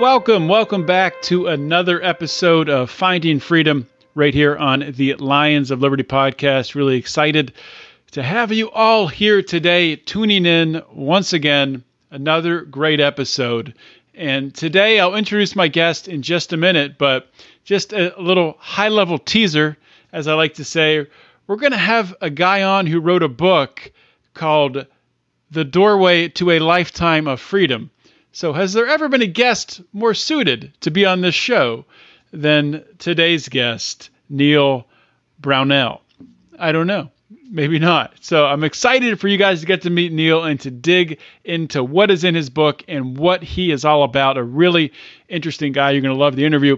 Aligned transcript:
Welcome, 0.00 0.46
welcome 0.46 0.86
back 0.86 1.20
to 1.22 1.48
another 1.48 2.00
episode 2.04 2.68
of 2.68 2.88
Finding 2.88 3.40
Freedom 3.40 3.88
right 4.14 4.32
here 4.32 4.56
on 4.56 4.92
the 4.92 5.14
Lions 5.14 5.72
of 5.72 5.80
Liberty 5.80 6.04
podcast. 6.04 6.76
Really 6.76 6.96
excited 6.96 7.52
to 8.12 8.22
have 8.22 8.52
you 8.52 8.70
all 8.70 9.08
here 9.08 9.42
today, 9.42 9.96
tuning 9.96 10.46
in 10.46 10.82
once 10.92 11.32
again. 11.32 11.82
Another 12.12 12.60
great 12.60 13.00
episode. 13.00 13.74
And 14.14 14.54
today 14.54 15.00
I'll 15.00 15.16
introduce 15.16 15.56
my 15.56 15.66
guest 15.66 16.06
in 16.06 16.22
just 16.22 16.52
a 16.52 16.56
minute, 16.56 16.96
but 16.96 17.32
just 17.64 17.92
a 17.92 18.14
little 18.20 18.54
high 18.60 18.90
level 18.90 19.18
teaser, 19.18 19.76
as 20.12 20.28
I 20.28 20.34
like 20.34 20.54
to 20.54 20.64
say. 20.64 21.08
We're 21.48 21.56
going 21.56 21.72
to 21.72 21.76
have 21.76 22.14
a 22.20 22.30
guy 22.30 22.62
on 22.62 22.86
who 22.86 23.00
wrote 23.00 23.24
a 23.24 23.28
book 23.28 23.90
called 24.32 24.86
The 25.50 25.64
Doorway 25.64 26.28
to 26.28 26.52
a 26.52 26.60
Lifetime 26.60 27.26
of 27.26 27.40
Freedom. 27.40 27.90
So, 28.38 28.52
has 28.52 28.72
there 28.72 28.86
ever 28.86 29.08
been 29.08 29.20
a 29.20 29.26
guest 29.26 29.80
more 29.92 30.14
suited 30.14 30.72
to 30.82 30.92
be 30.92 31.04
on 31.04 31.22
this 31.22 31.34
show 31.34 31.84
than 32.32 32.84
today's 32.98 33.48
guest, 33.48 34.10
Neil 34.28 34.86
Brownell? 35.40 36.02
I 36.56 36.70
don't 36.70 36.86
know. 36.86 37.10
Maybe 37.50 37.80
not. 37.80 38.14
So, 38.20 38.46
I'm 38.46 38.62
excited 38.62 39.18
for 39.18 39.26
you 39.26 39.38
guys 39.38 39.58
to 39.58 39.66
get 39.66 39.82
to 39.82 39.90
meet 39.90 40.12
Neil 40.12 40.44
and 40.44 40.60
to 40.60 40.70
dig 40.70 41.18
into 41.42 41.82
what 41.82 42.12
is 42.12 42.22
in 42.22 42.36
his 42.36 42.48
book 42.48 42.84
and 42.86 43.18
what 43.18 43.42
he 43.42 43.72
is 43.72 43.84
all 43.84 44.04
about. 44.04 44.38
A 44.38 44.44
really 44.44 44.92
interesting 45.28 45.72
guy. 45.72 45.90
You're 45.90 46.02
going 46.02 46.14
to 46.14 46.20
love 46.20 46.36
the 46.36 46.44
interview. 46.44 46.76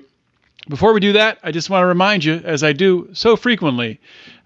Before 0.66 0.94
we 0.94 1.00
do 1.00 1.12
that, 1.12 1.40
I 1.42 1.52
just 1.52 1.68
want 1.68 1.82
to 1.82 1.88
remind 1.88 2.24
you, 2.24 2.36
as 2.36 2.64
I 2.64 2.72
do 2.72 3.10
so 3.12 3.36
frequently, 3.36 4.00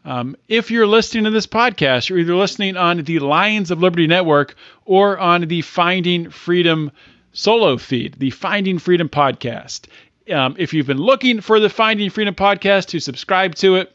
um, 0.04 0.36
if 0.48 0.70
you're 0.70 0.86
listening 0.86 1.24
to 1.24 1.30
this 1.30 1.46
podcast, 1.46 2.08
you're 2.08 2.18
either 2.18 2.36
listening 2.36 2.76
on 2.76 3.02
the 3.04 3.20
Lions 3.20 3.70
of 3.70 3.80
Liberty 3.80 4.06
Network 4.06 4.54
or 4.84 5.18
on 5.18 5.42
the 5.42 5.62
Finding 5.62 6.28
Freedom 6.30 6.92
solo 7.32 7.78
feed, 7.78 8.14
the 8.18 8.30
Finding 8.30 8.78
Freedom 8.78 9.08
podcast. 9.08 9.86
Um, 10.30 10.56
if 10.58 10.74
you've 10.74 10.86
been 10.86 10.98
looking 10.98 11.40
for 11.40 11.58
the 11.58 11.70
Finding 11.70 12.10
Freedom 12.10 12.34
podcast 12.34 12.88
to 12.88 13.00
subscribe 13.00 13.54
to 13.56 13.76
it 13.76 13.94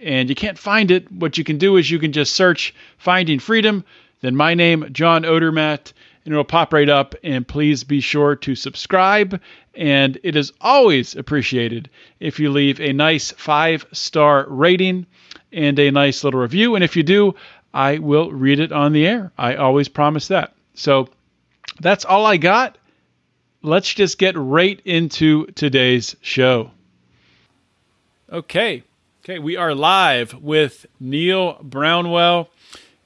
and 0.00 0.30
you 0.30 0.34
can't 0.34 0.58
find 0.58 0.90
it, 0.90 1.10
what 1.12 1.36
you 1.36 1.44
can 1.44 1.58
do 1.58 1.76
is 1.76 1.90
you 1.90 1.98
can 1.98 2.12
just 2.12 2.34
search 2.34 2.74
Finding 2.96 3.38
Freedom, 3.38 3.84
then 4.22 4.36
my 4.36 4.54
name, 4.54 4.88
John 4.92 5.24
Odermatt, 5.24 5.92
and 6.24 6.32
it'll 6.32 6.44
pop 6.44 6.72
right 6.72 6.88
up. 6.88 7.14
And 7.22 7.46
please 7.46 7.84
be 7.84 8.00
sure 8.00 8.34
to 8.36 8.54
subscribe. 8.54 9.40
And 9.74 10.18
it 10.22 10.36
is 10.36 10.52
always 10.62 11.14
appreciated 11.14 11.90
if 12.18 12.40
you 12.40 12.50
leave 12.50 12.80
a 12.80 12.94
nice 12.94 13.30
five 13.32 13.84
star 13.92 14.46
rating 14.48 15.04
and 15.54 15.78
a 15.78 15.90
nice 15.90 16.24
little 16.24 16.40
review. 16.40 16.74
And 16.74 16.84
if 16.84 16.96
you 16.96 17.02
do, 17.02 17.34
I 17.72 17.98
will 17.98 18.30
read 18.30 18.60
it 18.60 18.72
on 18.72 18.92
the 18.92 19.06
air. 19.06 19.32
I 19.38 19.56
always 19.56 19.88
promise 19.88 20.28
that. 20.28 20.54
So 20.74 21.08
that's 21.80 22.04
all 22.04 22.26
I 22.26 22.36
got. 22.36 22.78
Let's 23.62 23.92
just 23.92 24.18
get 24.18 24.36
right 24.36 24.80
into 24.84 25.46
today's 25.46 26.16
show. 26.20 26.70
Okay. 28.30 28.82
Okay, 29.24 29.38
we 29.38 29.56
are 29.56 29.74
live 29.74 30.34
with 30.34 30.84
Neil 31.00 31.54
Brownell. 31.62 32.50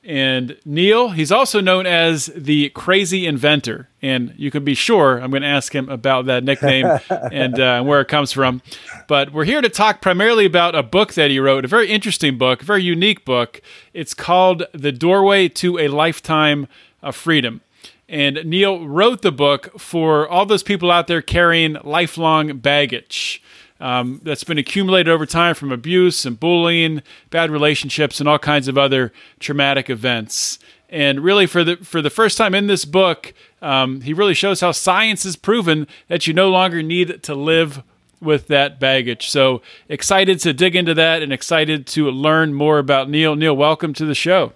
And 0.09 0.57
Neil, 0.65 1.11
he's 1.11 1.31
also 1.31 1.61
known 1.61 1.87
as 1.87 2.33
the 2.35 2.71
Crazy 2.71 3.27
Inventor. 3.27 3.91
And 4.01 4.33
you 4.39 4.51
can 4.51 4.65
be 4.65 4.73
sure 4.73 5.21
I'm 5.21 5.31
going 5.31 5.43
to 5.43 5.49
ask 5.49 5.75
him 5.75 5.91
about 5.91 6.25
that 6.25 6.45
nickname 6.45 6.87
and 7.11 7.61
uh, 7.61 7.83
where 7.83 8.01
it 8.01 8.09
comes 8.09 8.33
from. 8.33 8.63
But 9.07 9.35
we're 9.35 9.45
here 9.45 9.61
to 9.61 9.69
talk 9.69 10.01
primarily 10.01 10.47
about 10.47 10.75
a 10.75 10.83
book 10.83 11.13
that 11.13 11.31
he 11.31 11.39
wrote, 11.39 11.67
a 11.67 11.69
very 11.69 11.91
interesting 11.91 12.39
book, 12.39 12.63
a 12.63 12.65
very 12.65 12.83
unique 12.83 13.27
book. 13.27 13.61
It's 13.93 14.15
called 14.15 14.65
The 14.73 14.93
Doorway 14.93 15.47
to 15.49 15.79
a 15.79 15.89
Lifetime 15.89 16.69
of 17.03 17.15
Freedom. 17.15 17.61
And 18.09 18.41
Neil 18.47 18.89
wrote 18.89 19.21
the 19.21 19.31
book 19.31 19.79
for 19.79 20.27
all 20.27 20.47
those 20.47 20.63
people 20.63 20.91
out 20.91 21.09
there 21.09 21.21
carrying 21.21 21.77
lifelong 21.85 22.57
baggage 22.57 23.43
um, 23.81 24.21
that's 24.25 24.44
been 24.44 24.59
accumulated 24.59 25.09
over 25.09 25.27
time 25.27 25.55
from 25.55 25.72
abuse 25.72 26.25
and 26.25 26.39
bullying, 26.39 27.03
bad 27.31 27.50
relationships, 27.50 28.21
and 28.21 28.28
all 28.28 28.39
kinds 28.39 28.69
of 28.69 28.77
other 28.77 29.12
traumatic 29.39 29.89
events. 29.89 30.59
And 30.91 31.21
really, 31.21 31.47
for 31.47 31.65
the 31.65 31.77
for 31.77 32.00
the 32.00 32.11
first 32.11 32.39
time 32.39 32.55
in 32.55 32.66
this 32.66 32.84
book, 32.84 33.34
um, 33.61 34.00
he 34.00 34.12
really 34.12 34.34
shows 34.34 34.61
how 34.61 34.72
science 34.72 35.25
has 35.25 35.37
proven 35.37 35.87
that 36.09 36.27
you 36.27 36.33
no 36.33 36.50
longer 36.50 36.83
need 36.83 37.22
to 37.25 37.34
live 37.34 37.83
with 38.21 38.49
that 38.49 38.81
baggage. 38.81 39.28
So 39.28 39.62
excited 39.89 40.41
to 40.41 40.53
dig 40.53 40.75
into 40.75 40.95
that 40.95 41.22
and 41.22 41.33
excited 41.33 41.87
to 41.89 42.10
learn 42.10 42.55
more 42.55 42.78
about 42.78 43.09
Neil. 43.09 43.37
Neil, 43.37 43.56
welcome 43.56 43.93
to 43.95 44.05
the 44.05 44.15
show. 44.15 44.53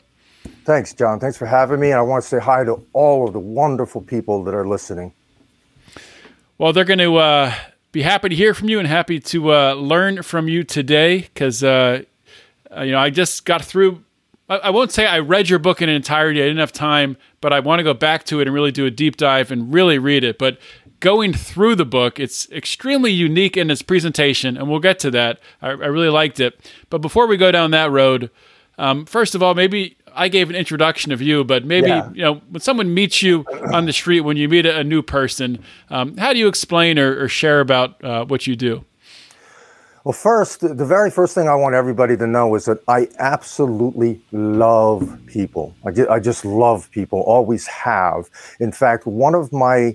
Thanks, 0.64 0.92
John. 0.94 1.20
Thanks 1.20 1.36
for 1.36 1.46
having 1.46 1.80
me. 1.80 1.90
And 1.90 1.98
I 1.98 2.02
want 2.02 2.22
to 2.22 2.28
say 2.28 2.40
hi 2.40 2.64
to 2.64 2.84
all 2.92 3.26
of 3.26 3.32
the 3.32 3.38
wonderful 3.38 4.00
people 4.00 4.42
that 4.44 4.54
are 4.54 4.66
listening. 4.66 5.12
Well, 6.58 6.72
they're 6.72 6.84
going 6.84 6.98
to 6.98 7.16
uh, 7.16 7.54
be 7.92 8.02
happy 8.02 8.30
to 8.30 8.34
hear 8.34 8.54
from 8.54 8.70
you 8.70 8.78
and 8.78 8.88
happy 8.88 9.20
to 9.20 9.52
uh, 9.52 9.74
learn 9.74 10.22
from 10.22 10.48
you 10.48 10.64
today 10.64 11.20
because, 11.20 11.62
uh, 11.62 12.02
uh, 12.74 12.82
you 12.82 12.92
know, 12.92 12.98
I 12.98 13.10
just 13.10 13.44
got 13.44 13.62
through. 13.62 14.02
I, 14.48 14.56
I 14.56 14.70
won't 14.70 14.90
say 14.90 15.06
I 15.06 15.18
read 15.18 15.50
your 15.50 15.58
book 15.58 15.82
in 15.82 15.90
entirety. 15.90 16.40
I 16.40 16.46
didn't 16.46 16.60
have 16.60 16.72
time, 16.72 17.18
but 17.42 17.52
I 17.52 17.60
want 17.60 17.80
to 17.80 17.84
go 17.84 17.94
back 17.94 18.24
to 18.24 18.40
it 18.40 18.48
and 18.48 18.54
really 18.54 18.72
do 18.72 18.86
a 18.86 18.90
deep 18.90 19.18
dive 19.18 19.50
and 19.50 19.72
really 19.72 19.98
read 19.98 20.24
it. 20.24 20.38
But 20.38 20.58
going 21.00 21.34
through 21.34 21.74
the 21.74 21.84
book, 21.84 22.18
it's 22.18 22.50
extremely 22.50 23.12
unique 23.12 23.58
in 23.58 23.70
its 23.70 23.82
presentation, 23.82 24.56
and 24.56 24.70
we'll 24.70 24.80
get 24.80 24.98
to 25.00 25.10
that. 25.10 25.38
I, 25.60 25.68
I 25.68 25.72
really 25.72 26.08
liked 26.08 26.40
it. 26.40 26.58
But 26.88 26.98
before 26.98 27.26
we 27.26 27.36
go 27.36 27.52
down 27.52 27.72
that 27.72 27.90
road, 27.90 28.30
um, 28.78 29.04
first 29.04 29.34
of 29.34 29.42
all, 29.42 29.54
maybe 29.54 29.96
I 30.14 30.28
gave 30.28 30.50
an 30.50 30.56
introduction 30.56 31.12
of 31.12 31.20
you, 31.22 31.44
but 31.44 31.64
maybe 31.64 31.88
Yeah. 31.88 32.10
you 32.12 32.22
know 32.22 32.34
when 32.50 32.60
someone 32.60 32.92
meets 32.94 33.22
you 33.22 33.44
on 33.72 33.86
the 33.86 33.92
street, 33.92 34.20
when 34.20 34.36
you 34.36 34.48
meet 34.48 34.66
a, 34.66 34.78
a 34.78 34.84
new 34.84 35.02
person, 35.02 35.58
um, 35.90 36.16
how 36.16 36.32
do 36.32 36.38
you 36.38 36.48
explain 36.48 36.98
or, 36.98 37.22
or 37.24 37.28
share 37.28 37.60
about 37.60 38.02
uh, 38.04 38.24
what 38.24 38.46
you 38.46 38.56
do? 38.56 38.84
Well, 40.04 40.12
first, 40.12 40.60
the 40.62 40.84
very 40.84 41.12
first 41.12 41.32
thing 41.32 41.48
I 41.48 41.54
want 41.54 41.76
everybody 41.76 42.16
to 42.16 42.26
know 42.26 42.56
is 42.56 42.64
that 42.64 42.78
I 42.88 43.08
absolutely 43.20 44.20
love 44.32 45.16
people. 45.26 45.76
I 45.86 45.92
just, 45.92 46.10
I 46.10 46.18
just 46.18 46.44
love 46.44 46.90
people, 46.90 47.20
always 47.20 47.68
have. 47.68 48.28
In 48.58 48.72
fact, 48.72 49.06
one 49.06 49.36
of 49.36 49.52
my 49.52 49.94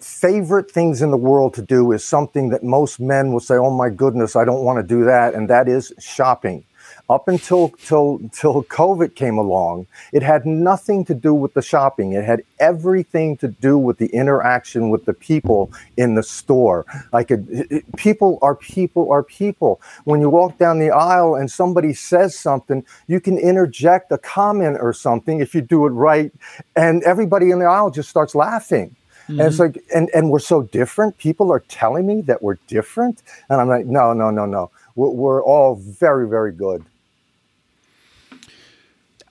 favorite 0.00 0.70
things 0.70 1.02
in 1.02 1.10
the 1.10 1.16
world 1.18 1.52
to 1.54 1.62
do 1.62 1.92
is 1.92 2.02
something 2.02 2.48
that 2.48 2.64
most 2.64 3.00
men 3.00 3.32
will 3.32 3.40
say, 3.40 3.56
"Oh 3.56 3.70
my 3.70 3.90
goodness, 3.90 4.34
I 4.34 4.46
don't 4.46 4.64
want 4.64 4.78
to 4.78 4.82
do 4.82 5.04
that," 5.04 5.34
and 5.34 5.48
that 5.50 5.68
is 5.68 5.92
shopping. 6.00 6.64
Up 7.10 7.28
until 7.28 7.68
till 7.70 8.20
till 8.32 8.62
COVID 8.64 9.14
came 9.14 9.36
along, 9.36 9.86
it 10.12 10.22
had 10.22 10.46
nothing 10.46 11.04
to 11.06 11.14
do 11.14 11.34
with 11.34 11.52
the 11.52 11.60
shopping. 11.60 12.12
It 12.12 12.24
had 12.24 12.42
everything 12.58 13.36
to 13.38 13.48
do 13.48 13.76
with 13.76 13.98
the 13.98 14.06
interaction 14.06 14.88
with 14.88 15.04
the 15.04 15.12
people 15.12 15.70
in 15.96 16.14
the 16.14 16.22
store. 16.22 16.86
Like 17.12 17.30
it, 17.30 17.44
it- 17.50 17.96
people 17.96 18.38
are 18.40 18.54
people 18.54 19.10
are 19.12 19.22
people. 19.22 19.80
When 20.04 20.20
you 20.20 20.30
walk 20.30 20.58
down 20.58 20.78
the 20.78 20.90
aisle 20.90 21.34
and 21.34 21.50
somebody 21.50 21.92
says 21.92 22.38
something, 22.38 22.84
you 23.08 23.20
can 23.20 23.36
interject 23.36 24.10
a 24.12 24.18
comment 24.18 24.78
or 24.80 24.92
something 24.92 25.40
if 25.40 25.54
you 25.54 25.60
do 25.60 25.86
it 25.86 25.90
right, 25.90 26.32
and 26.76 27.02
everybody 27.02 27.50
in 27.50 27.58
the 27.58 27.66
aisle 27.66 27.90
just 27.90 28.08
starts 28.08 28.34
laughing. 28.34 28.96
And 29.28 29.40
it's 29.40 29.56
mm-hmm. 29.56 29.62
like, 29.62 29.84
and, 29.94 30.10
and 30.14 30.30
we're 30.30 30.40
so 30.40 30.62
different. 30.62 31.16
People 31.18 31.52
are 31.52 31.60
telling 31.60 32.06
me 32.06 32.22
that 32.22 32.42
we're 32.42 32.58
different. 32.66 33.22
And 33.48 33.60
I'm 33.60 33.68
like, 33.68 33.86
no, 33.86 34.12
no, 34.12 34.30
no, 34.30 34.46
no. 34.46 34.70
We're, 34.96 35.10
we're 35.10 35.44
all 35.44 35.76
very, 35.76 36.28
very 36.28 36.52
good. 36.52 36.84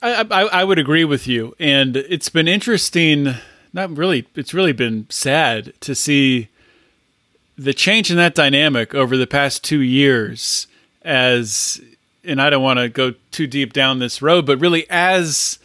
I, 0.02 0.22
I, 0.30 0.40
I 0.60 0.64
would 0.64 0.78
agree 0.78 1.04
with 1.04 1.26
you, 1.26 1.54
and 1.58 1.96
it's 1.96 2.28
been 2.28 2.48
interesting. 2.48 3.34
Not 3.72 3.96
really. 3.96 4.26
It's 4.34 4.52
really 4.52 4.72
been 4.72 5.06
sad 5.08 5.72
to 5.80 5.94
see 5.94 6.48
the 7.56 7.72
change 7.72 8.10
in 8.10 8.16
that 8.16 8.34
dynamic 8.34 8.94
over 8.94 9.16
the 9.16 9.26
past 9.26 9.62
two 9.64 9.80
years. 9.80 10.66
As 11.02 11.80
and 12.24 12.40
I 12.40 12.50
don't 12.50 12.62
want 12.62 12.78
to 12.78 12.88
go 12.88 13.14
too 13.32 13.46
deep 13.48 13.72
down 13.72 13.98
this 13.98 14.22
road, 14.22 14.46
but 14.46 14.60
really 14.60 14.88
as 14.90 15.58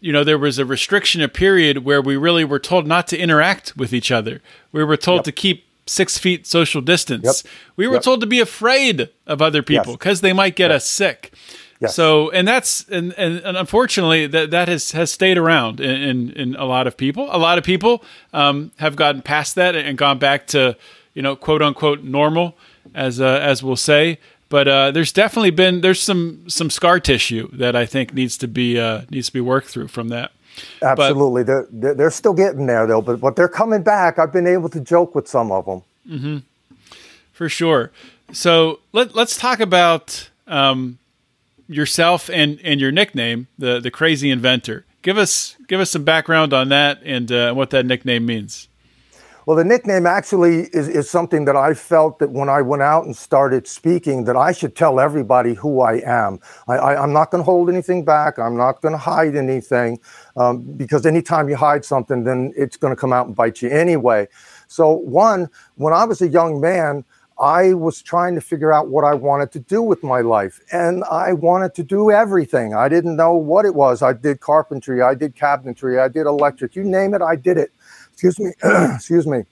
you 0.00 0.12
know, 0.12 0.22
there 0.22 0.38
was 0.38 0.58
a 0.60 0.64
restriction, 0.64 1.20
a 1.22 1.28
period 1.28 1.78
where 1.84 2.00
we 2.00 2.16
really 2.16 2.44
were 2.44 2.60
told 2.60 2.86
not 2.86 3.08
to 3.08 3.18
interact 3.18 3.76
with 3.76 3.92
each 3.92 4.12
other. 4.12 4.40
We 4.70 4.84
were 4.84 4.96
told 4.96 5.18
Yep. 5.18 5.24
to 5.24 5.32
keep 5.32 5.64
six 5.86 6.16
feet 6.18 6.46
social 6.46 6.80
distance. 6.80 7.24
Yep. 7.44 7.52
We 7.74 7.88
were 7.88 7.94
Yep. 7.94 8.02
told 8.04 8.20
to 8.20 8.26
be 8.28 8.38
afraid 8.38 9.08
of 9.26 9.42
other 9.42 9.60
people 9.62 9.92
Yes. 9.92 9.96
because 9.98 10.20
they 10.20 10.32
might 10.32 10.54
get 10.54 10.70
us 10.70 10.86
sick. 10.88 11.32
Yes. 11.80 11.94
So, 11.94 12.30
and 12.30 12.46
that's 12.46 12.88
and, 12.88 13.12
and, 13.16 13.38
and 13.38 13.56
unfortunately 13.56 14.26
that 14.26 14.50
that 14.50 14.68
has 14.68 14.92
has 14.92 15.12
stayed 15.12 15.38
around 15.38 15.80
in, 15.80 15.90
in, 15.90 16.30
in 16.32 16.56
a 16.56 16.64
lot 16.64 16.86
of 16.88 16.96
people. 16.96 17.28
A 17.30 17.38
lot 17.38 17.56
of 17.56 17.64
people 17.64 18.02
um, 18.32 18.72
have 18.78 18.96
gotten 18.96 19.22
past 19.22 19.54
that 19.54 19.76
and 19.76 19.96
gone 19.96 20.18
back 20.18 20.48
to 20.48 20.76
you 21.14 21.22
know 21.22 21.36
quote 21.36 21.62
unquote 21.62 22.02
normal, 22.02 22.56
as 22.94 23.20
uh, 23.20 23.38
as 23.42 23.62
we'll 23.62 23.76
say. 23.76 24.18
But 24.48 24.66
uh, 24.66 24.90
there's 24.90 25.12
definitely 25.12 25.50
been 25.50 25.80
there's 25.82 26.02
some 26.02 26.48
some 26.48 26.68
scar 26.68 26.98
tissue 26.98 27.48
that 27.52 27.76
I 27.76 27.86
think 27.86 28.12
needs 28.12 28.36
to 28.38 28.48
be 28.48 28.78
uh, 28.78 29.02
needs 29.10 29.28
to 29.28 29.32
be 29.32 29.40
worked 29.40 29.68
through 29.68 29.88
from 29.88 30.08
that. 30.08 30.32
Absolutely, 30.82 31.44
but, 31.44 31.68
they're 31.70 31.94
they're 31.94 32.10
still 32.10 32.32
getting 32.32 32.66
there 32.66 32.88
though. 32.88 33.02
But 33.02 33.20
but 33.20 33.36
they're 33.36 33.48
coming 33.48 33.82
back. 33.82 34.18
I've 34.18 34.32
been 34.32 34.48
able 34.48 34.68
to 34.70 34.80
joke 34.80 35.14
with 35.14 35.28
some 35.28 35.52
of 35.52 35.66
them. 35.66 35.82
Mm-hmm. 36.08 36.38
For 37.32 37.48
sure. 37.48 37.92
So 38.32 38.80
let 38.92 39.14
let's 39.14 39.36
talk 39.36 39.60
about. 39.60 40.28
Um, 40.48 40.98
yourself 41.68 42.28
and 42.30 42.60
and 42.64 42.80
your 42.80 42.90
nickname, 42.90 43.46
the 43.58 43.80
the 43.80 43.90
crazy 43.90 44.30
inventor. 44.30 44.84
Give 45.02 45.18
us 45.18 45.56
give 45.68 45.80
us 45.80 45.90
some 45.90 46.04
background 46.04 46.52
on 46.52 46.70
that 46.70 47.00
and 47.04 47.30
uh, 47.30 47.54
what 47.54 47.70
that 47.70 47.86
nickname 47.86 48.26
means. 48.26 48.68
Well, 49.48 49.56
the 49.56 49.64
nickname 49.64 50.04
actually 50.04 50.64
is, 50.74 50.88
is 50.88 51.08
something 51.08 51.46
that 51.46 51.56
I 51.56 51.72
felt 51.72 52.18
that 52.18 52.32
when 52.32 52.50
I 52.50 52.60
went 52.60 52.82
out 52.82 53.06
and 53.06 53.16
started 53.16 53.66
speaking, 53.66 54.24
that 54.24 54.36
I 54.36 54.52
should 54.52 54.76
tell 54.76 55.00
everybody 55.00 55.54
who 55.54 55.80
I 55.80 56.02
am. 56.04 56.38
I, 56.68 57.02
am 57.02 57.14
not 57.14 57.30
going 57.30 57.40
to 57.40 57.46
hold 57.46 57.70
anything 57.70 58.04
back. 58.04 58.38
I'm 58.38 58.58
not 58.58 58.82
going 58.82 58.92
to 58.92 58.98
hide 58.98 59.34
anything 59.36 60.00
um, 60.36 60.60
because 60.76 61.06
anytime 61.06 61.48
you 61.48 61.56
hide 61.56 61.86
something, 61.86 62.24
then 62.24 62.52
it's 62.58 62.76
going 62.76 62.94
to 62.94 63.00
come 63.00 63.10
out 63.10 63.26
and 63.26 63.34
bite 63.34 63.62
you 63.62 63.70
anyway. 63.70 64.28
So, 64.66 64.92
one, 64.92 65.48
when 65.76 65.94
I 65.94 66.04
was 66.04 66.20
a 66.20 66.28
young 66.28 66.60
man, 66.60 67.06
I 67.40 67.74
was 67.74 68.02
trying 68.02 68.34
to 68.34 68.40
figure 68.40 68.72
out 68.72 68.88
what 68.88 69.04
I 69.04 69.14
wanted 69.14 69.52
to 69.52 69.60
do 69.60 69.80
with 69.80 70.02
my 70.02 70.20
life. 70.20 70.60
And 70.72 71.04
I 71.04 71.32
wanted 71.32 71.74
to 71.76 71.82
do 71.84 72.10
everything. 72.10 72.74
I 72.74 72.88
didn't 72.88 73.16
know 73.16 73.34
what 73.34 73.64
it 73.64 73.74
was. 73.74 74.02
I 74.02 74.12
did 74.12 74.40
carpentry, 74.40 75.02
I 75.02 75.14
did 75.14 75.36
cabinetry, 75.36 76.00
I 76.00 76.08
did 76.08 76.26
electric. 76.26 76.74
You 76.74 76.84
name 76.84 77.14
it, 77.14 77.22
I 77.22 77.36
did 77.36 77.56
it. 77.56 77.72
Excuse 78.12 78.38
me. 78.40 78.52
Excuse 78.64 79.26
me. 79.26 79.44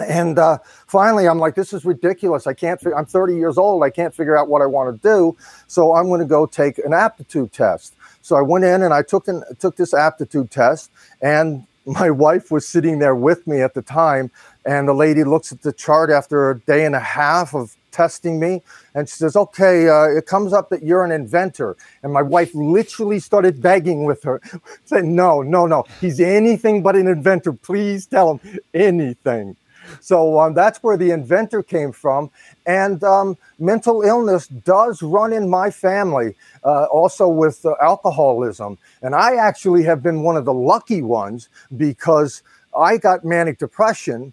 And 0.00 0.38
uh, 0.38 0.58
finally, 0.86 1.28
I'm 1.28 1.38
like, 1.38 1.54
this 1.54 1.72
is 1.72 1.84
ridiculous. 1.84 2.46
I 2.46 2.52
can't. 2.52 2.80
Fi- 2.80 2.92
I'm 2.92 3.06
30 3.06 3.36
years 3.36 3.56
old. 3.56 3.82
I 3.84 3.90
can't 3.90 4.14
figure 4.14 4.36
out 4.36 4.48
what 4.48 4.60
I 4.60 4.66
want 4.66 4.94
to 4.94 5.08
do. 5.08 5.36
So 5.68 5.94
I'm 5.94 6.08
going 6.08 6.20
to 6.20 6.26
go 6.26 6.46
take 6.46 6.78
an 6.78 6.92
aptitude 6.92 7.52
test. 7.52 7.94
So 8.20 8.36
I 8.36 8.42
went 8.42 8.64
in 8.64 8.82
and 8.82 8.92
I 8.92 9.02
took 9.02 9.28
an, 9.28 9.44
took 9.58 9.76
this 9.76 9.94
aptitude 9.94 10.50
test, 10.50 10.90
and 11.22 11.66
my 11.86 12.10
wife 12.10 12.50
was 12.50 12.66
sitting 12.66 12.98
there 12.98 13.14
with 13.14 13.46
me 13.46 13.60
at 13.60 13.74
the 13.74 13.82
time 13.82 14.30
and 14.64 14.88
the 14.88 14.94
lady 14.94 15.24
looks 15.24 15.52
at 15.52 15.62
the 15.62 15.72
chart 15.72 16.10
after 16.10 16.50
a 16.50 16.58
day 16.60 16.84
and 16.84 16.94
a 16.94 17.00
half 17.00 17.54
of 17.54 17.76
testing 17.90 18.40
me 18.40 18.62
and 18.94 19.08
she 19.08 19.16
says 19.16 19.36
okay 19.36 19.88
uh, 19.88 20.06
it 20.06 20.26
comes 20.26 20.52
up 20.52 20.70
that 20.70 20.82
you're 20.82 21.04
an 21.04 21.12
inventor. 21.12 21.76
And 22.02 22.12
my 22.12 22.22
wife 22.22 22.54
literally 22.54 23.20
started 23.20 23.62
begging 23.62 24.04
with 24.04 24.22
her 24.24 24.40
saying 24.84 25.14
no 25.14 25.42
no 25.42 25.66
no. 25.66 25.84
He's 26.00 26.20
anything 26.20 26.82
but 26.82 26.96
an 26.96 27.06
inventor. 27.06 27.52
Please 27.52 28.06
tell 28.06 28.38
him 28.38 28.58
anything 28.74 29.56
so 30.00 30.38
um, 30.40 30.54
that's 30.54 30.82
where 30.82 30.96
the 30.96 31.10
inventor 31.10 31.62
came 31.62 31.92
from. 31.92 32.30
And 32.66 33.02
um, 33.04 33.36
mental 33.58 34.02
illness 34.02 34.46
does 34.46 35.02
run 35.02 35.32
in 35.32 35.48
my 35.48 35.70
family, 35.70 36.34
uh, 36.64 36.84
also 36.84 37.28
with 37.28 37.64
uh, 37.64 37.74
alcoholism. 37.80 38.78
And 39.02 39.14
I 39.14 39.36
actually 39.36 39.84
have 39.84 40.02
been 40.02 40.22
one 40.22 40.36
of 40.36 40.44
the 40.44 40.54
lucky 40.54 41.02
ones 41.02 41.48
because 41.76 42.42
I 42.76 42.96
got 42.96 43.24
manic 43.24 43.58
depression, 43.58 44.32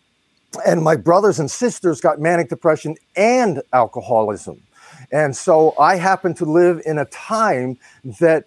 and 0.65 0.81
my 0.81 0.95
brothers 0.95 1.39
and 1.39 1.49
sisters 1.49 2.01
got 2.01 2.19
manic 2.19 2.49
depression 2.49 2.95
and 3.15 3.61
alcoholism. 3.73 4.61
And 5.11 5.35
so 5.35 5.75
I 5.79 5.95
happen 5.97 6.33
to 6.35 6.45
live 6.45 6.81
in 6.85 6.97
a 6.97 7.05
time 7.05 7.77
that 8.19 8.45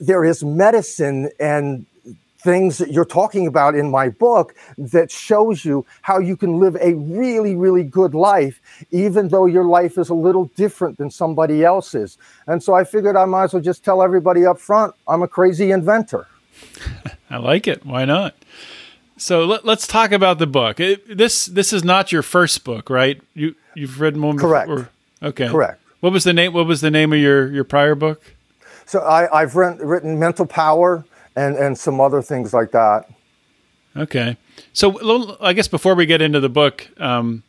there 0.00 0.24
is 0.24 0.44
medicine 0.44 1.30
and 1.40 1.86
things 2.46 2.78
that 2.78 2.92
you're 2.92 3.04
talking 3.04 3.48
about 3.48 3.74
in 3.74 3.90
my 3.90 4.08
book 4.08 4.54
that 4.78 5.10
shows 5.10 5.64
you 5.64 5.84
how 6.02 6.20
you 6.20 6.36
can 6.36 6.60
live 6.60 6.76
a 6.76 6.94
really, 6.94 7.56
really 7.56 7.82
good 7.82 8.14
life, 8.14 8.60
even 8.92 9.28
though 9.30 9.46
your 9.46 9.64
life 9.64 9.98
is 9.98 10.10
a 10.10 10.14
little 10.14 10.44
different 10.54 10.96
than 10.96 11.10
somebody 11.10 11.64
else's. 11.64 12.16
And 12.46 12.62
so 12.62 12.72
I 12.72 12.84
figured 12.84 13.16
I 13.16 13.24
might 13.24 13.46
as 13.46 13.52
well 13.52 13.62
just 13.62 13.84
tell 13.84 14.00
everybody 14.00 14.46
up 14.46 14.60
front 14.60 14.94
I'm 15.08 15.22
a 15.22 15.28
crazy 15.28 15.72
inventor. 15.72 16.28
I 17.30 17.38
like 17.38 17.66
it. 17.66 17.84
Why 17.84 18.04
not? 18.04 18.36
So 19.16 19.44
let, 19.44 19.66
us 19.66 19.88
talk 19.88 20.12
about 20.12 20.38
the 20.38 20.46
book. 20.46 20.78
It, 20.78 21.18
this 21.18 21.46
this 21.46 21.72
is 21.72 21.82
not 21.82 22.12
your 22.12 22.22
first 22.22 22.62
book, 22.62 22.88
right? 22.88 23.20
You 23.34 23.56
you've 23.74 24.00
read 24.00 24.14
more. 24.14 24.34
Correct. 24.34 24.68
Before? 24.68 24.90
Okay. 25.22 25.48
Correct. 25.48 25.80
What 26.00 26.12
was 26.12 26.22
the 26.24 26.32
name? 26.32 26.52
What 26.52 26.66
was 26.66 26.80
the 26.80 26.90
name 26.90 27.12
of 27.12 27.18
your 27.18 27.50
your 27.50 27.64
prior 27.64 27.94
book? 27.94 28.22
So 28.86 29.00
I, 29.00 29.40
I've 29.40 29.56
written, 29.56 29.84
written 29.86 30.18
Mental 30.18 30.46
Power, 30.46 31.04
and 31.36 31.56
and 31.56 31.78
some 31.78 32.00
other 32.00 32.22
things 32.22 32.52
like 32.52 32.72
that. 32.72 33.08
Okay, 33.96 34.36
so 34.72 35.36
I 35.40 35.52
guess 35.52 35.68
before 35.68 35.94
we 35.94 36.06
get 36.06 36.20
into 36.20 36.40
the 36.40 36.48
book, 36.48 36.88
um, 36.98 37.42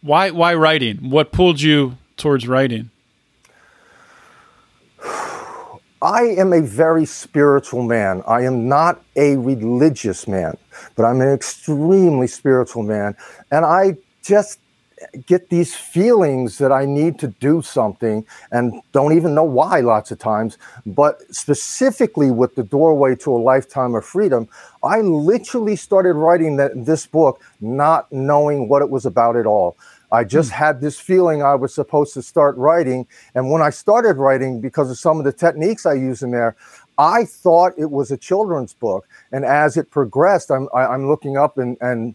why 0.00 0.30
why 0.30 0.54
writing? 0.54 1.10
What 1.10 1.32
pulled 1.32 1.60
you 1.60 1.96
towards 2.16 2.48
writing? 2.48 2.90
I 6.02 6.22
am 6.36 6.52
a 6.52 6.60
very 6.60 7.04
spiritual 7.04 7.84
man. 7.84 8.24
I 8.26 8.42
am 8.42 8.68
not 8.68 9.00
a 9.14 9.36
religious 9.36 10.26
man, 10.26 10.56
but 10.96 11.04
I'm 11.04 11.20
an 11.20 11.32
extremely 11.32 12.26
spiritual 12.26 12.82
man. 12.82 13.14
And 13.52 13.64
I 13.64 13.96
just 14.22 14.58
get 15.26 15.48
these 15.48 15.74
feelings 15.74 16.58
that 16.58 16.72
I 16.72 16.84
need 16.84 17.18
to 17.20 17.28
do 17.28 17.62
something 17.62 18.26
and 18.50 18.80
don't 18.92 19.12
even 19.12 19.34
know 19.34 19.44
why 19.44 19.80
lots 19.80 20.10
of 20.10 20.18
times. 20.18 20.58
But 20.86 21.22
specifically 21.34 22.30
with 22.30 22.54
the 22.54 22.62
doorway 22.62 23.16
to 23.16 23.34
a 23.34 23.38
lifetime 23.38 23.94
of 23.94 24.04
freedom, 24.04 24.48
I 24.82 25.00
literally 25.00 25.76
started 25.76 26.14
writing 26.14 26.56
that, 26.56 26.84
this 26.84 27.06
book 27.06 27.40
not 27.60 28.10
knowing 28.12 28.68
what 28.68 28.82
it 28.82 28.90
was 28.90 29.06
about 29.06 29.36
at 29.36 29.46
all. 29.46 29.76
I 30.12 30.24
just 30.24 30.50
hmm. 30.50 30.56
had 30.56 30.80
this 30.80 31.00
feeling 31.00 31.42
I 31.42 31.54
was 31.54 31.74
supposed 31.74 32.14
to 32.14 32.22
start 32.22 32.56
writing. 32.56 33.06
And 33.34 33.50
when 33.50 33.62
I 33.62 33.70
started 33.70 34.18
writing, 34.18 34.60
because 34.60 34.90
of 34.90 34.98
some 34.98 35.18
of 35.18 35.24
the 35.24 35.32
techniques 35.32 35.86
I 35.86 35.94
use 35.94 36.22
in 36.22 36.30
there, 36.30 36.54
I 36.98 37.24
thought 37.24 37.72
it 37.78 37.90
was 37.90 38.10
a 38.10 38.16
children's 38.18 38.74
book. 38.74 39.08
And 39.32 39.44
as 39.44 39.76
it 39.76 39.90
progressed, 39.90 40.50
I'm, 40.50 40.68
I, 40.74 40.84
am 40.84 40.90
i 40.90 40.94
am 40.94 41.08
looking 41.08 41.36
up 41.36 41.56
and, 41.58 41.76
and 41.80 42.14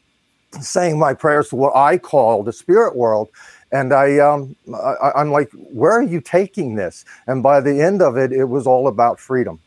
saying 0.61 0.97
my 0.99 1.13
prayers 1.13 1.49
to 1.49 1.55
what 1.55 1.75
I 1.75 1.97
call 1.97 2.43
the 2.43 2.53
spirit 2.53 2.95
world. 2.95 3.29
And 3.71 3.93
I, 3.93 4.19
um, 4.19 4.55
I, 4.73 5.11
I'm 5.15 5.31
like, 5.31 5.51
where 5.51 5.91
are 5.91 6.03
you 6.03 6.21
taking 6.21 6.75
this? 6.75 7.03
And 7.27 7.43
by 7.43 7.59
the 7.59 7.81
end 7.81 8.01
of 8.01 8.15
it, 8.17 8.31
it 8.31 8.45
was 8.45 8.65
all 8.65 8.87
about 8.87 9.19
freedom. 9.19 9.59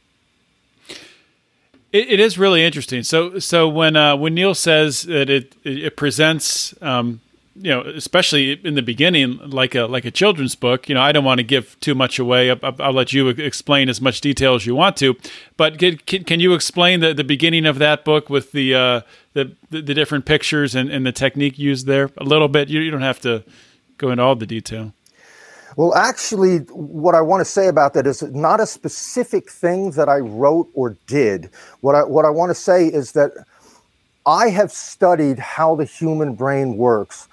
It, 1.92 2.08
it 2.08 2.20
is 2.20 2.38
really 2.38 2.64
interesting. 2.64 3.02
So, 3.02 3.38
so 3.38 3.68
when 3.68 3.96
uh, 3.96 4.16
when 4.16 4.34
Neil 4.34 4.54
says 4.54 5.02
that 5.02 5.28
it 5.28 5.54
it 5.64 5.96
presents 5.96 6.72
um, 6.80 7.20
you 7.62 7.70
know, 7.70 7.82
especially 7.82 8.52
in 8.52 8.74
the 8.74 8.82
beginning, 8.82 9.38
like 9.38 9.74
a 9.74 9.82
like 9.82 10.04
a 10.06 10.10
children's 10.10 10.54
book. 10.54 10.88
You 10.88 10.94
know, 10.94 11.02
I 11.02 11.12
don't 11.12 11.24
want 11.24 11.38
to 11.38 11.44
give 11.44 11.78
too 11.80 11.94
much 11.94 12.18
away. 12.18 12.50
I'll, 12.50 12.58
I'll 12.78 12.92
let 12.92 13.12
you 13.12 13.28
explain 13.28 13.88
as 13.88 14.00
much 14.00 14.20
detail 14.20 14.54
as 14.54 14.66
you 14.66 14.74
want 14.74 14.96
to. 14.98 15.16
But 15.56 15.78
can, 15.78 15.98
can 15.98 16.40
you 16.40 16.54
explain 16.54 17.00
the, 17.00 17.12
the 17.12 17.24
beginning 17.24 17.66
of 17.66 17.78
that 17.78 18.04
book 18.04 18.30
with 18.30 18.52
the 18.52 18.74
uh, 18.74 19.00
the, 19.34 19.54
the, 19.70 19.82
different 19.82 20.24
pictures 20.24 20.74
and, 20.74 20.90
and 20.90 21.04
the 21.04 21.12
technique 21.12 21.58
used 21.58 21.86
there 21.86 22.10
a 22.16 22.24
little 22.24 22.48
bit? 22.48 22.68
You, 22.68 22.80
you 22.80 22.90
don't 22.90 23.02
have 23.02 23.20
to 23.20 23.44
go 23.98 24.10
into 24.10 24.22
all 24.22 24.36
the 24.36 24.46
detail. 24.46 24.94
Well, 25.76 25.94
actually, 25.94 26.58
what 26.70 27.14
I 27.14 27.20
want 27.20 27.42
to 27.42 27.44
say 27.44 27.68
about 27.68 27.92
that 27.94 28.06
is 28.06 28.22
not 28.22 28.60
a 28.60 28.66
specific 28.66 29.50
thing 29.50 29.92
that 29.92 30.08
I 30.08 30.18
wrote 30.18 30.68
or 30.74 30.96
did. 31.06 31.50
What 31.82 31.94
I 31.94 32.04
what 32.04 32.24
I 32.24 32.30
want 32.30 32.50
to 32.50 32.54
say 32.54 32.86
is 32.86 33.12
that 33.12 33.32
I 34.26 34.48
have 34.50 34.72
studied 34.72 35.38
how 35.38 35.74
the 35.76 35.84
human 35.84 36.34
brain 36.34 36.76
works 36.76 37.28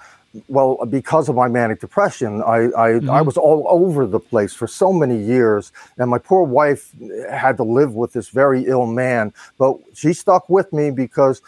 well, 0.48 0.84
because 0.88 1.28
of 1.28 1.36
my 1.36 1.48
manic 1.48 1.80
depression, 1.80 2.42
I 2.42 2.56
I, 2.56 2.88
mm-hmm. 2.92 3.10
I, 3.10 3.22
was 3.22 3.36
all 3.36 3.66
over 3.68 4.06
the 4.06 4.20
place 4.20 4.52
for 4.52 4.66
so 4.66 4.92
many 4.92 5.18
years, 5.18 5.72
and 5.96 6.10
my 6.10 6.18
poor 6.18 6.42
wife 6.42 6.92
had 7.30 7.56
to 7.56 7.62
live 7.62 7.94
with 7.94 8.12
this 8.12 8.28
very 8.28 8.66
ill 8.66 8.86
man. 8.86 9.32
But 9.58 9.78
she 9.94 10.12
stuck 10.12 10.48
with 10.50 10.72
me 10.72 10.90
because 10.90 11.40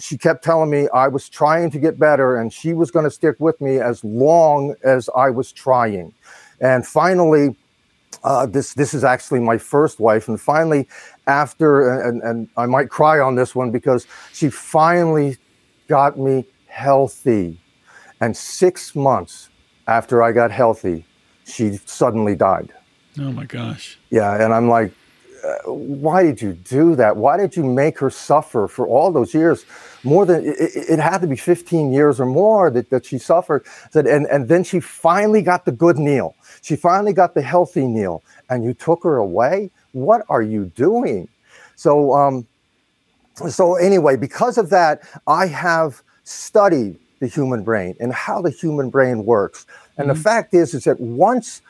she 0.00 0.16
kept 0.16 0.44
telling 0.44 0.70
me 0.70 0.88
I 0.94 1.08
was 1.08 1.28
trying 1.28 1.70
to 1.72 1.78
get 1.78 1.98
better, 1.98 2.36
and 2.36 2.52
she 2.52 2.74
was 2.74 2.90
going 2.90 3.04
to 3.04 3.10
stick 3.10 3.36
with 3.40 3.60
me 3.60 3.78
as 3.78 4.04
long 4.04 4.76
as 4.84 5.10
I 5.16 5.30
was 5.30 5.50
trying. 5.50 6.14
And 6.60 6.86
finally, 6.86 7.56
uh, 8.22 8.46
this 8.46 8.74
this 8.74 8.94
is 8.94 9.02
actually 9.02 9.40
my 9.40 9.58
first 9.58 9.98
wife, 9.98 10.28
and 10.28 10.40
finally, 10.40 10.86
after 11.26 12.00
and, 12.02 12.22
and 12.22 12.48
I 12.56 12.66
might 12.66 12.88
cry 12.88 13.18
on 13.18 13.34
this 13.34 13.56
one 13.56 13.72
because 13.72 14.06
she 14.32 14.48
finally 14.48 15.36
got 15.88 16.18
me 16.18 16.46
healthy 16.68 17.58
and 18.20 18.36
six 18.36 18.94
months 18.94 19.48
after 19.86 20.22
I 20.22 20.32
got 20.32 20.50
healthy, 20.50 21.04
she 21.44 21.78
suddenly 21.86 22.36
died. 22.36 22.72
Oh 23.18 23.32
my 23.32 23.44
gosh. 23.44 23.98
Yeah. 24.10 24.42
And 24.42 24.52
I'm 24.52 24.68
like, 24.68 24.92
uh, 25.44 25.70
why 25.70 26.22
did 26.22 26.42
you 26.42 26.52
do 26.52 26.96
that? 26.96 27.16
Why 27.16 27.36
did 27.36 27.56
you 27.56 27.64
make 27.64 27.98
her 27.98 28.10
suffer 28.10 28.66
for 28.66 28.86
all 28.86 29.12
those 29.12 29.34
years? 29.34 29.64
More 30.04 30.26
than 30.26 30.44
it, 30.44 30.56
it 30.58 30.98
had 30.98 31.20
to 31.20 31.26
be 31.26 31.36
15 31.36 31.92
years 31.92 32.20
or 32.20 32.26
more 32.26 32.70
that, 32.70 32.90
that 32.90 33.06
she 33.06 33.18
suffered. 33.18 33.64
Said, 33.90 34.06
and, 34.06 34.26
and 34.26 34.48
then 34.48 34.64
she 34.64 34.80
finally 34.80 35.42
got 35.42 35.64
the 35.64 35.72
good 35.72 35.96
Neil. 35.96 36.34
She 36.62 36.76
finally 36.76 37.12
got 37.12 37.34
the 37.34 37.42
healthy 37.42 37.86
Neil, 37.86 38.22
and 38.50 38.64
you 38.64 38.74
took 38.74 39.02
her 39.04 39.16
away. 39.16 39.70
What 39.92 40.24
are 40.28 40.42
you 40.42 40.66
doing? 40.74 41.28
So, 41.76 42.14
um, 42.14 42.46
so 43.48 43.76
anyway, 43.76 44.16
because 44.16 44.58
of 44.58 44.70
that, 44.70 45.02
I 45.26 45.46
have 45.46 46.02
studied 46.24 46.98
the 47.20 47.26
human 47.26 47.62
brain 47.62 47.96
and 48.00 48.12
how 48.12 48.40
the 48.40 48.50
human 48.50 48.90
brain 48.90 49.24
works. 49.24 49.66
And 49.96 50.08
mm-hmm. 50.08 50.16
the 50.16 50.22
fact 50.22 50.54
is, 50.54 50.74
is 50.74 50.84
that 50.84 51.00
once 51.00 51.62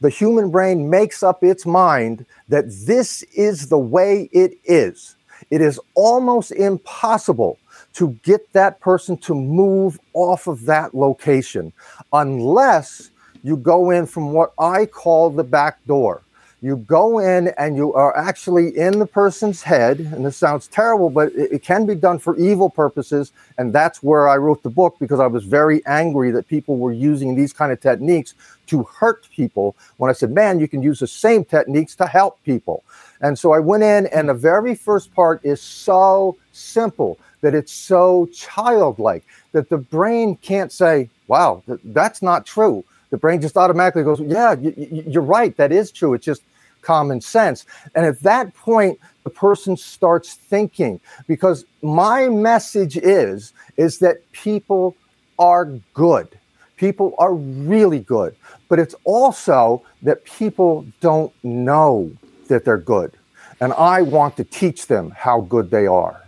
the 0.00 0.10
human 0.10 0.50
brain 0.50 0.88
makes 0.88 1.22
up 1.22 1.42
its 1.42 1.66
mind 1.66 2.24
that 2.48 2.64
this 2.86 3.22
is 3.34 3.68
the 3.68 3.78
way 3.78 4.28
it 4.32 4.54
is, 4.64 5.16
it 5.50 5.60
is 5.60 5.80
almost 5.94 6.52
impossible 6.52 7.58
to 7.94 8.10
get 8.22 8.52
that 8.52 8.80
person 8.80 9.16
to 9.18 9.34
move 9.34 9.98
off 10.12 10.46
of 10.46 10.64
that 10.66 10.94
location 10.94 11.72
unless 12.12 13.10
you 13.42 13.56
go 13.56 13.90
in 13.90 14.06
from 14.06 14.32
what 14.32 14.52
I 14.58 14.86
call 14.86 15.30
the 15.30 15.44
back 15.44 15.84
door 15.86 16.22
you 16.62 16.76
go 16.76 17.18
in 17.18 17.48
and 17.56 17.76
you 17.76 17.94
are 17.94 18.16
actually 18.16 18.76
in 18.76 18.98
the 18.98 19.06
person's 19.06 19.62
head 19.62 19.98
and 20.00 20.24
this 20.24 20.36
sounds 20.36 20.66
terrible 20.68 21.08
but 21.08 21.32
it, 21.32 21.52
it, 21.52 21.62
can 21.62 21.86
be 21.86 21.94
done 21.94 22.18
for 22.18 22.36
evil 22.36 22.68
purposes 22.68 23.32
and 23.58 23.72
that's 23.72 24.02
where 24.02 24.28
i 24.28 24.36
wrote 24.36 24.62
the 24.62 24.70
book 24.70 24.96
because 25.00 25.20
i 25.20 25.26
was 25.26 25.44
very 25.44 25.84
angry 25.86 26.30
that 26.30 26.46
people 26.48 26.76
were 26.76 26.92
using 26.92 27.34
these 27.34 27.52
kind 27.52 27.72
of 27.72 27.80
techniques 27.80 28.34
to 28.66 28.82
hurt 28.84 29.26
people 29.34 29.74
when 29.96 30.10
i 30.10 30.12
said 30.12 30.30
man 30.30 30.60
you 30.60 30.68
can 30.68 30.82
use 30.82 31.00
the 31.00 31.06
same 31.06 31.44
techniques 31.44 31.94
to 31.94 32.06
help 32.06 32.42
people. 32.44 32.82
And 33.22 33.38
so 33.38 33.52
i 33.52 33.58
went 33.58 33.82
in 33.82 34.06
and 34.08 34.28
the 34.28 34.34
very 34.34 34.74
first 34.74 35.14
part 35.14 35.44
is 35.44 35.60
so 35.60 36.36
simple 36.52 37.18
that 37.40 37.54
it's 37.54 37.72
so 37.72 38.26
childlike 38.34 39.24
that 39.52 39.68
the 39.70 39.78
brain 39.78 40.36
can't 40.36 40.72
say 40.72 41.08
wow 41.26 41.62
th- 41.66 41.80
that's 41.84 42.22
not 42.22 42.44
true 42.44 42.84
the 43.10 43.16
brain 43.16 43.40
just 43.40 43.56
automatically 43.56 44.02
goes, 44.02 44.20
yeah, 44.20 44.54
you're 44.54 45.22
right. 45.22 45.56
That 45.56 45.72
is 45.72 45.90
true. 45.90 46.14
It's 46.14 46.24
just 46.24 46.42
common 46.82 47.20
sense. 47.20 47.66
And 47.94 48.06
at 48.06 48.20
that 48.20 48.54
point, 48.54 48.98
the 49.24 49.30
person 49.30 49.76
starts 49.76 50.34
thinking 50.34 51.00
because 51.26 51.64
my 51.82 52.28
message 52.28 52.96
is 52.96 53.52
is 53.76 53.98
that 53.98 54.30
people 54.32 54.96
are 55.38 55.66
good. 55.94 56.38
People 56.76 57.14
are 57.18 57.34
really 57.34 58.00
good. 58.00 58.34
But 58.68 58.78
it's 58.78 58.94
also 59.04 59.82
that 60.02 60.24
people 60.24 60.86
don't 61.00 61.32
know 61.42 62.10
that 62.48 62.64
they're 62.64 62.78
good. 62.78 63.16
And 63.60 63.72
I 63.74 64.02
want 64.02 64.36
to 64.38 64.44
teach 64.44 64.86
them 64.86 65.10
how 65.10 65.42
good 65.42 65.70
they 65.70 65.86
are. 65.86 66.22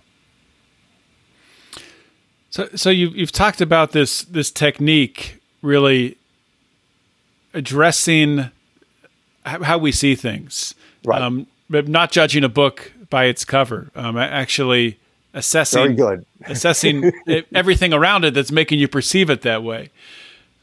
So, 2.51 2.69
so 2.75 2.91
you've, 2.91 3.17
you've 3.17 3.33
talked 3.33 3.62
about 3.62 3.93
this 3.93 4.23
this 4.25 4.51
technique 4.51 5.41
really 5.62 6.19
addressing 7.55 8.51
how 9.45 9.79
we 9.79 9.93
see 9.93 10.15
things. 10.15 10.75
Right. 11.05 11.21
Um, 11.21 11.47
not 11.69 12.13
judging 12.13 12.45
a 12.45 12.49
book 12.49 12.93
by 13.11 13.25
its 13.25 13.45
cover. 13.45 13.91
Um, 13.95 14.17
actually 14.17 14.99
assessing 15.35 15.99
assessing 16.47 17.13
everything 17.55 17.93
around 17.93 18.25
it 18.25 18.35
that's 18.35 18.53
making 18.53 18.79
you 18.79 18.89
perceive 18.89 19.31
it 19.31 19.43
that 19.43 19.63
way. 19.63 19.91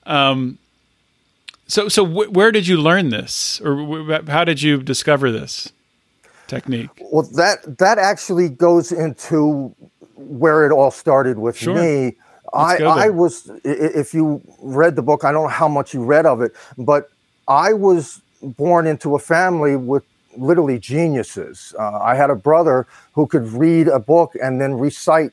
Um, 0.05 0.57
so 1.67 1.87
so 1.87 2.05
wh- 2.05 2.31
where 2.33 2.51
did 2.51 2.67
you 2.67 2.77
learn 2.77 3.09
this, 3.09 3.61
or 3.61 4.21
how 4.27 4.43
did 4.43 4.61
you 4.61 4.81
discover 4.81 5.31
this 5.31 5.71
technique? 6.47 6.89
Well, 6.99 7.23
that 7.35 7.77
that 7.77 7.97
actually 7.97 8.49
goes 8.49 8.91
into 8.91 9.73
where 10.15 10.65
it 10.65 10.71
all 10.71 10.91
started 10.91 11.39
with 11.39 11.57
sure. 11.57 11.75
me. 11.75 12.15
I, 12.53 12.77
I 12.83 13.09
was, 13.09 13.49
if 13.63 14.13
you 14.13 14.41
read 14.61 14.95
the 14.95 15.01
book, 15.01 15.23
I 15.23 15.31
don't 15.31 15.43
know 15.43 15.49
how 15.49 15.67
much 15.67 15.93
you 15.93 16.03
read 16.03 16.25
of 16.25 16.41
it, 16.41 16.53
but 16.77 17.09
I 17.47 17.73
was 17.73 18.21
born 18.41 18.87
into 18.87 19.15
a 19.15 19.19
family 19.19 19.75
with 19.75 20.03
literally 20.37 20.79
geniuses. 20.79 21.73
Uh, 21.77 21.99
I 21.99 22.15
had 22.15 22.29
a 22.29 22.35
brother 22.35 22.87
who 23.13 23.27
could 23.27 23.47
read 23.49 23.87
a 23.87 23.99
book 23.99 24.35
and 24.41 24.61
then 24.61 24.75
recite 24.75 25.31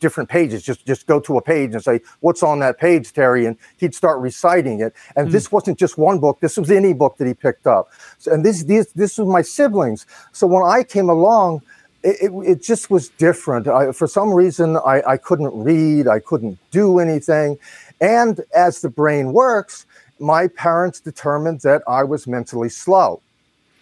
different 0.00 0.28
pages. 0.28 0.62
Just 0.62 0.84
just 0.86 1.06
go 1.06 1.20
to 1.20 1.38
a 1.38 1.42
page 1.42 1.72
and 1.72 1.82
say, 1.82 2.00
"What's 2.20 2.42
on 2.42 2.58
that 2.60 2.78
page, 2.78 3.12
Terry?" 3.12 3.46
And 3.46 3.56
he'd 3.76 3.94
start 3.94 4.20
reciting 4.20 4.80
it. 4.80 4.92
And 5.16 5.28
mm. 5.28 5.32
this 5.32 5.52
wasn't 5.52 5.78
just 5.78 5.98
one 5.98 6.18
book. 6.18 6.40
This 6.40 6.56
was 6.56 6.70
any 6.70 6.92
book 6.92 7.16
that 7.18 7.26
he 7.26 7.34
picked 7.34 7.66
up. 7.66 7.90
So, 8.18 8.32
and 8.32 8.44
this 8.44 8.64
these 8.64 8.88
this 8.92 9.18
was 9.18 9.28
my 9.28 9.42
siblings. 9.42 10.06
So 10.32 10.46
when 10.46 10.64
I 10.64 10.84
came 10.84 11.08
along. 11.08 11.62
It, 12.06 12.30
it, 12.46 12.62
just 12.62 12.90
was 12.90 13.08
different. 13.08 13.66
I, 13.66 13.90
for 13.92 14.06
some 14.06 14.30
reason, 14.32 14.76
I, 14.76 15.02
I 15.06 15.16
couldn't 15.16 15.52
read, 15.54 16.06
I 16.06 16.18
couldn't 16.18 16.58
do 16.70 16.98
anything. 16.98 17.58
And 17.98 18.40
as 18.54 18.82
the 18.82 18.90
brain 18.90 19.32
works, 19.32 19.86
my 20.20 20.48
parents 20.48 21.00
determined 21.00 21.62
that 21.62 21.82
I 21.88 22.04
was 22.04 22.26
mentally 22.26 22.68
slow. 22.68 23.22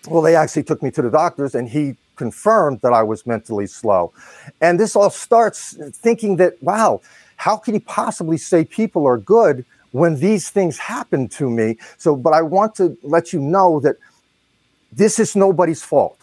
Well, 0.08 0.22
they 0.22 0.36
actually 0.36 0.62
took 0.62 0.82
me 0.82 0.90
to 0.92 1.02
the 1.02 1.10
doctors 1.10 1.54
and 1.56 1.68
he 1.68 1.96
confirmed 2.16 2.80
that 2.82 2.92
I 2.92 3.02
was 3.02 3.26
mentally 3.26 3.66
slow. 3.66 4.12
And 4.60 4.78
this 4.78 4.94
all 4.94 5.10
starts 5.10 5.76
thinking 5.90 6.36
that, 6.36 6.62
wow, 6.62 7.00
how 7.36 7.56
could 7.56 7.74
he 7.74 7.80
possibly 7.80 8.36
say 8.36 8.64
people 8.64 9.06
are 9.06 9.18
good 9.18 9.64
when 9.90 10.20
these 10.20 10.48
things 10.48 10.78
happen 10.78 11.28
to 11.30 11.50
me? 11.50 11.76
So, 11.98 12.14
but 12.14 12.32
I 12.32 12.42
want 12.42 12.76
to 12.76 12.96
let 13.02 13.32
you 13.32 13.40
know 13.40 13.80
that 13.80 13.96
this 14.92 15.18
is 15.18 15.34
nobody's 15.34 15.82
fault. 15.82 16.18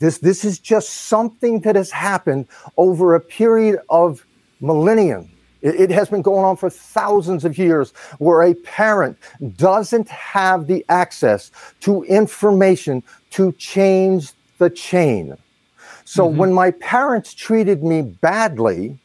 This, 0.00 0.18
this 0.18 0.44
is 0.44 0.58
just 0.58 0.90
something 0.90 1.60
that 1.60 1.76
has 1.76 1.90
happened 1.90 2.48
over 2.76 3.14
a 3.14 3.20
period 3.20 3.80
of 3.88 4.26
millennium 4.60 5.30
it, 5.62 5.90
has 5.90 6.08
been 6.08 6.22
going 6.22 6.44
on 6.44 6.56
for 6.56 6.70
thousands 6.70 7.44
of 7.44 7.58
years 7.58 7.92
where 8.18 8.42
a 8.42 8.54
parent 8.54 9.18
doesn't 9.56 10.08
have 10.08 10.66
the 10.66 10.84
access 10.88 11.50
to 11.80 12.02
information 12.04 13.02
to 13.30 13.52
change 13.52 14.32
the 14.58 14.70
chain. 14.70 15.36
So 16.04 16.26
mm-hmm. 16.26 16.38
when 16.38 16.52
my 16.52 16.70
parents 16.72 17.34
treated 17.34 17.84
me 17.84 18.02
badly, 18.02 18.98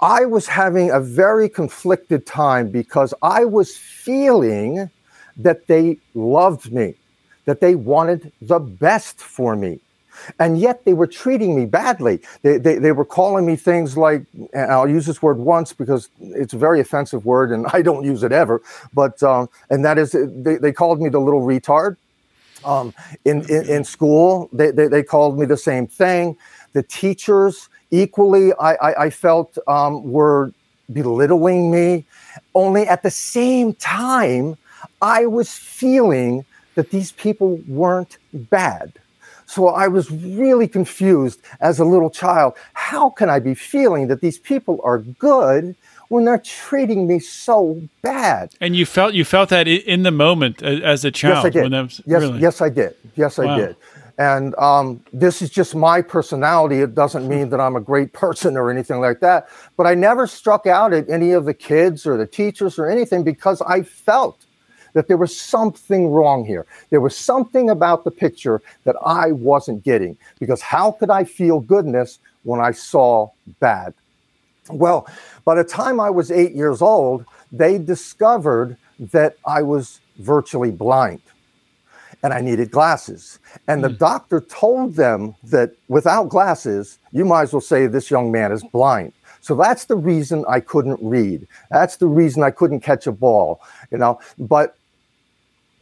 I 0.00 0.24
was 0.24 0.46
having 0.46 0.90
a 0.90 1.00
very 1.00 1.48
conflicted 1.48 2.26
time 2.26 2.70
because 2.70 3.14
I 3.22 3.44
was 3.44 3.76
feeling 3.76 4.90
that 5.36 5.66
they 5.66 5.98
loved 6.14 6.72
me, 6.72 6.94
that 7.44 7.60
they 7.60 7.74
wanted 7.74 8.32
the 8.40 8.58
best 8.58 9.20
for 9.20 9.56
me 9.56 9.80
and 10.38 10.58
yet 10.58 10.84
they 10.84 10.92
were 10.92 11.06
treating 11.06 11.54
me 11.54 11.64
badly. 11.66 12.20
They, 12.42 12.58
they, 12.58 12.78
they 12.78 12.92
were 12.92 13.04
calling 13.04 13.46
me 13.46 13.56
things 13.56 13.96
like, 13.96 14.24
and 14.52 14.72
I'll 14.72 14.88
use 14.88 15.06
this 15.06 15.22
word 15.22 15.38
once 15.38 15.72
because 15.72 16.08
it's 16.20 16.52
a 16.52 16.58
very 16.58 16.80
offensive 16.80 17.24
word 17.24 17.50
and 17.52 17.66
I 17.72 17.82
don't 17.82 18.04
use 18.04 18.22
it 18.22 18.32
ever, 18.32 18.62
but, 18.92 19.22
um, 19.22 19.48
and 19.70 19.84
that 19.84 19.98
is, 19.98 20.12
they, 20.12 20.56
they 20.56 20.72
called 20.72 21.00
me 21.00 21.08
the 21.08 21.20
little 21.20 21.42
retard. 21.42 21.96
Um, 22.64 22.94
in, 23.24 23.48
in, 23.50 23.68
in, 23.68 23.84
school, 23.84 24.48
they, 24.52 24.72
they, 24.72 24.88
they, 24.88 25.02
called 25.02 25.38
me 25.38 25.46
the 25.46 25.58
same 25.58 25.86
thing. 25.86 26.36
The 26.72 26.82
teachers, 26.82 27.68
equally, 27.92 28.52
I, 28.54 28.74
I, 28.74 29.04
I 29.04 29.10
felt 29.10 29.56
um, 29.68 30.02
were 30.10 30.52
belittling 30.92 31.70
me. 31.70 32.04
Only 32.54 32.88
at 32.88 33.02
the 33.02 33.10
same 33.10 33.74
time, 33.74 34.56
I 35.00 35.26
was 35.26 35.52
feeling 35.52 36.44
that 36.74 36.90
these 36.90 37.12
people 37.12 37.60
weren't 37.66 38.18
bad. 38.32 38.92
So 39.46 39.68
I 39.68 39.88
was 39.88 40.10
really 40.10 40.68
confused 40.68 41.40
as 41.60 41.78
a 41.78 41.84
little 41.84 42.10
child. 42.10 42.54
How 42.74 43.10
can 43.10 43.30
I 43.30 43.38
be 43.38 43.54
feeling 43.54 44.08
that 44.08 44.20
these 44.20 44.38
people 44.38 44.80
are 44.84 44.98
good 44.98 45.74
when 46.08 46.24
they're 46.24 46.38
treating 46.38 47.06
me 47.06 47.18
so 47.20 47.80
bad? 48.02 48.54
And 48.60 48.76
you 48.76 48.86
felt 48.86 49.14
you 49.14 49.24
felt 49.24 49.48
that 49.50 49.68
in 49.68 50.02
the 50.02 50.10
moment 50.10 50.62
as 50.62 51.04
a 51.04 51.10
child. 51.10 51.36
Yes, 51.36 51.44
I 51.44 51.50
did. 51.50 51.72
Was, 51.72 52.00
yes, 52.06 52.20
really? 52.20 52.38
yes, 52.40 52.60
I 52.60 52.68
did. 52.68 52.94
Yes, 53.14 53.38
wow. 53.38 53.54
I 53.54 53.58
did. 53.58 53.76
And 54.18 54.54
um, 54.56 55.02
this 55.12 55.42
is 55.42 55.50
just 55.50 55.74
my 55.74 56.00
personality. 56.00 56.80
It 56.80 56.94
doesn't 56.94 57.28
mean 57.34 57.50
that 57.50 57.60
I'm 57.60 57.76
a 57.76 57.80
great 57.80 58.12
person 58.12 58.56
or 58.56 58.70
anything 58.70 59.00
like 59.00 59.20
that. 59.20 59.48
But 59.76 59.86
I 59.86 59.94
never 59.94 60.26
struck 60.26 60.66
out 60.66 60.92
at 60.92 61.08
any 61.08 61.32
of 61.32 61.44
the 61.44 61.54
kids 61.54 62.06
or 62.06 62.16
the 62.16 62.26
teachers 62.26 62.78
or 62.78 62.88
anything 62.88 63.24
because 63.24 63.60
I 63.62 63.82
felt 63.82 64.45
that 64.96 65.08
there 65.08 65.18
was 65.18 65.38
something 65.38 66.08
wrong 66.08 66.46
here. 66.46 66.64
There 66.88 67.02
was 67.02 67.14
something 67.14 67.68
about 67.68 68.04
the 68.04 68.10
picture 68.10 68.62
that 68.84 68.96
I 69.04 69.30
wasn't 69.30 69.84
getting 69.84 70.16
because 70.40 70.62
how 70.62 70.92
could 70.92 71.10
I 71.10 71.22
feel 71.22 71.60
goodness 71.60 72.18
when 72.44 72.62
I 72.62 72.70
saw 72.70 73.28
bad? 73.60 73.92
Well, 74.70 75.06
by 75.44 75.54
the 75.54 75.64
time 75.64 76.00
I 76.00 76.08
was 76.08 76.30
eight 76.30 76.52
years 76.52 76.80
old, 76.80 77.26
they 77.52 77.76
discovered 77.76 78.78
that 78.98 79.36
I 79.46 79.60
was 79.60 80.00
virtually 80.20 80.70
blind 80.70 81.20
and 82.22 82.32
I 82.32 82.40
needed 82.40 82.70
glasses. 82.70 83.38
And 83.68 83.84
the 83.84 83.90
mm. 83.90 83.98
doctor 83.98 84.40
told 84.40 84.94
them 84.94 85.34
that 85.44 85.72
without 85.88 86.30
glasses, 86.30 86.98
you 87.12 87.26
might 87.26 87.42
as 87.42 87.52
well 87.52 87.60
say 87.60 87.86
this 87.86 88.10
young 88.10 88.32
man 88.32 88.50
is 88.50 88.64
blind. 88.64 89.12
So 89.42 89.54
that's 89.54 89.84
the 89.84 89.96
reason 89.96 90.46
I 90.48 90.60
couldn't 90.60 90.98
read. 91.02 91.46
That's 91.70 91.98
the 91.98 92.06
reason 92.06 92.42
I 92.42 92.50
couldn't 92.50 92.80
catch 92.80 93.06
a 93.06 93.12
ball, 93.12 93.60
you 93.92 93.98
know. 93.98 94.18
But 94.38 94.76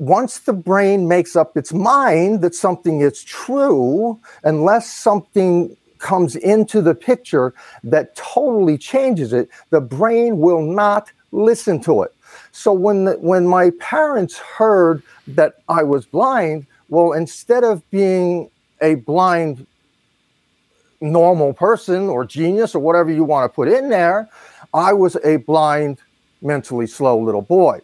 once 0.07 0.41
the 0.41 0.53
brain 0.53 1.09
makes 1.09 1.35
up 1.35 1.57
its 1.57 1.73
mind 1.73 2.43
that 2.43 2.55
something 2.55 3.01
is 3.01 3.25
true, 3.25 4.19
unless 4.43 4.93
something 4.93 5.75
comes 5.99 6.37
into 6.37 6.83
the 6.83 6.95
picture 6.95 7.55
that 7.83 8.15
totally 8.15 8.77
changes 8.77 9.33
it, 9.33 9.49
the 9.71 9.81
brain 9.81 10.39
will 10.39 10.61
not 10.61 11.11
listen 11.33 11.81
to 11.81 12.03
it. 12.03 12.15
So 12.53 12.73
when 12.73 13.05
the, 13.05 13.13
when 13.15 13.47
my 13.47 13.71
parents 13.81 14.37
heard 14.39 15.03
that 15.29 15.55
I 15.69 15.83
was 15.83 16.05
blind, 16.05 16.67
well, 16.91 17.13
instead 17.13 17.65
of 17.65 17.89
being 17.91 18.51
a 18.83 18.97
blind 18.97 19.67
normal 21.01 21.55
person 21.55 22.09
or 22.09 22.25
genius 22.27 22.75
or 22.75 22.81
whatever 22.81 23.11
you 23.11 23.25
want 23.25 23.51
to 23.51 23.55
put 23.55 23.69
in 23.69 23.89
there, 23.89 24.29
I 24.75 24.93
was 24.93 25.17
a 25.25 25.37
blind, 25.37 25.99
mentally 26.43 26.87
slow 26.87 27.19
little 27.19 27.43
boy 27.43 27.81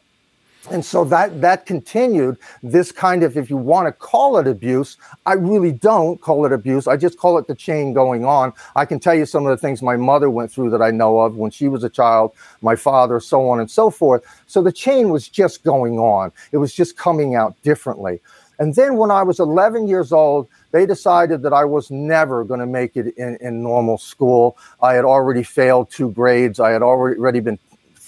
and 0.71 0.85
so 0.85 1.05
that 1.05 1.41
that 1.41 1.65
continued 1.65 2.37
this 2.63 2.93
kind 2.93 3.23
of 3.23 3.37
if 3.37 3.49
you 3.49 3.57
want 3.57 3.87
to 3.87 3.93
call 3.93 4.37
it 4.37 4.47
abuse 4.47 4.99
i 5.25 5.33
really 5.33 5.73
don't 5.73 6.21
call 6.21 6.45
it 6.45 6.53
abuse. 6.53 6.87
I 6.87 6.97
just 6.97 7.19
call 7.19 7.39
it 7.39 7.47
the 7.47 7.55
chain 7.55 7.93
going 7.93 8.25
on. 8.25 8.53
I 8.77 8.85
can 8.85 9.01
tell 9.01 9.15
you 9.15 9.27
some 9.27 9.47
of 9.47 9.51
the 9.51 9.57
things 9.57 9.81
my 9.81 9.97
mother 9.97 10.29
went 10.29 10.53
through 10.53 10.71
that 10.71 10.83
i 10.83 10.91
know 10.91 11.21
of 11.21 11.37
when 11.37 11.51
she 11.51 11.69
was 11.69 11.83
a 11.85 11.89
child 11.89 12.33
my 12.61 12.77
father 12.77 13.21
so 13.21 13.49
on 13.49 13.61
and 13.61 13.71
so 13.71 13.91
forth. 13.91 14.25
So 14.47 14.63
the 14.63 14.73
chain 14.73 15.11
was 15.11 15.29
just 15.29 15.65
going 15.65 15.99
on. 15.99 16.33
It 16.53 16.59
was 16.59 16.75
just 16.75 16.97
coming 16.97 17.35
out 17.35 17.61
differently. 17.63 18.21
And 18.59 18.75
then 18.75 18.97
when 18.97 19.11
i 19.11 19.23
was 19.23 19.41
11 19.41 19.89
years 19.89 20.13
old 20.13 20.49
they 20.73 20.87
decided 20.87 21.43
that 21.43 21.53
I 21.53 21.65
was 21.65 21.91
never 21.91 22.45
going 22.45 22.61
to 22.61 22.67
make 22.67 22.97
it 22.97 23.17
in, 23.17 23.37
in 23.41 23.63
normal 23.63 23.99
school. 23.99 24.57
I 24.83 24.95
had 24.95 25.05
already 25.05 25.43
failed 25.43 25.91
two 25.91 26.11
grades. 26.13 26.61
I 26.61 26.71
had 26.71 26.83
already 26.83 27.41
been 27.41 27.59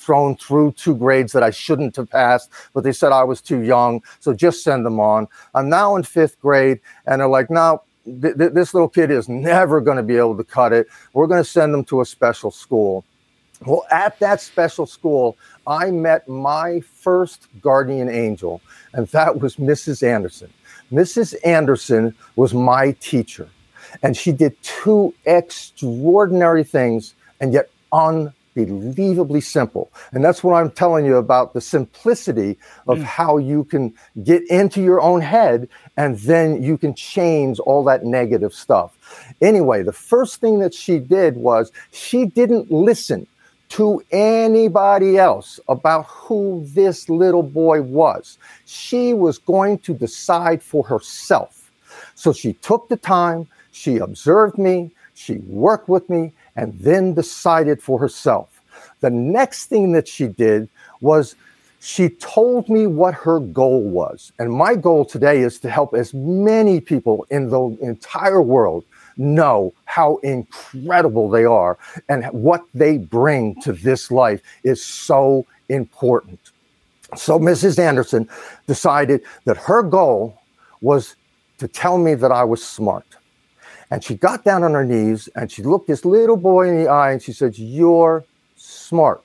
thrown 0.02 0.36
through 0.36 0.72
two 0.72 0.94
grades 0.94 1.32
that 1.32 1.42
I 1.42 1.50
shouldn't 1.50 1.96
have 1.96 2.10
passed, 2.10 2.50
but 2.74 2.84
they 2.84 2.92
said 2.92 3.12
I 3.12 3.24
was 3.24 3.40
too 3.40 3.60
young. 3.60 4.02
So 4.20 4.34
just 4.34 4.62
send 4.62 4.84
them 4.84 5.00
on. 5.00 5.28
I'm 5.54 5.68
now 5.68 5.96
in 5.96 6.02
fifth 6.02 6.40
grade, 6.40 6.80
and 7.06 7.20
they're 7.20 7.28
like, 7.28 7.50
no, 7.50 7.82
th- 8.04 8.36
th- 8.36 8.52
this 8.52 8.74
little 8.74 8.88
kid 8.88 9.10
is 9.10 9.28
never 9.28 9.80
going 9.80 9.96
to 9.96 10.02
be 10.02 10.16
able 10.16 10.36
to 10.36 10.44
cut 10.44 10.72
it. 10.72 10.88
We're 11.12 11.26
going 11.26 11.42
to 11.42 11.48
send 11.48 11.72
them 11.72 11.84
to 11.86 12.00
a 12.00 12.04
special 12.04 12.50
school. 12.50 13.04
Well, 13.64 13.86
at 13.90 14.18
that 14.18 14.40
special 14.40 14.86
school, 14.86 15.36
I 15.66 15.92
met 15.92 16.28
my 16.28 16.80
first 16.80 17.46
guardian 17.60 18.08
angel, 18.08 18.60
and 18.92 19.06
that 19.08 19.40
was 19.40 19.56
Mrs. 19.56 20.02
Anderson. 20.02 20.52
Mrs. 20.90 21.34
Anderson 21.44 22.14
was 22.34 22.52
my 22.52 22.92
teacher, 23.00 23.48
and 24.02 24.16
she 24.16 24.32
did 24.32 24.60
two 24.62 25.14
extraordinary 25.26 26.64
things 26.64 27.14
and 27.42 27.52
yet 27.52 27.68
un 27.92 28.32
unbelievably 28.56 29.40
simple. 29.40 29.90
And 30.12 30.24
that's 30.24 30.44
what 30.44 30.54
I'm 30.54 30.70
telling 30.70 31.04
you 31.04 31.16
about 31.16 31.54
the 31.54 31.60
simplicity 31.60 32.58
of 32.86 32.98
mm. 32.98 33.02
how 33.02 33.38
you 33.38 33.64
can 33.64 33.94
get 34.22 34.42
into 34.50 34.82
your 34.82 35.00
own 35.00 35.20
head 35.20 35.68
and 35.96 36.18
then 36.18 36.62
you 36.62 36.76
can 36.78 36.94
change 36.94 37.58
all 37.60 37.84
that 37.84 38.04
negative 38.04 38.52
stuff. 38.52 38.96
Anyway, 39.40 39.82
the 39.82 39.92
first 39.92 40.40
thing 40.40 40.58
that 40.60 40.74
she 40.74 40.98
did 40.98 41.36
was 41.36 41.72
she 41.92 42.26
didn't 42.26 42.70
listen 42.70 43.26
to 43.70 44.02
anybody 44.10 45.16
else 45.16 45.58
about 45.66 46.04
who 46.06 46.62
this 46.74 47.08
little 47.08 47.42
boy 47.42 47.80
was. 47.80 48.36
She 48.66 49.14
was 49.14 49.38
going 49.38 49.78
to 49.78 49.94
decide 49.94 50.62
for 50.62 50.84
herself. 50.84 51.70
So 52.14 52.34
she 52.34 52.52
took 52.54 52.90
the 52.90 52.98
time, 52.98 53.48
she 53.72 53.96
observed 53.96 54.58
me, 54.58 54.90
she 55.14 55.36
worked 55.46 55.88
with 55.88 56.10
me, 56.10 56.32
and 56.56 56.78
then 56.78 57.14
decided 57.14 57.82
for 57.82 57.98
herself. 57.98 58.60
The 59.00 59.10
next 59.10 59.66
thing 59.66 59.92
that 59.92 60.08
she 60.08 60.28
did 60.28 60.68
was 61.00 61.34
she 61.80 62.08
told 62.08 62.68
me 62.68 62.86
what 62.86 63.12
her 63.14 63.40
goal 63.40 63.82
was. 63.82 64.32
And 64.38 64.52
my 64.52 64.76
goal 64.76 65.04
today 65.04 65.40
is 65.40 65.58
to 65.60 65.70
help 65.70 65.94
as 65.94 66.14
many 66.14 66.80
people 66.80 67.26
in 67.30 67.50
the 67.50 67.76
entire 67.80 68.40
world 68.40 68.84
know 69.16 69.74
how 69.86 70.16
incredible 70.18 71.28
they 71.28 71.44
are 71.44 71.76
and 72.08 72.24
what 72.26 72.64
they 72.72 72.98
bring 72.98 73.60
to 73.62 73.72
this 73.72 74.10
life 74.10 74.40
is 74.62 74.82
so 74.82 75.44
important. 75.68 76.38
So 77.16 77.38
Mrs. 77.38 77.78
Anderson 77.78 78.28
decided 78.66 79.22
that 79.44 79.56
her 79.56 79.82
goal 79.82 80.40
was 80.80 81.16
to 81.58 81.68
tell 81.68 81.98
me 81.98 82.14
that 82.14 82.32
I 82.32 82.44
was 82.44 82.64
smart. 82.64 83.06
And 83.92 84.02
she 84.02 84.14
got 84.14 84.42
down 84.42 84.64
on 84.64 84.72
her 84.72 84.86
knees 84.86 85.28
and 85.36 85.52
she 85.52 85.62
looked 85.62 85.86
this 85.86 86.06
little 86.06 86.38
boy 86.38 86.66
in 86.66 86.82
the 86.82 86.88
eye 86.88 87.12
and 87.12 87.20
she 87.20 87.30
said, 87.30 87.58
You're 87.58 88.24
smart. 88.56 89.22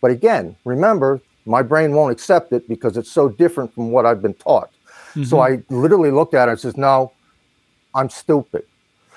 But 0.00 0.12
again, 0.12 0.54
remember, 0.64 1.20
my 1.46 1.62
brain 1.62 1.94
won't 1.94 2.12
accept 2.12 2.52
it 2.52 2.68
because 2.68 2.96
it's 2.96 3.10
so 3.10 3.28
different 3.28 3.74
from 3.74 3.90
what 3.90 4.06
I've 4.06 4.22
been 4.22 4.34
taught. 4.34 4.70
Mm-hmm. 5.10 5.24
So 5.24 5.40
I 5.40 5.64
literally 5.68 6.12
looked 6.12 6.32
at 6.32 6.46
her 6.46 6.52
and 6.52 6.60
says, 6.60 6.76
No, 6.76 7.10
I'm 7.92 8.08
stupid. 8.08 8.64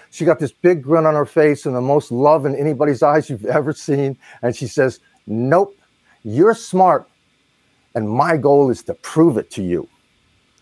She 0.10 0.26
got 0.26 0.40
this 0.40 0.52
big 0.52 0.82
grin 0.82 1.06
on 1.06 1.14
her 1.14 1.28
face 1.28 1.68
and 1.68 1.76
the 1.76 1.82
most 1.82 2.12
love 2.12 2.48
in 2.48 2.56
anybody's 2.56 3.04
eyes 3.12 3.30
you've 3.30 3.46
ever 3.46 3.74
seen. 3.74 4.18
And 4.42 4.56
she 4.56 4.66
says, 4.66 5.00
Nope, 5.28 5.78
you're 6.24 6.56
smart. 6.56 7.08
And 7.94 8.10
my 8.10 8.36
goal 8.36 8.72
is 8.72 8.82
to 8.86 8.96
prove 8.96 9.38
it 9.38 9.52
to 9.52 9.62
you. 9.62 9.88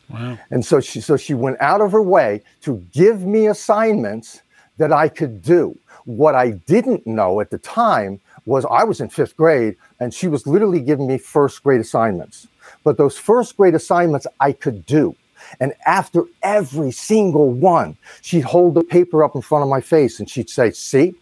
Wow. 0.10 0.38
And 0.52 0.66
so 0.66 0.80
she 0.80 1.02
so 1.02 1.18
she 1.18 1.34
went 1.34 1.58
out 1.60 1.82
of 1.82 1.92
her 1.92 2.02
way 2.02 2.42
to 2.62 2.84
give 2.94 3.22
me 3.22 3.48
assignments 3.48 4.42
that 4.78 4.92
I 4.92 5.10
could 5.10 5.42
do. 5.42 5.78
What 6.06 6.36
I 6.36 6.52
didn't 6.52 7.08
know 7.08 7.42
at 7.42 7.50
the 7.50 7.58
time 7.58 8.20
was 8.46 8.66
I 8.70 8.84
was 8.84 9.02
in 9.02 9.10
fifth 9.10 9.36
grade 9.36 9.76
and 10.00 10.14
she 10.14 10.28
was 10.28 10.46
literally 10.46 10.80
giving 10.82 11.08
me 11.08 11.18
first 11.18 11.64
grade 11.64 11.82
assignments. 11.82 12.48
But 12.84 12.98
those 12.98 13.18
first 13.18 13.58
grade 13.58 13.74
assignments 13.74 14.28
I 14.40 14.52
could 14.52 14.86
do. 14.86 15.16
And 15.60 15.74
after 15.86 16.24
every 16.44 16.92
single 16.92 17.52
one, 17.52 17.98
she'd 18.22 18.42
hold 18.42 18.76
the 18.76 18.84
paper 18.84 19.24
up 19.24 19.36
in 19.36 19.42
front 19.42 19.64
of 19.64 19.70
my 19.70 19.82
face 19.82 20.20
and 20.20 20.30
she'd 20.30 20.50
say, 20.50 20.72
See, 20.72 21.16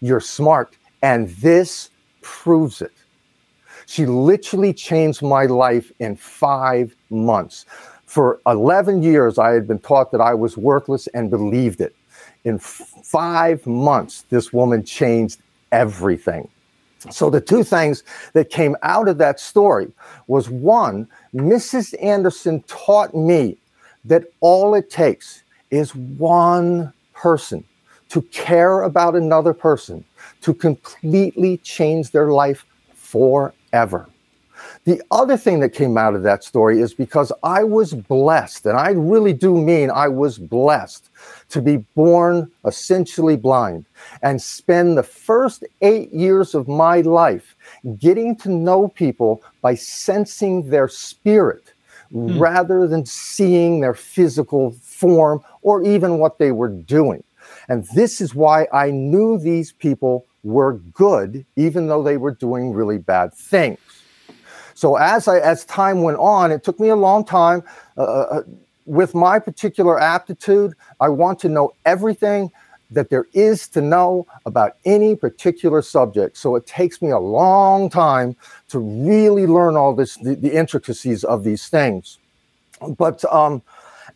you're 0.00 0.20
smart. 0.20 0.76
And 1.02 1.28
this 1.28 1.90
proves 2.22 2.82
it. 2.82 2.92
She 3.86 4.04
literally 4.04 4.74
changed 4.74 5.22
my 5.22 5.46
life 5.46 5.90
in 5.98 6.16
five 6.16 6.94
months. 7.08 7.64
For 8.08 8.40
11 8.46 9.02
years, 9.02 9.38
I 9.38 9.50
had 9.50 9.68
been 9.68 9.80
taught 9.80 10.12
that 10.12 10.20
I 10.22 10.32
was 10.32 10.56
worthless 10.56 11.08
and 11.08 11.28
believed 11.28 11.82
it. 11.82 11.94
In 12.44 12.58
five 12.58 13.66
months, 13.66 14.24
this 14.30 14.50
woman 14.50 14.82
changed 14.82 15.42
everything. 15.72 16.48
So 17.10 17.28
the 17.28 17.42
two 17.42 17.62
things 17.62 18.04
that 18.32 18.48
came 18.48 18.76
out 18.82 19.08
of 19.08 19.18
that 19.18 19.38
story 19.38 19.92
was 20.26 20.48
one, 20.48 21.06
Mrs. 21.34 21.94
Anderson 22.02 22.62
taught 22.66 23.14
me 23.14 23.58
that 24.06 24.24
all 24.40 24.74
it 24.74 24.88
takes 24.88 25.42
is 25.70 25.94
one 25.94 26.94
person 27.12 27.62
to 28.08 28.22
care 28.22 28.82
about 28.82 29.16
another 29.16 29.52
person 29.52 30.02
to 30.40 30.54
completely 30.54 31.58
change 31.58 32.10
their 32.10 32.32
life 32.32 32.64
forever. 32.94 34.08
The 34.84 35.02
other 35.10 35.36
thing 35.36 35.60
that 35.60 35.70
came 35.70 35.98
out 35.98 36.14
of 36.14 36.22
that 36.22 36.44
story 36.44 36.80
is 36.80 36.94
because 36.94 37.32
I 37.42 37.64
was 37.64 37.94
blessed, 37.94 38.66
and 38.66 38.76
I 38.76 38.90
really 38.90 39.32
do 39.32 39.60
mean 39.60 39.90
I 39.90 40.08
was 40.08 40.38
blessed 40.38 41.08
to 41.50 41.62
be 41.62 41.78
born 41.94 42.50
essentially 42.64 43.36
blind 43.36 43.84
and 44.22 44.40
spend 44.40 44.96
the 44.96 45.02
first 45.02 45.64
eight 45.82 46.12
years 46.12 46.54
of 46.54 46.68
my 46.68 47.00
life 47.00 47.56
getting 47.98 48.36
to 48.36 48.48
know 48.48 48.88
people 48.88 49.42
by 49.62 49.74
sensing 49.74 50.70
their 50.70 50.88
spirit 50.88 51.72
hmm. 52.10 52.38
rather 52.38 52.86
than 52.86 53.04
seeing 53.06 53.80
their 53.80 53.94
physical 53.94 54.72
form 54.82 55.42
or 55.62 55.82
even 55.84 56.18
what 56.18 56.38
they 56.38 56.52
were 56.52 56.68
doing. 56.68 57.22
And 57.68 57.86
this 57.94 58.20
is 58.20 58.34
why 58.34 58.66
I 58.72 58.90
knew 58.90 59.38
these 59.38 59.72
people 59.72 60.26
were 60.44 60.74
good, 60.94 61.44
even 61.56 61.88
though 61.88 62.02
they 62.02 62.16
were 62.16 62.32
doing 62.32 62.72
really 62.72 62.98
bad 62.98 63.34
things. 63.34 63.78
So 64.78 64.94
as 64.94 65.26
I 65.26 65.40
as 65.40 65.64
time 65.64 66.02
went 66.02 66.18
on, 66.18 66.52
it 66.52 66.62
took 66.62 66.78
me 66.78 66.90
a 66.90 66.94
long 66.94 67.24
time. 67.24 67.64
Uh, 67.96 68.02
uh, 68.02 68.26
uh, 68.30 68.42
with 68.86 69.12
my 69.12 69.40
particular 69.40 69.98
aptitude, 69.98 70.72
I 71.00 71.08
want 71.08 71.40
to 71.40 71.48
know 71.48 71.72
everything 71.84 72.52
that 72.92 73.10
there 73.10 73.26
is 73.32 73.66
to 73.70 73.80
know 73.80 74.24
about 74.46 74.76
any 74.84 75.16
particular 75.16 75.82
subject. 75.82 76.36
So 76.36 76.54
it 76.54 76.64
takes 76.64 77.02
me 77.02 77.10
a 77.10 77.18
long 77.18 77.90
time 77.90 78.36
to 78.68 78.78
really 78.78 79.48
learn 79.48 79.76
all 79.76 79.96
this, 79.96 80.14
the, 80.18 80.36
the 80.36 80.54
intricacies 80.56 81.24
of 81.24 81.42
these 81.42 81.68
things. 81.68 82.18
But 82.96 83.24
um, 83.34 83.62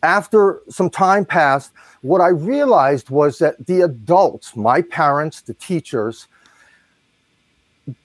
after 0.01 0.61
some 0.69 0.89
time 0.89 1.25
passed, 1.25 1.73
what 2.03 2.21
I 2.21 2.29
realized 2.29 3.09
was 3.09 3.37
that 3.39 3.67
the 3.67 3.81
adults, 3.81 4.55
my 4.55 4.81
parents, 4.81 5.41
the 5.41 5.55
teachers, 5.55 6.29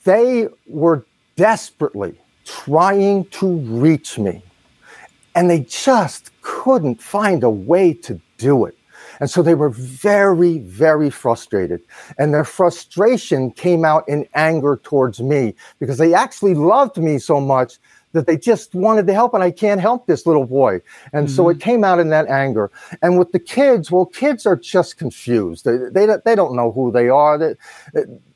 they 0.03 0.49
were 0.67 1.07
desperately 1.37 2.19
trying 2.49 3.27
to 3.27 3.57
reach 3.59 4.19
me. 4.19 4.43
And 5.35 5.51
they 5.51 5.61
just 5.61 6.33
couldn't 6.43 7.01
find 7.01 7.45
a 7.45 7.51
way 7.51 7.93
to 7.93 8.21
do 8.39 8.65
it. 8.65 8.75
And 9.21 9.31
so 9.31 9.43
they 9.43 9.55
were 9.55 9.71
very, 9.71 10.59
very 10.59 11.11
frustrated. 11.11 11.83
And 12.19 12.33
their 12.33 12.45
frustration 12.45 13.51
came 13.51 13.85
out 13.85 14.09
in 14.09 14.29
anger 14.35 14.81
towards 14.83 15.21
me 15.21 15.55
because 15.79 15.99
they 15.99 16.15
actually 16.15 16.55
loved 16.55 16.97
me 16.97 17.19
so 17.19 17.41
much 17.41 17.79
that 18.13 18.27
they 18.27 18.39
just 18.39 18.75
wanted 18.75 19.07
to 19.07 19.13
help 19.13 19.35
and 19.35 19.43
I 19.43 19.51
can't 19.51 19.81
help 19.81 20.07
this 20.07 20.25
little 20.25 20.47
boy. 20.47 20.81
And 21.13 21.27
mm-hmm. 21.27 21.37
so 21.37 21.49
it 21.51 21.61
came 21.61 21.85
out 21.85 21.99
in 21.99 22.09
that 22.09 22.27
anger. 22.29 22.71
And 23.03 23.19
with 23.19 23.33
the 23.33 23.39
kids, 23.39 23.91
well, 23.91 24.07
kids 24.07 24.47
are 24.47 24.57
just 24.57 24.97
confused. 24.97 25.65
They, 25.65 25.77
they, 25.77 26.07
they 26.25 26.35
don't 26.35 26.57
know 26.57 26.73
who 26.73 26.91
they 26.91 27.09
are. 27.09 27.37
They, 27.37 27.55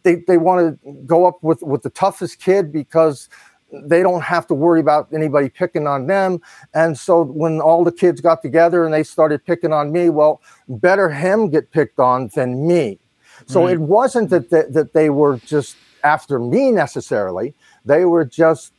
they, 0.02 0.16
they 0.26 0.36
want 0.36 0.82
to 0.84 0.92
go 1.06 1.26
up 1.26 1.42
with, 1.42 1.62
with 1.62 1.82
the 1.82 1.90
toughest 1.90 2.38
kid 2.40 2.70
because 2.70 3.28
they 3.72 4.02
don't 4.02 4.22
have 4.22 4.46
to 4.48 4.54
worry 4.54 4.80
about 4.80 5.08
anybody 5.12 5.48
picking 5.48 5.86
on 5.86 6.06
them. 6.06 6.40
And 6.74 6.98
so 6.98 7.22
when 7.22 7.60
all 7.60 7.84
the 7.84 7.92
kids 7.92 8.20
got 8.20 8.42
together 8.42 8.84
and 8.84 8.92
they 8.92 9.02
started 9.02 9.44
picking 9.44 9.72
on 9.72 9.92
me, 9.92 10.08
well, 10.08 10.42
better 10.68 11.08
him 11.08 11.48
get 11.48 11.70
picked 11.70 11.98
on 11.98 12.28
than 12.34 12.66
me. 12.66 12.98
So 13.46 13.64
right. 13.64 13.74
it 13.74 13.80
wasn't 13.80 14.30
that 14.30 14.50
they, 14.50 14.64
that 14.70 14.92
they 14.92 15.10
were 15.10 15.38
just 15.38 15.76
after 16.04 16.38
me 16.38 16.70
necessarily. 16.70 17.54
They 17.84 18.04
were 18.04 18.24
just 18.24 18.72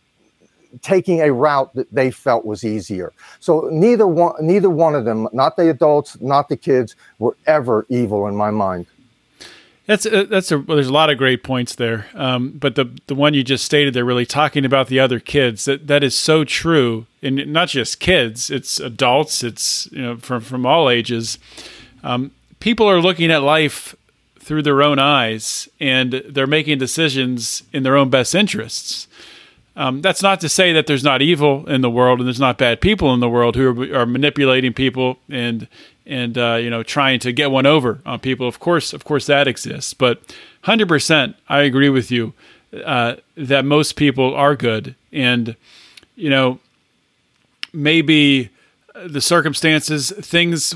taking 0.81 1.21
a 1.21 1.31
route 1.31 1.73
that 1.75 1.93
they 1.93 2.09
felt 2.09 2.45
was 2.45 2.63
easier. 2.63 3.13
So 3.39 3.69
neither 3.71 4.07
one 4.07 4.33
neither 4.41 4.69
one 4.69 4.95
of 4.95 5.05
them, 5.05 5.27
not 5.31 5.55
the 5.55 5.69
adults, 5.69 6.19
not 6.19 6.49
the 6.49 6.57
kids, 6.57 6.95
were 7.19 7.37
ever 7.45 7.85
evil 7.89 8.27
in 8.27 8.35
my 8.35 8.51
mind. 8.51 8.87
That's 9.85 10.05
a, 10.05 10.25
that's 10.25 10.49
a 10.51 10.59
well, 10.59 10.77
there's 10.77 10.87
a 10.87 10.93
lot 10.93 11.09
of 11.09 11.17
great 11.17 11.43
points 11.43 11.75
there, 11.75 12.07
um, 12.13 12.51
but 12.51 12.75
the 12.75 12.85
the 13.07 13.15
one 13.15 13.33
you 13.33 13.43
just 13.43 13.65
stated 13.65 13.93
there, 13.93 14.05
really 14.05 14.25
talking 14.25 14.63
about 14.63 14.87
the 14.87 14.99
other 14.99 15.19
kids, 15.19 15.65
that 15.65 15.87
that 15.87 16.03
is 16.03 16.17
so 16.17 16.45
true, 16.45 17.05
and 17.21 17.51
not 17.51 17.67
just 17.67 17.99
kids, 17.99 18.49
it's 18.49 18.79
adults, 18.79 19.43
it's 19.43 19.89
you 19.91 20.01
know 20.01 20.17
from 20.17 20.39
from 20.39 20.65
all 20.65 20.89
ages. 20.89 21.37
Um, 22.01 22.31
people 22.61 22.89
are 22.89 23.01
looking 23.01 23.29
at 23.29 23.43
life 23.43 23.93
through 24.39 24.61
their 24.61 24.81
own 24.81 24.99
eyes, 24.99 25.67
and 25.81 26.13
they're 26.29 26.47
making 26.47 26.77
decisions 26.77 27.63
in 27.73 27.83
their 27.83 27.97
own 27.97 28.09
best 28.09 28.33
interests. 28.33 29.07
Um, 29.75 30.01
that's 30.01 30.21
not 30.21 30.39
to 30.41 30.49
say 30.49 30.71
that 30.71 30.87
there's 30.87 31.03
not 31.03 31.21
evil 31.21 31.67
in 31.67 31.81
the 31.81 31.89
world 31.89 32.19
and 32.19 32.27
there's 32.27 32.39
not 32.39 32.59
bad 32.59 32.79
people 32.79 33.13
in 33.13 33.21
the 33.21 33.29
world 33.29 33.55
who 33.55 33.91
are, 33.91 34.01
are 34.01 34.05
manipulating 34.05 34.71
people 34.71 35.17
and 35.29 35.67
and 36.05 36.37
uh, 36.37 36.55
you 36.55 36.69
know 36.69 36.83
trying 36.83 37.19
to 37.19 37.31
get 37.31 37.51
one 37.51 37.65
over 37.65 37.99
on 38.05 38.19
people. 38.19 38.47
Of 38.47 38.59
course, 38.59 38.93
of 38.93 39.03
course 39.03 39.25
that 39.27 39.47
exists, 39.47 39.93
but 39.93 40.21
hundred 40.63 40.87
percent, 40.87 41.35
I 41.47 41.61
agree 41.61 41.89
with 41.89 42.11
you 42.11 42.33
uh, 42.85 43.15
that 43.35 43.65
most 43.65 43.95
people 43.95 44.33
are 44.35 44.55
good, 44.55 44.95
and 45.11 45.55
you 46.15 46.29
know 46.29 46.59
maybe 47.73 48.49
the 49.05 49.21
circumstances, 49.21 50.11
things 50.11 50.75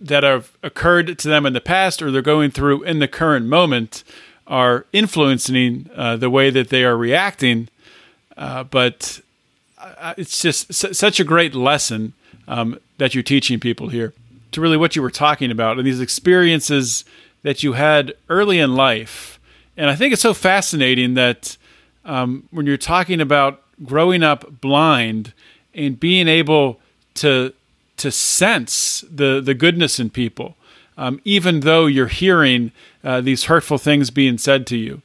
that 0.00 0.22
have 0.22 0.50
occurred 0.62 1.18
to 1.18 1.28
them 1.28 1.44
in 1.44 1.52
the 1.52 1.60
past 1.60 2.00
or 2.00 2.10
they're 2.10 2.22
going 2.22 2.50
through 2.50 2.82
in 2.84 2.98
the 3.00 3.08
current 3.08 3.46
moment 3.46 4.02
are 4.46 4.86
influencing 4.92 5.88
uh, 5.94 6.16
the 6.16 6.30
way 6.30 6.48
that 6.50 6.70
they 6.70 6.84
are 6.84 6.96
reacting. 6.96 7.68
Uh, 8.36 8.64
but 8.64 9.20
uh, 9.78 10.14
it's 10.16 10.40
just 10.40 10.70
s- 10.70 10.96
such 10.96 11.20
a 11.20 11.24
great 11.24 11.54
lesson 11.54 12.14
um, 12.48 12.78
that 12.96 13.14
you're 13.14 13.22
teaching 13.22 13.60
people 13.60 13.88
here 13.88 14.14
to 14.52 14.60
really 14.60 14.76
what 14.76 14.96
you 14.96 15.02
were 15.02 15.10
talking 15.10 15.50
about 15.50 15.78
and 15.78 15.86
these 15.86 16.00
experiences 16.00 17.04
that 17.42 17.62
you 17.62 17.74
had 17.74 18.14
early 18.28 18.58
in 18.58 18.74
life. 18.74 19.40
And 19.76 19.88
I 19.88 19.96
think 19.96 20.12
it's 20.12 20.22
so 20.22 20.34
fascinating 20.34 21.14
that 21.14 21.56
um, 22.04 22.48
when 22.50 22.66
you're 22.66 22.76
talking 22.76 23.20
about 23.20 23.62
growing 23.84 24.22
up 24.22 24.60
blind 24.60 25.32
and 25.74 25.98
being 25.98 26.28
able 26.28 26.80
to 27.14 27.52
to 27.96 28.10
sense 28.10 29.04
the 29.10 29.40
the 29.40 29.54
goodness 29.54 30.00
in 30.00 30.10
people, 30.10 30.56
um, 30.96 31.20
even 31.24 31.60
though 31.60 31.86
you're 31.86 32.06
hearing 32.06 32.72
uh, 33.04 33.20
these 33.20 33.44
hurtful 33.44 33.78
things 33.78 34.10
being 34.10 34.38
said 34.38 34.66
to 34.68 34.76
you. 34.76 35.02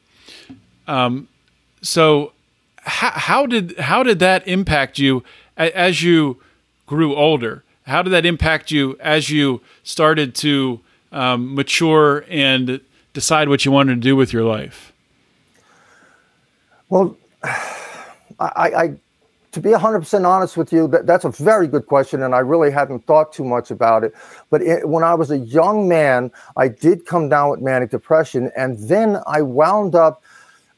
Um, 0.88 1.28
so, 1.82 2.34
how, 2.82 3.12
how 3.12 3.46
did 3.46 3.78
how 3.78 4.04
did 4.04 4.20
that 4.20 4.48
impact 4.48 4.98
you 4.98 5.24
as 5.58 6.04
you 6.04 6.42
grew 6.86 7.16
older? 7.16 7.64
How 7.86 8.02
did 8.02 8.10
that 8.12 8.26
impact 8.26 8.72
you 8.72 8.98
as 9.00 9.30
you 9.30 9.62
started 9.84 10.34
to 10.36 10.82
um, 11.12 11.54
mature 11.54 12.26
and 12.30 12.82
decide 13.14 13.48
what 13.48 13.64
you 13.64 13.72
wanted 13.72 13.96
to 13.96 14.02
do 14.02 14.16
with 14.16 14.34
your 14.34 14.44
life? 14.44 14.92
Well, 16.90 17.18
I, 18.40 18.72
I 18.76 18.96
to 19.56 19.62
be 19.62 19.70
100% 19.70 20.26
honest 20.26 20.58
with 20.58 20.74
you, 20.74 20.86
that, 20.90 21.08
that's 21.08 21.24
a 21.24 21.30
very 21.30 21.66
good 21.66 21.86
question, 21.86 22.24
and 22.24 22.36
I 22.36 22.40
really 22.40 22.72
hadn't 22.72 23.06
thought 23.06 23.32
too 23.32 23.46
much 23.46 23.72
about 23.72 24.04
it. 24.04 24.14
But 24.50 24.62
it, 24.62 24.90
when 24.90 25.02
I 25.02 25.14
was 25.14 25.32
a 25.32 25.38
young 25.38 25.88
man, 25.88 26.30
I 26.58 26.68
did 26.68 27.06
come 27.06 27.30
down 27.30 27.52
with 27.52 27.62
manic 27.62 27.90
depression, 27.90 28.52
and 28.58 28.78
then 28.90 29.20
I 29.26 29.44
wound 29.44 29.96
up 29.96 30.22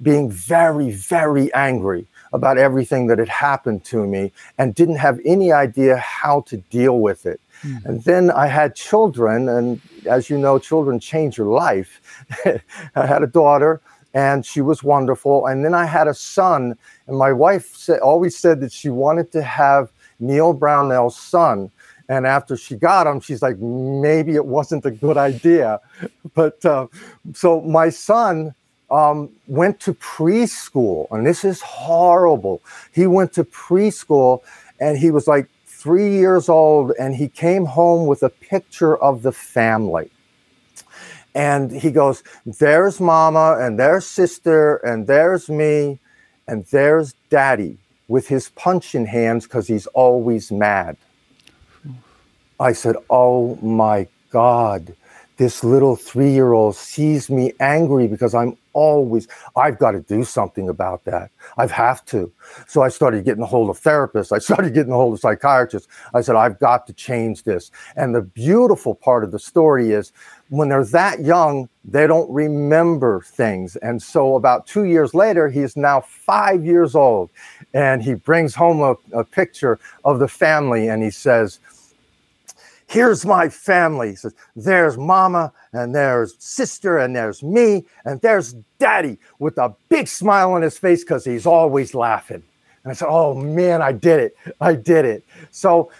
being 0.03 0.29
very, 0.29 0.91
very 0.91 1.51
angry 1.55 2.05
about 2.33 2.57
everything 2.57 3.07
that 3.07 3.19
had 3.19 3.29
happened 3.29 3.83
to 3.85 4.05
me 4.05 4.31
and 4.57 4.75
didn't 4.75 4.97
have 4.97 5.19
any 5.25 5.51
idea 5.51 5.97
how 5.97 6.41
to 6.41 6.57
deal 6.57 6.99
with 6.99 7.25
it. 7.25 7.39
Mm-hmm. 7.63 7.89
And 7.89 8.03
then 8.03 8.31
I 8.31 8.47
had 8.47 8.75
children, 8.75 9.49
and 9.49 9.81
as 10.05 10.29
you 10.29 10.37
know, 10.37 10.59
children 10.59 10.99
change 10.99 11.37
your 11.37 11.47
life. 11.47 12.01
I 12.95 13.05
had 13.05 13.23
a 13.23 13.27
daughter 13.27 13.81
and 14.13 14.45
she 14.45 14.61
was 14.61 14.83
wonderful. 14.83 15.45
And 15.45 15.63
then 15.63 15.75
I 15.75 15.85
had 15.85 16.07
a 16.07 16.13
son, 16.13 16.75
and 17.07 17.17
my 17.17 17.31
wife 17.31 17.75
said, 17.75 17.99
always 17.99 18.35
said 18.35 18.61
that 18.61 18.71
she 18.71 18.89
wanted 18.89 19.31
to 19.33 19.43
have 19.43 19.91
Neil 20.19 20.53
Brownell's 20.53 21.17
son. 21.17 21.69
And 22.09 22.25
after 22.25 22.55
she 22.55 22.75
got 22.75 23.05
him, 23.05 23.19
she's 23.19 23.41
like, 23.41 23.59
maybe 23.59 24.33
it 24.33 24.45
wasn't 24.45 24.85
a 24.85 24.91
good 24.91 25.17
idea. 25.17 25.79
But 26.33 26.63
uh, 26.65 26.87
so 27.33 27.61
my 27.61 27.89
son 27.89 28.53
um, 28.89 29.29
went 29.47 29.79
to 29.81 29.93
preschool, 29.95 31.07
and 31.11 31.25
this 31.25 31.43
is 31.43 31.61
horrible. 31.61 32.61
He 32.93 33.07
went 33.07 33.33
to 33.33 33.43
preschool, 33.43 34.41
and 34.79 34.97
he 34.97 35.11
was 35.11 35.27
like 35.27 35.47
three 35.65 36.11
years 36.11 36.49
old, 36.49 36.93
and 36.99 37.15
he 37.15 37.27
came 37.27 37.65
home 37.65 38.07
with 38.07 38.23
a 38.23 38.29
picture 38.29 38.97
of 38.97 39.23
the 39.23 39.31
family 39.31 40.09
and 41.37 41.71
he 41.71 41.91
goes, 41.91 42.23
There's 42.45 42.99
mama, 42.99 43.57
and 43.59 43.79
there's 43.79 44.07
sister, 44.07 44.77
and 44.77 45.05
there's 45.05 45.49
me, 45.49 45.99
and 46.47 46.65
there's 46.65 47.13
daddy 47.29 47.77
with 48.07 48.27
his 48.27 48.49
punching 48.49 49.05
hands 49.05 49.43
because 49.45 49.67
he's 49.67 49.85
always 49.87 50.51
mad. 50.51 50.97
I 52.59 52.73
said, 52.73 52.95
Oh 53.07 53.55
my 53.57 54.07
God, 54.31 54.95
this 55.37 55.63
little 55.63 55.95
three 55.95 56.31
year 56.31 56.53
old 56.53 56.75
sees 56.75 57.29
me 57.29 57.53
angry 57.59 58.07
because 58.07 58.33
I'm 58.33 58.57
always, 58.73 59.27
I've 59.55 59.79
got 59.79 59.91
to 59.91 60.01
do 60.01 60.23
something 60.23 60.69
about 60.69 61.05
that. 61.05 61.31
I 61.57 61.63
have 61.63 61.71
have 61.71 62.05
to. 62.05 62.31
So 62.67 62.81
I 62.81 62.89
started 62.89 63.23
getting 63.25 63.43
a 63.43 63.47
hold 63.47 63.69
of 63.69 63.79
therapists. 63.79 64.31
I 64.31 64.39
started 64.49 64.73
getting 64.73 64.91
a 64.91 64.95
hold 64.95 65.13
of 65.13 65.19
psychiatrists. 65.19 65.87
I 66.13 66.21
said, 66.21 66.35
I've 66.35 66.59
got 66.59 66.85
to 66.87 66.93
change 66.93 67.43
this. 67.43 67.71
And 67.95 68.13
the 68.13 68.21
beautiful 68.21 68.95
part 68.95 69.23
of 69.23 69.31
the 69.31 69.39
story 69.39 69.91
is 69.91 70.11
when 70.49 70.69
they're 70.69 70.85
that 70.85 71.21
young, 71.21 71.69
they 71.83 72.07
don't 72.07 72.29
remember 72.31 73.21
things. 73.21 73.75
And 73.77 74.01
so 74.01 74.35
about 74.35 74.67
two 74.67 74.85
years 74.85 75.13
later, 75.13 75.49
he's 75.49 75.75
now 75.77 76.01
five 76.01 76.65
years 76.65 76.95
old. 76.95 77.29
And 77.73 78.01
he 78.03 78.13
brings 78.13 78.55
home 78.55 78.81
a, 78.81 79.19
a 79.19 79.23
picture 79.23 79.79
of 80.03 80.19
the 80.19 80.27
family 80.27 80.87
and 80.87 81.03
he 81.03 81.11
says, 81.11 81.59
Here's 82.87 83.25
my 83.25 83.49
family. 83.49 84.11
He 84.11 84.15
says, 84.15 84.33
There's 84.55 84.97
mama, 84.97 85.51
and 85.73 85.93
there's 85.93 86.35
sister, 86.39 86.97
and 86.97 87.15
there's 87.15 87.43
me, 87.43 87.85
and 88.05 88.19
there's 88.21 88.53
daddy 88.79 89.17
with 89.39 89.57
a 89.57 89.75
big 89.89 90.07
smile 90.07 90.53
on 90.53 90.61
his 90.61 90.77
face 90.77 91.03
because 91.03 91.25
he's 91.25 91.45
always 91.45 91.93
laughing. 91.93 92.43
And 92.83 92.91
I 92.91 92.93
said, 92.93 93.09
Oh 93.09 93.33
man, 93.33 93.81
I 93.81 93.91
did 93.91 94.21
it. 94.21 94.37
I 94.61 94.75
did 94.75 95.03
it. 95.03 95.25
So, 95.51 95.91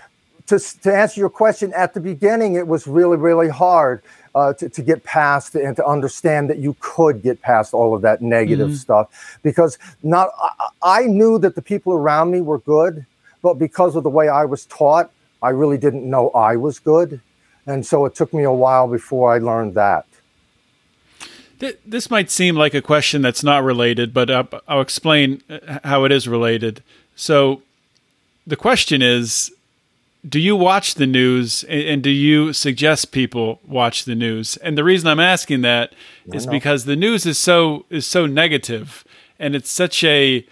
to, 0.47 0.60
to 0.60 0.95
answer 0.95 1.19
your 1.19 1.30
question, 1.30 1.73
at 1.73 1.93
the 1.93 2.00
beginning, 2.00 2.56
it 2.56 2.65
was 2.65 2.88
really, 2.88 3.17
really 3.17 3.50
hard 3.50 4.02
uh, 4.34 4.54
to, 4.54 4.69
to 4.69 4.82
get 4.82 5.04
past 5.04 5.56
and 5.56 5.76
to 5.76 5.86
understand 5.86 6.50
that 6.50 6.60
you 6.60 6.73
could 6.80 7.21
get 7.21 7.41
past 7.41 7.73
all 7.73 7.93
of 7.93 8.02
that 8.04 8.21
negative 8.21 8.67
mm-hmm. 8.67 8.76
stuff 8.78 9.39
because 9.43 9.78
not 10.04 10.30
I, 10.39 10.69
I 10.84 11.04
knew 11.04 11.38
that 11.39 11.56
the 11.56 11.62
people 11.62 11.91
around 11.91 12.32
me 12.32 12.39
were 12.39 12.60
good, 12.60 13.06
but 13.41 13.56
because 13.56 13.97
of 13.97 14.04
the 14.04 14.10
way 14.10 14.30
I 14.30 14.45
was 14.45 14.67
taught, 14.67 15.12
I 15.48 15.52
really 15.52 15.78
didn't 15.78 16.10
know 16.10 16.30
I 16.32 16.58
was 16.58 16.78
good. 16.78 17.22
And 17.66 17.86
so 17.86 18.06
it 18.06 18.16
took 18.16 18.34
me 18.34 18.44
a 18.44 18.52
while 18.52 18.88
before 18.88 19.34
I 19.34 19.38
learned 19.38 19.76
that. 19.76 20.06
This 21.86 22.12
might 22.12 22.30
seem 22.30 22.56
like 22.56 22.74
a 22.74 22.82
question 22.82 23.22
that's 23.22 23.44
not 23.44 23.64
related, 23.64 24.14
but 24.14 24.30
I'll 24.68 24.82
explain 24.82 25.42
uh, 25.50 25.80
how 25.84 26.04
it 26.04 26.12
is 26.12 26.28
related. 26.28 26.84
So, 27.16 27.64
the 28.46 28.56
question 28.56 29.02
is 29.02 29.52
Do 30.28 30.40
you 30.40 30.56
watch 30.56 30.96
the 30.96 31.08
news 31.08 31.64
and 31.64 32.04
do 32.04 32.12
you 32.12 32.54
suggest 32.54 33.12
people 33.12 33.60
watch 33.66 34.06
the 34.06 34.14
news? 34.14 34.58
And 34.58 34.78
the 34.78 34.84
reason 34.84 35.08
I'm 35.08 35.20
asking 35.20 35.62
that 35.62 35.94
is 36.32 36.46
because 36.46 36.86
the 36.86 36.96
news 36.96 37.26
is 37.26 37.40
so 37.40 37.86
is 37.90 38.06
so 38.06 38.28
negative 38.28 39.04
and 39.40 39.56
it's 39.56 39.72
such 39.72 40.04
a 40.04 40.46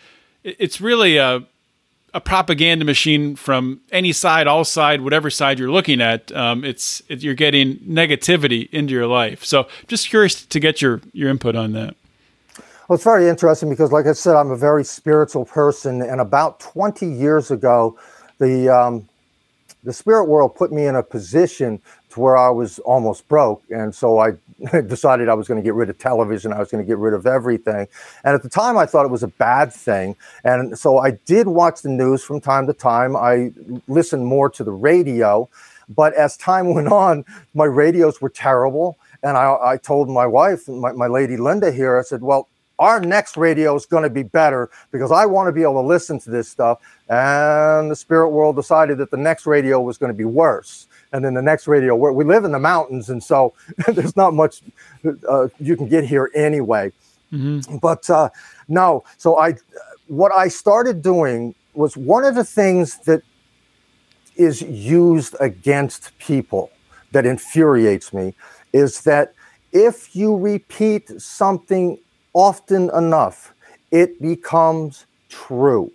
it's 0.43 0.81
really 0.81 1.17
a 1.17 1.43
a 2.15 2.21
propaganda 2.21 2.85
machine 2.85 3.35
from 3.35 3.81
any 3.91 4.13
side, 4.13 4.47
all 4.47 4.63
side, 4.63 5.01
whatever 5.01 5.29
side 5.29 5.59
you're 5.59 5.69
looking 5.69 5.99
at. 5.99 6.31
Um, 6.31 6.63
it's 6.63 7.03
it, 7.09 7.21
you're 7.21 7.35
getting 7.35 7.75
negativity 7.79 8.69
into 8.71 8.93
your 8.93 9.05
life. 9.05 9.43
So, 9.43 9.67
just 9.87 10.09
curious 10.09 10.45
to 10.45 10.59
get 10.59 10.81
your 10.81 11.01
your 11.11 11.29
input 11.29 11.57
on 11.57 11.73
that. 11.73 11.95
Well, 12.87 12.95
it's 12.95 13.03
very 13.03 13.27
interesting 13.27 13.69
because, 13.69 13.91
like 13.91 14.05
I 14.05 14.13
said, 14.13 14.35
I'm 14.35 14.49
a 14.49 14.55
very 14.57 14.85
spiritual 14.85 15.43
person, 15.43 16.01
and 16.01 16.21
about 16.21 16.61
20 16.61 17.05
years 17.05 17.51
ago, 17.51 17.99
the 18.39 18.69
um, 18.69 19.09
the 19.83 19.91
spirit 19.91 20.25
world 20.25 20.55
put 20.55 20.71
me 20.71 20.85
in 20.85 20.95
a 20.95 21.03
position 21.03 21.81
to 22.11 22.19
where 22.21 22.37
I 22.37 22.49
was 22.49 22.79
almost 22.79 23.27
broke, 23.27 23.61
and 23.69 23.93
so 23.93 24.19
I 24.19 24.31
decided 24.87 25.29
I 25.29 25.33
was 25.33 25.47
going 25.47 25.61
to 25.61 25.63
get 25.63 25.73
rid 25.73 25.89
of 25.89 25.97
television. 25.97 26.53
I 26.53 26.59
was 26.59 26.69
going 26.69 26.83
to 26.83 26.87
get 26.87 26.97
rid 26.97 27.13
of 27.13 27.25
everything, 27.25 27.87
and 28.23 28.35
at 28.35 28.43
the 28.43 28.49
time, 28.49 28.77
I 28.77 28.85
thought 28.85 29.05
it 29.05 29.11
was 29.11 29.23
a 29.23 29.27
bad 29.27 29.73
thing, 29.73 30.15
and 30.43 30.77
so 30.77 30.97
I 30.97 31.11
did 31.25 31.47
watch 31.47 31.81
the 31.81 31.89
news 31.89 32.23
from 32.23 32.39
time 32.41 32.67
to 32.67 32.73
time. 32.73 33.15
I 33.15 33.51
listened 33.87 34.25
more 34.25 34.49
to 34.51 34.63
the 34.63 34.71
radio, 34.71 35.49
but 35.89 36.13
as 36.13 36.37
time 36.37 36.73
went 36.73 36.87
on, 36.87 37.25
my 37.53 37.65
radios 37.65 38.21
were 38.21 38.29
terrible, 38.29 38.97
and 39.23 39.37
I, 39.37 39.57
I 39.61 39.77
told 39.77 40.09
my 40.09 40.25
wife, 40.25 40.67
my, 40.67 40.91
my 40.91 41.07
lady 41.07 41.37
Linda 41.37 41.71
here, 41.71 41.97
I 41.97 42.03
said, 42.03 42.21
well 42.21 42.47
our 42.79 42.99
next 42.99 43.37
radio 43.37 43.75
is 43.75 43.85
going 43.85 44.03
to 44.03 44.09
be 44.09 44.23
better 44.23 44.69
because 44.91 45.11
I 45.11 45.25
want 45.25 45.47
to 45.47 45.51
be 45.53 45.61
able 45.61 45.81
to 45.81 45.87
listen 45.87 46.19
to 46.19 46.29
this 46.29 46.49
stuff. 46.49 46.79
And 47.07 47.89
the 47.89 47.95
spirit 47.95 48.29
world 48.29 48.55
decided 48.55 48.97
that 48.97 49.11
the 49.11 49.17
next 49.17 49.45
radio 49.45 49.79
was 49.79 49.97
going 49.97 50.11
to 50.11 50.17
be 50.17 50.25
worse. 50.25 50.87
And 51.11 51.23
then 51.23 51.33
the 51.33 51.41
next 51.41 51.67
radio, 51.67 51.95
where 51.95 52.11
we 52.11 52.23
live 52.25 52.43
in 52.43 52.51
the 52.51 52.59
mountains, 52.59 53.09
and 53.09 53.23
so 53.23 53.53
there's 53.87 54.15
not 54.15 54.33
much 54.33 54.61
uh, 55.27 55.47
you 55.59 55.77
can 55.77 55.87
get 55.87 56.03
here 56.03 56.29
anyway. 56.35 56.91
Mm-hmm. 57.31 57.77
But 57.77 58.09
uh, 58.09 58.29
no, 58.67 59.03
so 59.17 59.37
I, 59.37 59.55
what 60.07 60.31
I 60.31 60.47
started 60.47 61.01
doing 61.01 61.55
was 61.73 61.97
one 61.97 62.23
of 62.23 62.35
the 62.35 62.43
things 62.43 62.97
that 62.99 63.21
is 64.35 64.61
used 64.61 65.35
against 65.39 66.17
people 66.17 66.71
that 67.11 67.25
infuriates 67.25 68.13
me 68.13 68.33
is 68.73 69.01
that 69.01 69.33
if 69.71 70.15
you 70.15 70.35
repeat 70.35 71.09
something 71.21 71.97
often 72.33 72.89
enough, 72.93 73.53
it 73.91 74.21
becomes 74.21 75.05
true. 75.29 75.91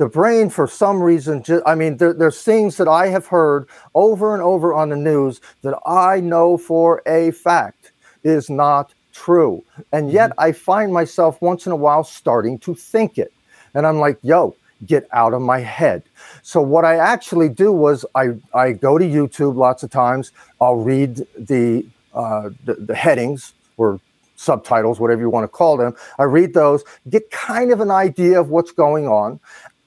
The 0.00 0.08
brain, 0.08 0.48
for 0.48 0.66
some 0.66 1.02
reason, 1.02 1.42
just, 1.42 1.62
I 1.66 1.74
mean, 1.74 1.98
there, 1.98 2.14
there's 2.14 2.42
things 2.42 2.78
that 2.78 2.88
I 2.88 3.08
have 3.08 3.26
heard 3.26 3.68
over 3.94 4.32
and 4.32 4.42
over 4.42 4.72
on 4.72 4.88
the 4.88 4.96
news 4.96 5.42
that 5.60 5.78
I 5.84 6.20
know 6.20 6.56
for 6.56 7.02
a 7.04 7.32
fact 7.32 7.92
is 8.24 8.48
not 8.48 8.94
true. 9.12 9.62
And 9.92 10.10
yet 10.10 10.30
mm-hmm. 10.30 10.40
I 10.40 10.52
find 10.52 10.90
myself 10.90 11.42
once 11.42 11.66
in 11.66 11.72
a 11.72 11.76
while 11.76 12.02
starting 12.02 12.58
to 12.60 12.74
think 12.74 13.18
it. 13.18 13.30
And 13.74 13.86
I'm 13.86 13.98
like, 13.98 14.18
yo, 14.22 14.56
get 14.86 15.06
out 15.12 15.34
of 15.34 15.42
my 15.42 15.58
head. 15.60 16.02
So 16.40 16.62
what 16.62 16.86
I 16.86 16.96
actually 16.96 17.50
do 17.50 17.70
was 17.70 18.06
I, 18.14 18.30
I 18.54 18.72
go 18.72 18.96
to 18.96 19.04
YouTube 19.04 19.54
lots 19.54 19.82
of 19.82 19.90
times. 19.90 20.32
I'll 20.62 20.76
read 20.76 21.26
the, 21.36 21.84
uh, 22.14 22.48
the, 22.64 22.72
the 22.72 22.94
headings 22.94 23.52
or 23.76 24.00
subtitles, 24.36 24.98
whatever 24.98 25.20
you 25.20 25.28
want 25.28 25.44
to 25.44 25.48
call 25.48 25.76
them. 25.76 25.94
I 26.18 26.22
read 26.22 26.54
those, 26.54 26.82
get 27.10 27.30
kind 27.30 27.70
of 27.72 27.80
an 27.80 27.90
idea 27.90 28.40
of 28.40 28.48
what's 28.48 28.72
going 28.72 29.06
on. 29.06 29.38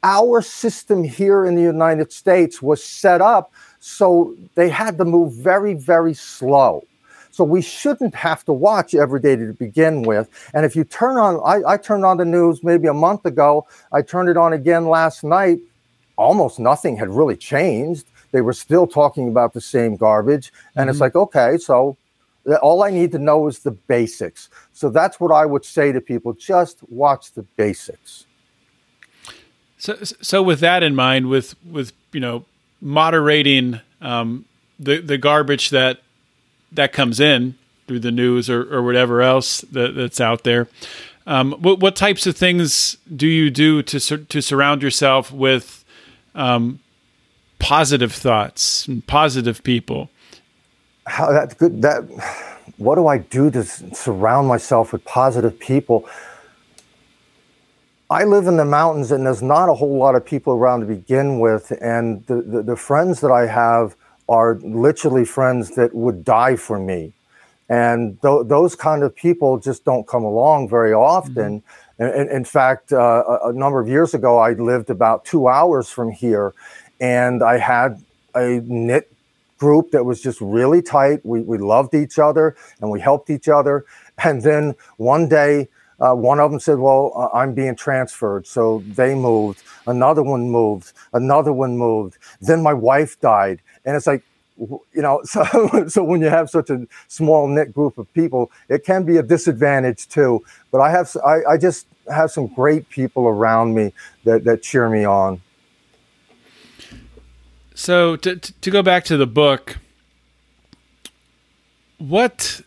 Our 0.03 0.41
system 0.41 1.03
here 1.03 1.45
in 1.45 1.55
the 1.55 1.61
United 1.61 2.11
States 2.11 2.61
was 2.61 2.83
set 2.83 3.21
up 3.21 3.53
so 3.79 4.33
they 4.55 4.69
had 4.69 4.97
to 4.97 5.05
move 5.05 5.33
very, 5.33 5.73
very 5.73 6.13
slow. 6.13 6.85
So 7.31 7.43
we 7.43 7.61
shouldn't 7.61 8.15
have 8.15 8.45
to 8.45 8.53
watch 8.53 8.93
every 8.93 9.19
day 9.19 9.35
to 9.35 9.53
begin 9.53 10.03
with. 10.03 10.29
And 10.53 10.65
if 10.65 10.75
you 10.75 10.83
turn 10.83 11.17
on, 11.17 11.41
I, 11.43 11.73
I 11.73 11.77
turned 11.77 12.05
on 12.05 12.17
the 12.17 12.25
news 12.25 12.63
maybe 12.63 12.87
a 12.87 12.93
month 12.93 13.25
ago. 13.25 13.65
I 13.91 14.01
turned 14.01 14.29
it 14.29 14.37
on 14.37 14.53
again 14.53 14.87
last 14.87 15.23
night. 15.23 15.59
Almost 16.15 16.59
nothing 16.59 16.95
had 16.95 17.09
really 17.09 17.35
changed. 17.35 18.05
They 18.31 18.41
were 18.41 18.53
still 18.53 18.87
talking 18.87 19.27
about 19.27 19.53
the 19.53 19.61
same 19.61 19.95
garbage. 19.95 20.53
And 20.75 20.83
mm-hmm. 20.83 20.89
it's 20.91 21.01
like, 21.01 21.15
okay, 21.15 21.57
so 21.57 21.97
all 22.61 22.83
I 22.83 22.91
need 22.91 23.11
to 23.13 23.19
know 23.19 23.47
is 23.47 23.59
the 23.59 23.71
basics. 23.71 24.49
So 24.71 24.89
that's 24.89 25.19
what 25.19 25.31
I 25.31 25.45
would 25.45 25.65
say 25.65 25.91
to 25.91 25.99
people 25.99 26.33
just 26.33 26.83
watch 26.89 27.33
the 27.33 27.43
basics. 27.57 28.27
So, 29.83 29.97
so 30.01 30.41
with 30.41 30.61
that 30.61 30.81
in 30.81 30.95
mind, 30.95 31.27
with 31.27 31.55
with 31.69 31.91
you 32.13 32.21
know 32.21 32.45
moderating 32.79 33.81
um, 33.99 34.45
the 34.79 35.01
the 35.01 35.17
garbage 35.17 35.71
that 35.71 35.99
that 36.71 36.93
comes 36.93 37.19
in 37.19 37.55
through 37.85 37.99
the 37.99 38.11
news 38.11 38.49
or, 38.49 38.61
or 38.73 38.81
whatever 38.81 39.21
else 39.21 39.59
that, 39.73 39.93
that's 39.93 40.21
out 40.21 40.45
there, 40.45 40.69
um, 41.27 41.51
what 41.59 41.81
what 41.81 41.97
types 41.97 42.25
of 42.25 42.37
things 42.37 42.95
do 43.13 43.27
you 43.27 43.49
do 43.49 43.83
to 43.83 43.99
to 43.99 44.41
surround 44.41 44.81
yourself 44.81 45.33
with 45.33 45.83
um, 46.33 46.79
positive 47.59 48.13
thoughts 48.13 48.87
and 48.87 49.05
positive 49.05 49.65
people? 49.65 50.09
how 51.05 51.29
that's 51.29 51.53
good 51.55 51.81
that 51.81 52.01
what 52.77 52.95
do 52.95 53.07
i 53.07 53.17
do 53.17 53.51
to 53.51 53.61
surround 53.61 54.47
myself 54.47 54.93
with 54.93 55.03
positive 55.03 55.59
people 55.59 56.07
i 58.13 58.23
live 58.23 58.47
in 58.47 58.57
the 58.57 58.65
mountains 58.65 59.11
and 59.11 59.25
there's 59.25 59.41
not 59.41 59.69
a 59.69 59.73
whole 59.73 59.97
lot 59.97 60.15
of 60.15 60.23
people 60.25 60.53
around 60.53 60.81
to 60.81 60.85
begin 60.85 61.39
with 61.39 61.71
and 61.81 62.25
the, 62.27 62.41
the, 62.41 62.61
the 62.61 62.75
friends 62.75 63.19
that 63.21 63.31
i 63.31 63.45
have 63.45 63.95
are 64.29 64.55
literally 64.63 65.25
friends 65.25 65.75
that 65.75 65.93
would 65.93 66.23
die 66.23 66.55
for 66.55 66.79
me 66.79 67.11
and 67.69 68.21
th- 68.21 68.45
those 68.45 68.75
kind 68.75 69.03
of 69.03 69.15
people 69.15 69.57
just 69.57 69.83
don't 69.83 70.07
come 70.07 70.23
along 70.23 70.69
very 70.69 70.93
often 70.93 71.61
mm-hmm. 71.99 72.19
in, 72.21 72.29
in, 72.29 72.45
fact 72.45 72.93
uh, 72.93 73.23
a, 73.27 73.49
a 73.49 73.53
number 73.53 73.79
of 73.79 73.87
years 73.87 74.13
ago 74.13 74.37
i 74.37 74.51
lived 74.53 74.89
about 74.89 75.25
two 75.25 75.47
hours 75.47 75.89
from 75.89 76.11
here 76.11 76.53
and 77.01 77.41
i 77.43 77.57
had 77.57 78.01
a 78.35 78.61
knit 78.65 79.09
group 79.63 79.91
that 79.91 80.03
was 80.03 80.21
just 80.21 80.41
really 80.41 80.81
tight. 80.81 81.25
We, 81.25 81.39
we 81.41 81.57
loved 81.57 81.93
each 81.95 82.19
other 82.19 82.55
and 82.81 82.91
we 82.91 82.99
helped 82.99 83.29
each 83.29 83.47
other. 83.47 83.85
And 84.21 84.41
then 84.41 84.75
one 84.97 85.29
day, 85.29 85.69
uh, 86.03 86.13
one 86.13 86.39
of 86.39 86.51
them 86.51 86.59
said, 86.59 86.79
Well, 86.79 87.13
uh, 87.15 87.37
I'm 87.37 87.53
being 87.53 87.75
transferred. 87.75 88.45
So 88.45 88.83
they 88.87 89.15
moved. 89.15 89.63
Another 89.87 90.21
one 90.21 90.49
moved. 90.49 90.91
Another 91.13 91.53
one 91.53 91.77
moved. 91.77 92.17
Then 92.41 92.61
my 92.61 92.73
wife 92.73 93.19
died. 93.21 93.61
And 93.85 93.95
it's 93.95 94.05
like, 94.07 94.23
you 94.57 95.01
know, 95.01 95.21
so, 95.23 95.87
so 95.87 96.03
when 96.03 96.19
you 96.21 96.27
have 96.27 96.49
such 96.49 96.69
a 96.69 96.85
small 97.07 97.47
knit 97.47 97.73
group 97.73 97.97
of 97.97 98.11
people, 98.13 98.51
it 98.67 98.83
can 98.85 99.03
be 99.05 99.17
a 99.17 99.23
disadvantage 99.23 100.07
too. 100.09 100.43
But 100.71 100.81
I 100.81 100.91
have, 100.91 101.15
I, 101.25 101.53
I 101.53 101.57
just 101.57 101.87
have 102.13 102.31
some 102.31 102.47
great 102.47 102.89
people 102.89 103.27
around 103.27 103.73
me 103.73 103.93
that, 104.25 104.43
that 104.43 104.61
cheer 104.61 104.89
me 104.89 105.05
on. 105.05 105.41
So 107.75 108.17
to 108.17 108.35
to 108.35 108.69
go 108.69 108.83
back 108.83 109.03
to 109.05 109.17
the 109.17 109.25
book, 109.25 109.77
what 111.97 112.61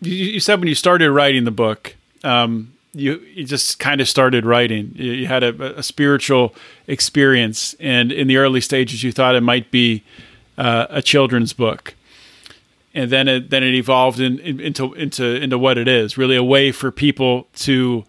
you, 0.00 0.40
said 0.40 0.58
when 0.58 0.68
you 0.68 0.74
started 0.74 1.10
writing 1.10 1.44
the 1.44 1.50
book, 1.50 1.94
um, 2.24 2.72
you 2.92 3.20
you 3.34 3.44
just 3.44 3.78
kind 3.78 4.00
of 4.00 4.08
started 4.08 4.44
writing. 4.44 4.92
You, 4.94 5.12
you 5.12 5.26
had 5.26 5.42
a, 5.42 5.78
a, 5.78 5.82
spiritual 5.82 6.54
experience, 6.86 7.74
and 7.78 8.10
in 8.10 8.26
the 8.26 8.36
early 8.36 8.60
stages, 8.60 9.02
you 9.02 9.12
thought 9.12 9.34
it 9.34 9.42
might 9.42 9.70
be 9.70 10.02
uh, 10.58 10.86
a 10.90 11.02
children's 11.02 11.52
book, 11.52 11.94
and 12.94 13.10
then 13.10 13.28
it 13.28 13.50
then 13.50 13.62
it 13.62 13.74
evolved 13.74 14.20
in, 14.20 14.38
in, 14.40 14.60
into 14.60 14.92
into 14.94 15.24
into 15.24 15.58
what 15.58 15.78
it 15.78 15.86
is, 15.86 16.18
really 16.18 16.36
a 16.36 16.44
way 16.44 16.72
for 16.72 16.90
people 16.90 17.46
to 17.56 18.04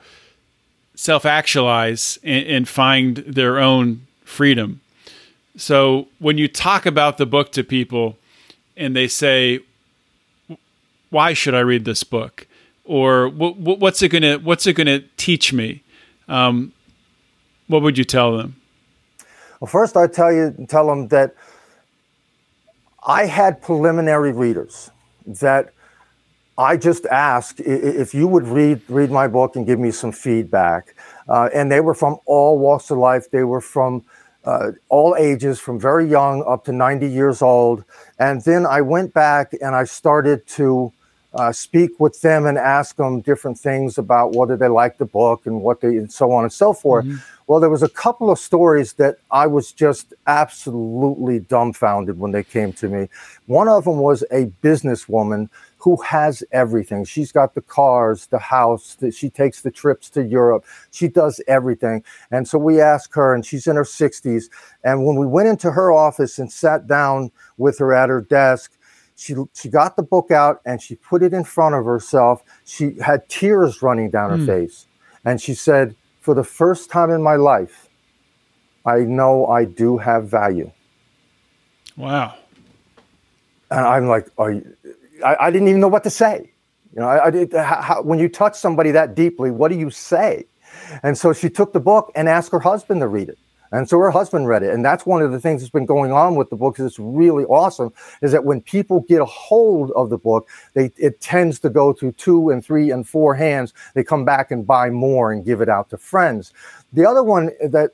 self 0.95 1.25
actualize 1.25 2.19
and, 2.23 2.45
and 2.47 2.69
find 2.69 3.17
their 3.17 3.59
own 3.59 4.05
freedom. 4.23 4.81
So 5.57 6.07
when 6.19 6.37
you 6.37 6.47
talk 6.47 6.85
about 6.85 7.17
the 7.17 7.25
book 7.25 7.51
to 7.53 7.63
people 7.63 8.17
and 8.77 8.95
they 8.95 9.07
say, 9.07 9.59
why 11.11 11.33
should 11.33 11.53
I 11.53 11.59
read 11.59 11.85
this 11.85 12.03
book? 12.03 12.47
Or 12.83 13.29
what's 13.29 14.01
it 14.01 14.09
gonna 14.09 14.39
what's 14.39 14.65
it 14.65 14.73
gonna 14.73 15.01
teach 15.15 15.53
me? 15.53 15.83
Um, 16.27 16.73
what 17.67 17.83
would 17.83 17.97
you 17.97 18.03
tell 18.03 18.35
them? 18.35 18.55
Well, 19.59 19.69
first 19.69 19.95
I 19.95 20.07
tell 20.07 20.33
you 20.33 20.65
tell 20.67 20.87
them 20.87 21.09
that 21.09 21.35
I 23.05 23.25
had 23.27 23.61
preliminary 23.61 24.31
readers 24.31 24.89
that 25.25 25.73
I 26.57 26.75
just 26.77 27.05
asked 27.05 27.59
if 27.59 28.13
you 28.13 28.27
would 28.27 28.47
read 28.47 28.81
read 28.89 29.11
my 29.11 29.27
book 29.27 29.55
and 29.55 29.65
give 29.65 29.79
me 29.79 29.91
some 29.91 30.11
feedback, 30.11 30.95
uh, 31.29 31.49
and 31.53 31.71
they 31.71 31.79
were 31.79 31.93
from 31.93 32.17
all 32.25 32.57
walks 32.57 32.89
of 32.89 32.97
life. 32.97 33.29
They 33.29 33.43
were 33.43 33.61
from 33.61 34.03
uh, 34.43 34.71
all 34.89 35.15
ages 35.17 35.59
from 35.59 35.79
very 35.79 36.07
young 36.07 36.43
up 36.47 36.65
to 36.65 36.71
90 36.71 37.07
years 37.07 37.41
old. 37.41 37.83
And 38.17 38.41
then 38.43 38.65
I 38.65 38.81
went 38.81 39.13
back 39.13 39.53
and 39.61 39.75
I 39.75 39.83
started 39.83 40.47
to 40.47 40.91
uh, 41.33 41.51
speak 41.51 41.99
with 41.99 42.21
them 42.21 42.45
and 42.45 42.57
ask 42.57 42.97
them 42.97 43.21
different 43.21 43.57
things 43.57 43.97
about 43.97 44.35
whether 44.35 44.57
they 44.57 44.67
like 44.67 44.97
the 44.97 45.05
book 45.05 45.45
and 45.45 45.61
what 45.61 45.81
they, 45.81 45.89
and 45.89 46.11
so 46.11 46.31
on 46.31 46.43
and 46.43 46.51
so 46.51 46.73
forth. 46.73 47.05
Mm-hmm. 47.05 47.17
Well, 47.47 47.59
there 47.59 47.69
was 47.69 47.83
a 47.83 47.89
couple 47.89 48.31
of 48.31 48.39
stories 48.39 48.93
that 48.93 49.17
I 49.29 49.47
was 49.47 49.71
just 49.71 50.13
absolutely 50.27 51.39
dumbfounded 51.39 52.17
when 52.17 52.31
they 52.31 52.43
came 52.43 52.71
to 52.73 52.87
me. 52.87 53.09
One 53.45 53.67
of 53.67 53.85
them 53.85 53.97
was 53.97 54.23
a 54.31 54.45
businesswoman 54.61 55.49
who 55.77 55.97
has 56.03 56.43
everything. 56.51 57.03
She's 57.03 57.31
got 57.31 57.55
the 57.55 57.61
cars, 57.61 58.27
the 58.27 58.39
house, 58.39 58.95
that 58.95 59.15
she 59.15 59.29
takes 59.29 59.61
the 59.61 59.71
trips 59.71 60.09
to 60.11 60.23
Europe. 60.23 60.63
She 60.91 61.07
does 61.07 61.41
everything. 61.47 62.03
And 62.29 62.47
so 62.47 62.57
we 62.57 62.79
asked 62.79 63.15
her, 63.15 63.33
and 63.33 63.45
she's 63.45 63.67
in 63.67 63.75
her 63.75 63.83
60s. 63.83 64.45
And 64.83 65.05
when 65.05 65.15
we 65.15 65.25
went 65.25 65.47
into 65.47 65.71
her 65.71 65.91
office 65.91 66.37
and 66.37 66.51
sat 66.51 66.87
down 66.87 67.31
with 67.57 67.79
her 67.79 67.93
at 67.93 68.09
her 68.09 68.21
desk, 68.21 68.77
she 69.21 69.35
she 69.53 69.69
got 69.69 69.97
the 69.97 70.03
book 70.03 70.31
out 70.31 70.61
and 70.65 70.81
she 70.81 70.95
put 70.95 71.21
it 71.21 71.31
in 71.31 71.43
front 71.43 71.75
of 71.75 71.85
herself. 71.85 72.41
She 72.65 72.95
had 72.99 73.29
tears 73.29 73.83
running 73.83 74.09
down 74.09 74.31
her 74.31 74.37
Hmm. 74.37 74.47
face, 74.47 74.87
and 75.23 75.39
she 75.39 75.53
said, 75.53 75.95
"For 76.21 76.33
the 76.33 76.43
first 76.43 76.89
time 76.89 77.11
in 77.11 77.21
my 77.21 77.35
life, 77.35 77.87
I 78.83 79.01
know 79.01 79.45
I 79.45 79.65
do 79.65 79.99
have 79.99 80.27
value." 80.27 80.71
Wow. 81.97 82.33
And 83.69 83.85
I'm 83.85 84.07
like, 84.07 84.27
Are 84.39 84.51
you, 84.51 84.75
I, 85.23 85.35
I 85.39 85.51
didn't 85.51 85.67
even 85.67 85.81
know 85.81 85.87
what 85.87 86.03
to 86.05 86.09
say. 86.09 86.51
You 86.93 87.01
know, 87.01 87.07
I, 87.07 87.25
I 87.27 87.29
did. 87.29 87.53
How, 87.53 87.81
how, 87.81 88.01
when 88.01 88.17
you 88.17 88.27
touch 88.27 88.55
somebody 88.55 88.89
that 88.91 89.13
deeply, 89.15 89.51
what 89.51 89.69
do 89.71 89.77
you 89.77 89.91
say? 89.91 90.45
And 91.03 91.15
so 91.17 91.31
she 91.31 91.49
took 91.49 91.73
the 91.73 91.79
book 91.79 92.11
and 92.15 92.27
asked 92.27 92.51
her 92.53 92.59
husband 92.59 93.01
to 93.01 93.07
read 93.07 93.29
it. 93.29 93.37
And 93.71 93.87
so 93.87 93.97
her 93.99 94.11
husband 94.11 94.47
read 94.47 94.63
it. 94.63 94.73
And 94.73 94.83
that's 94.83 95.05
one 95.05 95.21
of 95.21 95.31
the 95.31 95.39
things 95.39 95.61
that's 95.61 95.71
been 95.71 95.85
going 95.85 96.11
on 96.11 96.35
with 96.35 96.49
the 96.49 96.55
book 96.55 96.75
that's 96.77 96.99
really 96.99 97.45
awesome 97.45 97.93
is 98.21 98.31
that 98.33 98.43
when 98.43 98.61
people 98.61 99.01
get 99.07 99.21
a 99.21 99.25
hold 99.25 99.91
of 99.91 100.09
the 100.09 100.17
book, 100.17 100.47
they 100.73 100.91
it 100.97 101.21
tends 101.21 101.59
to 101.59 101.69
go 101.69 101.93
to 101.93 102.11
two 102.13 102.49
and 102.49 102.63
three 102.63 102.91
and 102.91 103.07
four 103.07 103.35
hands. 103.35 103.73
They 103.93 104.03
come 104.03 104.25
back 104.25 104.51
and 104.51 104.67
buy 104.67 104.89
more 104.89 105.31
and 105.31 105.45
give 105.45 105.61
it 105.61 105.69
out 105.69 105.89
to 105.91 105.97
friends. 105.97 106.53
The 106.93 107.05
other 107.05 107.23
one 107.23 107.51
that 107.61 107.91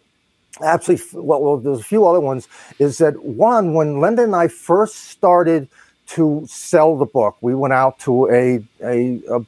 actually 0.63 0.99
well, 1.13 1.41
well 1.41 1.57
there's 1.57 1.79
a 1.79 1.83
few 1.83 2.05
other 2.05 2.19
ones 2.19 2.47
is 2.79 2.97
that 2.97 3.21
one 3.23 3.73
when 3.73 3.99
linda 3.99 4.23
and 4.23 4.35
i 4.35 4.47
first 4.47 4.95
started 4.95 5.67
to 6.07 6.43
sell 6.47 6.97
the 6.97 7.05
book 7.05 7.37
we 7.41 7.53
went 7.53 7.73
out 7.73 7.99
to 7.99 8.27
a 8.29 8.63
a, 8.83 9.21
a, 9.29 9.45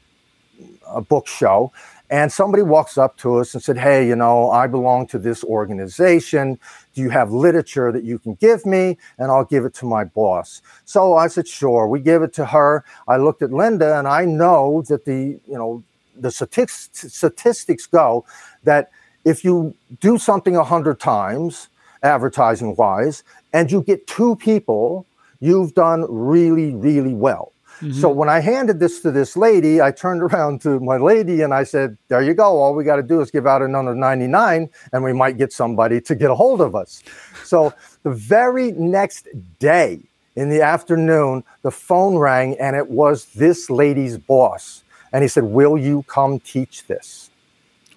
a 0.87 1.01
book 1.01 1.27
show 1.27 1.71
and 2.09 2.31
somebody 2.31 2.63
walks 2.63 2.97
up 2.97 3.17
to 3.17 3.35
us 3.37 3.53
and 3.53 3.61
said 3.61 3.77
hey 3.77 4.07
you 4.07 4.15
know 4.15 4.49
i 4.51 4.67
belong 4.67 5.07
to 5.07 5.19
this 5.19 5.43
organization. 5.43 6.59
Do 6.95 7.01
you 7.01 7.09
have 7.09 7.31
literature 7.31 7.91
that 7.91 8.03
you 8.03 8.19
can 8.19 8.33
give 8.35 8.65
me? 8.65 8.97
And 9.17 9.31
i'll 9.31 9.45
give 9.45 9.65
it 9.65 9.73
to 9.75 9.85
my 9.85 10.03
boss. 10.03 10.61
So 10.85 11.15
i 11.15 11.27
said 11.27 11.47
sure. 11.47 11.87
We 11.87 11.99
give 11.99 12.21
it 12.23 12.33
to 12.33 12.45
her. 12.45 12.83
I 13.07 13.17
looked 13.17 13.41
at 13.41 13.51
linda 13.51 13.97
and 13.97 14.07
i 14.07 14.25
know 14.25 14.83
that 14.89 15.05
the 15.05 15.39
you 15.47 15.57
know 15.57 15.83
the 16.21 16.31
statistics, 16.31 17.85
go 17.85 18.25
that 18.63 18.91
if 19.25 19.43
you 19.43 19.73
do 19.99 20.17
something 20.17 20.55
a 20.55 20.63
hundred 20.63 20.99
times, 20.99 21.69
advertising 22.03 22.75
wise, 22.75 23.23
and 23.53 23.71
you 23.71 23.81
get 23.81 24.07
two 24.07 24.35
people, 24.35 25.05
you've 25.39 25.73
done 25.73 26.05
really, 26.09 26.73
really 26.73 27.13
well. 27.13 27.51
So 27.79 27.85
mm-hmm. 27.85 28.17
when 28.17 28.29
I 28.29 28.39
handed 28.39 28.79
this 28.79 29.01
to 29.01 29.11
this 29.11 29.37
lady, 29.37 29.81
I 29.81 29.91
turned 29.91 30.21
around 30.27 30.61
to 30.61 30.79
my 30.79 30.97
lady 30.97 31.41
and 31.41 31.53
I 31.53 31.63
said, 31.63 31.97
There 32.07 32.21
you 32.21 32.33
go. 32.33 32.59
All 32.59 32.75
we 32.75 32.83
got 32.83 32.97
to 32.97 33.03
do 33.03 33.21
is 33.21 33.31
give 33.31 33.47
out 33.47 33.61
another 33.61 33.95
99 33.95 34.69
and 34.91 35.03
we 35.03 35.13
might 35.13 35.37
get 35.37 35.53
somebody 35.53 36.01
to 36.01 36.15
get 36.15 36.29
a 36.29 36.35
hold 36.35 36.61
of 36.61 36.75
us. 36.75 37.03
So 37.43 37.73
the 38.03 38.11
very 38.11 38.71
next 38.73 39.27
day 39.59 40.01
in 40.35 40.49
the 40.49 40.61
afternoon, 40.61 41.43
the 41.61 41.71
phone 41.71 42.17
rang 42.17 42.57
and 42.59 42.75
it 42.75 42.89
was 42.89 43.25
this 43.33 43.69
lady's 43.69 44.17
boss. 44.17 44.83
And 45.11 45.23
he 45.23 45.27
said, 45.27 45.45
Will 45.45 45.77
you 45.77 46.03
come 46.03 46.39
teach 46.39 46.85
this? 46.87 47.29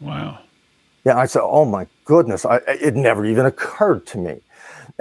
Wow. 0.01 0.38
Yeah, 1.05 1.18
I 1.18 1.27
said, 1.27 1.42
"Oh 1.42 1.64
my 1.64 1.87
goodness!" 2.05 2.45
I, 2.45 2.59
it 2.68 2.95
never 2.95 3.25
even 3.25 3.47
occurred 3.47 4.07
to 4.07 4.18
me. 4.18 4.40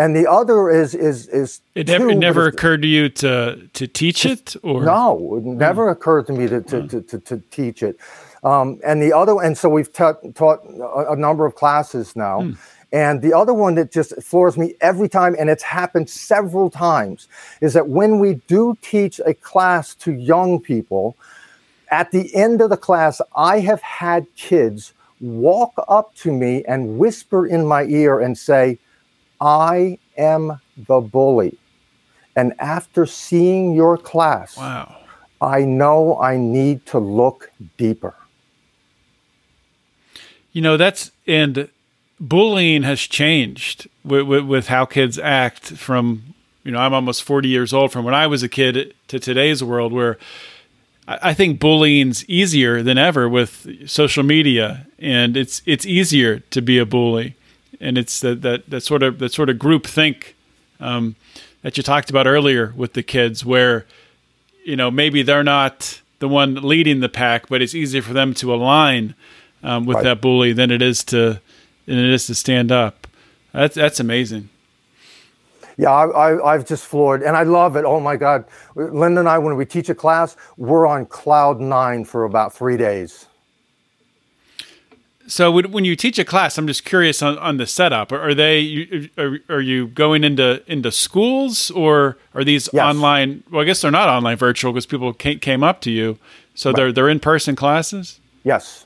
And 0.01 0.15
the 0.15 0.27
other 0.27 0.71
is 0.71 0.95
is 0.95 1.27
is 1.27 1.61
It 1.75 1.87
never, 1.87 2.09
it 2.09 2.17
never 2.17 2.47
occurred 2.47 2.81
to 2.81 2.87
you 2.87 3.07
to 3.23 3.69
to 3.73 3.87
teach 3.87 4.25
it 4.25 4.55
or 4.63 4.83
No, 4.83 5.35
it 5.37 5.43
never 5.43 5.85
hmm. 5.85 5.91
occurred 5.91 6.25
to 6.27 6.33
me 6.33 6.47
to 6.47 6.61
to, 6.61 6.81
hmm. 6.81 6.87
to, 6.87 7.01
to, 7.01 7.19
to 7.19 7.43
teach 7.51 7.83
it. 7.83 7.97
Um, 8.43 8.79
and 8.83 8.99
the 8.99 9.13
other, 9.13 9.39
and 9.39 9.55
so 9.55 9.69
we've 9.69 9.93
taught 9.93 10.17
taught 10.33 10.59
a, 10.65 11.11
a 11.11 11.15
number 11.15 11.45
of 11.45 11.53
classes 11.53 12.15
now. 12.15 12.41
Hmm. 12.41 12.53
And 12.91 13.21
the 13.21 13.33
other 13.41 13.53
one 13.53 13.75
that 13.75 13.91
just 13.91 14.11
floors 14.23 14.57
me 14.57 14.73
every 14.81 15.07
time, 15.07 15.35
and 15.39 15.49
it's 15.49 15.63
happened 15.63 16.09
several 16.09 16.69
times, 16.69 17.27
is 17.61 17.73
that 17.73 17.87
when 17.87 18.19
we 18.19 18.41
do 18.47 18.75
teach 18.81 19.21
a 19.25 19.33
class 19.33 19.95
to 20.03 20.11
young 20.11 20.59
people, 20.59 21.15
at 21.89 22.11
the 22.11 22.35
end 22.35 22.59
of 22.59 22.69
the 22.69 22.81
class, 22.89 23.21
I 23.35 23.59
have 23.59 23.81
had 23.81 24.25
kids 24.35 24.93
walk 25.21 25.73
up 25.87 26.15
to 26.23 26.33
me 26.33 26.65
and 26.65 26.97
whisper 26.97 27.45
in 27.45 27.65
my 27.65 27.83
ear 27.83 28.19
and 28.19 28.37
say, 28.37 28.79
I 29.41 29.97
am 30.17 30.61
the 30.77 31.01
bully. 31.01 31.57
And 32.35 32.53
after 32.59 33.05
seeing 33.05 33.73
your 33.73 33.97
class, 33.97 34.55
Wow. 34.55 34.97
I 35.41 35.61
know 35.63 36.21
I 36.21 36.37
need 36.37 36.85
to 36.87 36.99
look 36.99 37.51
deeper. 37.75 38.13
You 40.51 40.61
know, 40.61 40.77
that's 40.77 41.11
and 41.25 41.69
bullying 42.19 42.83
has 42.83 42.99
changed 43.01 43.89
with, 44.05 44.27
with, 44.27 44.45
with 44.45 44.67
how 44.67 44.85
kids 44.85 45.17
act 45.17 45.71
from, 45.71 46.35
you 46.63 46.71
know, 46.71 46.77
I'm 46.79 46.93
almost 46.93 47.23
40 47.23 47.49
years 47.49 47.73
old 47.73 47.91
from 47.91 48.05
when 48.05 48.13
I 48.13 48.27
was 48.27 48.43
a 48.43 48.49
kid 48.49 48.93
to 49.07 49.19
today's 49.19 49.63
world 49.63 49.91
where 49.91 50.19
I 51.07 51.19
I 51.23 51.33
think 51.33 51.59
bullying's 51.59 52.23
easier 52.29 52.83
than 52.83 52.99
ever 52.99 53.27
with 53.27 53.89
social 53.89 54.23
media 54.23 54.85
and 54.99 55.35
it's 55.35 55.63
it's 55.65 55.85
easier 55.87 56.39
to 56.51 56.61
be 56.61 56.77
a 56.77 56.85
bully. 56.85 57.35
And 57.81 57.97
it's 57.97 58.21
that, 58.21 58.43
that, 58.43 58.69
that 58.69 58.81
sort 58.83 59.03
of 59.03 59.19
that 59.19 59.33
sort 59.33 59.49
of 59.49 59.59
group 59.59 59.87
think 59.87 60.35
um, 60.79 61.15
that 61.63 61.77
you 61.77 61.83
talked 61.83 62.09
about 62.11 62.27
earlier 62.27 62.73
with 62.77 62.93
the 62.93 63.03
kids 63.03 63.43
where 63.45 63.85
you 64.65 64.75
know 64.77 64.91
maybe 64.91 65.23
they're 65.23 65.43
not 65.43 66.01
the 66.19 66.29
one 66.29 66.55
leading 66.55 67.01
the 67.01 67.09
pack, 67.09 67.49
but 67.49 67.61
it's 67.61 67.75
easier 67.75 68.01
for 68.03 68.13
them 68.13 68.33
to 68.35 68.53
align 68.53 69.15
um, 69.63 69.85
with 69.87 69.97
Right. 69.97 70.03
that 70.05 70.21
bully 70.21 70.53
than 70.53 70.71
it 70.71 70.81
is 70.81 71.03
to 71.05 71.41
than 71.87 71.97
it 71.99 72.09
is 72.13 72.27
to 72.27 72.35
stand 72.35 72.71
up. 72.71 73.07
That's 73.53 73.75
that's 73.75 73.99
amazing. 73.99 74.49
Yeah, 75.77 75.91
I, 75.91 76.07
I, 76.31 76.53
I've 76.53 76.67
just 76.67 76.85
floored, 76.85 77.23
and 77.23 77.35
I 77.37 77.43
love 77.43 77.75
it. 77.75 77.85
Oh 77.85 77.99
my 77.99 78.15
God, 78.17 78.45
Linda 78.75 79.21
and 79.21 79.29
I, 79.29 79.39
when 79.39 79.55
we 79.57 79.65
teach 79.65 79.89
a 79.89 79.95
class, 79.95 80.37
we're 80.57 80.87
on 80.87 81.05
cloud 81.07 81.59
nine 81.61 82.05
for 82.05 82.25
about 82.25 82.53
three 82.53 82.77
days. 82.77 83.27
So 85.31 85.49
when 85.49 85.71
when 85.71 85.85
you 85.85 85.95
teach 85.95 86.19
a 86.19 86.25
class, 86.25 86.57
I'm 86.57 86.67
just 86.67 86.83
curious 86.83 87.21
on, 87.21 87.37
on 87.37 87.55
the 87.55 87.65
setup. 87.65 88.11
Are, 88.11 88.33
they 88.33 88.59
you- 88.59 89.09
are, 89.17 89.37
are 89.47 89.61
you 89.61 89.87
going 89.87 90.25
into 90.25 90.61
into 90.69 90.91
schools 90.91 91.71
or 91.71 92.17
are 92.35 92.43
these 92.43 92.67
Yes. 92.73 92.83
online? 92.83 93.41
Well, 93.49 93.61
I 93.61 93.65
guess 93.65 93.79
they're 93.81 93.91
not 93.91 94.09
online 94.09 94.35
virtual 94.35 94.73
because 94.73 94.85
people 94.85 95.13
came, 95.13 95.39
came 95.39 95.63
up 95.63 95.79
to 95.81 95.89
you. 95.91 96.17
So 96.53 96.73
they're 96.73 96.91
they're 96.91 97.07
in 97.07 97.21
person 97.21 97.55
classes. 97.55 98.19
Yes, 98.43 98.85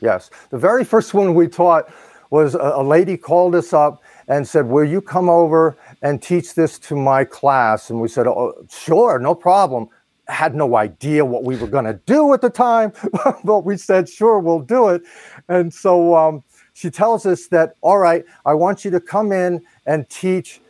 yes. 0.00 0.30
The 0.48 0.56
very 0.58 0.84
first 0.84 1.12
one 1.12 1.34
we 1.34 1.48
taught 1.48 1.84
was 2.30 2.54
a, 2.54 2.72
a 2.76 2.82
lady 2.82 3.18
called 3.18 3.54
us 3.54 3.74
up 3.74 4.00
and 4.26 4.48
said, 4.48 4.68
"Will 4.68 4.84
you 4.84 5.02
come 5.02 5.28
over 5.28 5.76
and 6.00 6.22
teach 6.22 6.54
this 6.54 6.78
to 6.88 6.96
my 6.96 7.24
class?" 7.24 7.90
And 7.90 8.00
we 8.00 8.08
said, 8.08 8.26
"Oh, 8.26 8.54
sure, 8.70 9.18
no 9.18 9.34
problem." 9.34 9.88
Had 10.28 10.54
no 10.54 10.76
idea 10.76 11.24
what 11.24 11.44
we 11.44 11.56
were 11.56 11.66
going 11.66 11.86
to 11.86 12.00
do 12.06 12.32
at 12.34 12.40
the 12.40 12.50
time, 12.50 12.92
but 13.44 13.60
we 13.60 13.76
said, 13.76 14.08
"Sure, 14.08 14.38
we'll 14.38 14.60
do 14.60 14.88
it." 14.88 15.02
And 15.48 15.72
so 15.72 16.14
um, 16.14 16.42
she 16.74 16.90
tells 16.90 17.24
us 17.26 17.46
that, 17.48 17.76
"All 17.80 17.98
right, 17.98 18.24
I 18.44 18.54
want 18.54 18.84
you 18.84 18.90
to 18.90 19.00
come 19.00 19.32
in 19.32 19.62
and 19.86 20.08
teach 20.10 20.60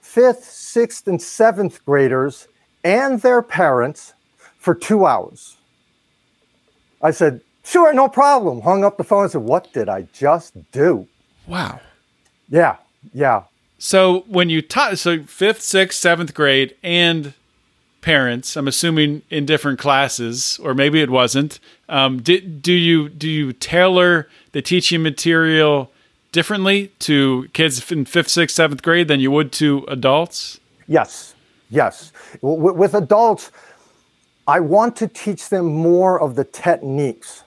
fifth, 0.00 0.44
sixth, 0.44 1.08
and 1.08 1.20
seventh 1.20 1.84
graders 1.84 2.48
and 2.84 3.20
their 3.22 3.42
parents 3.42 4.12
for 4.58 4.74
two 4.74 5.06
hours." 5.06 5.56
I 7.00 7.10
said, 7.12 7.40
sure, 7.64 7.92
no 7.92 8.08
problem. 8.08 8.60
Hung 8.60 8.84
up 8.84 8.96
the 8.96 9.04
phone 9.04 9.22
and 9.22 9.32
said, 9.32 9.42
what 9.42 9.72
did 9.72 9.88
I 9.88 10.02
just 10.12 10.54
do? 10.72 11.06
Wow. 11.46 11.80
Yeah, 12.48 12.76
yeah. 13.12 13.44
So 13.78 14.24
when 14.26 14.50
you 14.50 14.62
taught, 14.62 14.98
so 14.98 15.22
fifth, 15.22 15.62
sixth, 15.62 16.00
seventh 16.00 16.34
grade, 16.34 16.74
and 16.82 17.34
parents, 18.00 18.56
I'm 18.56 18.68
assuming 18.68 19.22
in 19.30 19.46
different 19.46 19.78
classes, 19.78 20.58
or 20.62 20.74
maybe 20.74 21.00
it 21.00 21.10
wasn't. 21.10 21.60
Um, 21.88 22.22
did, 22.22 22.62
do 22.62 22.72
you 22.72 23.08
do 23.08 23.28
you 23.28 23.52
tailor 23.52 24.28
the 24.52 24.62
teaching 24.62 25.02
material 25.02 25.90
differently 26.32 26.92
to 27.00 27.48
kids 27.52 27.90
in 27.90 28.04
fifth, 28.04 28.28
sixth, 28.28 28.56
seventh 28.56 28.82
grade 28.82 29.08
than 29.08 29.20
you 29.20 29.30
would 29.30 29.52
to 29.52 29.84
adults? 29.88 30.60
Yes, 30.86 31.34
yes. 31.70 32.12
W- 32.42 32.72
with 32.72 32.94
adults, 32.94 33.50
I 34.46 34.60
want 34.60 34.96
to 34.96 35.08
teach 35.08 35.48
them 35.48 35.66
more 35.66 36.20
of 36.20 36.34
the 36.34 36.44
techniques 36.44 37.44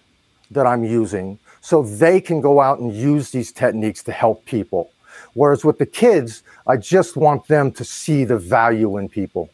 that 0.51 0.67
I'm 0.67 0.83
using 0.83 1.39
so 1.61 1.83
they 1.83 2.19
can 2.19 2.41
go 2.41 2.59
out 2.59 2.79
and 2.79 2.93
use 2.93 3.31
these 3.31 3.51
techniques 3.51 4.03
to 4.03 4.11
help 4.11 4.45
people. 4.45 4.91
Whereas 5.33 5.63
with 5.63 5.77
the 5.77 5.85
kids, 5.85 6.43
I 6.67 6.77
just 6.77 7.15
want 7.15 7.47
them 7.47 7.71
to 7.73 7.85
see 7.85 8.25
the 8.25 8.37
value 8.37 8.97
in 8.97 9.09
people. 9.09 9.49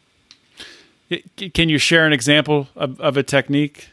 Can 1.53 1.69
you 1.69 1.77
share 1.77 2.05
an 2.05 2.13
example 2.13 2.67
of, 2.75 2.99
of 2.99 3.17
a 3.17 3.23
technique? 3.23 3.89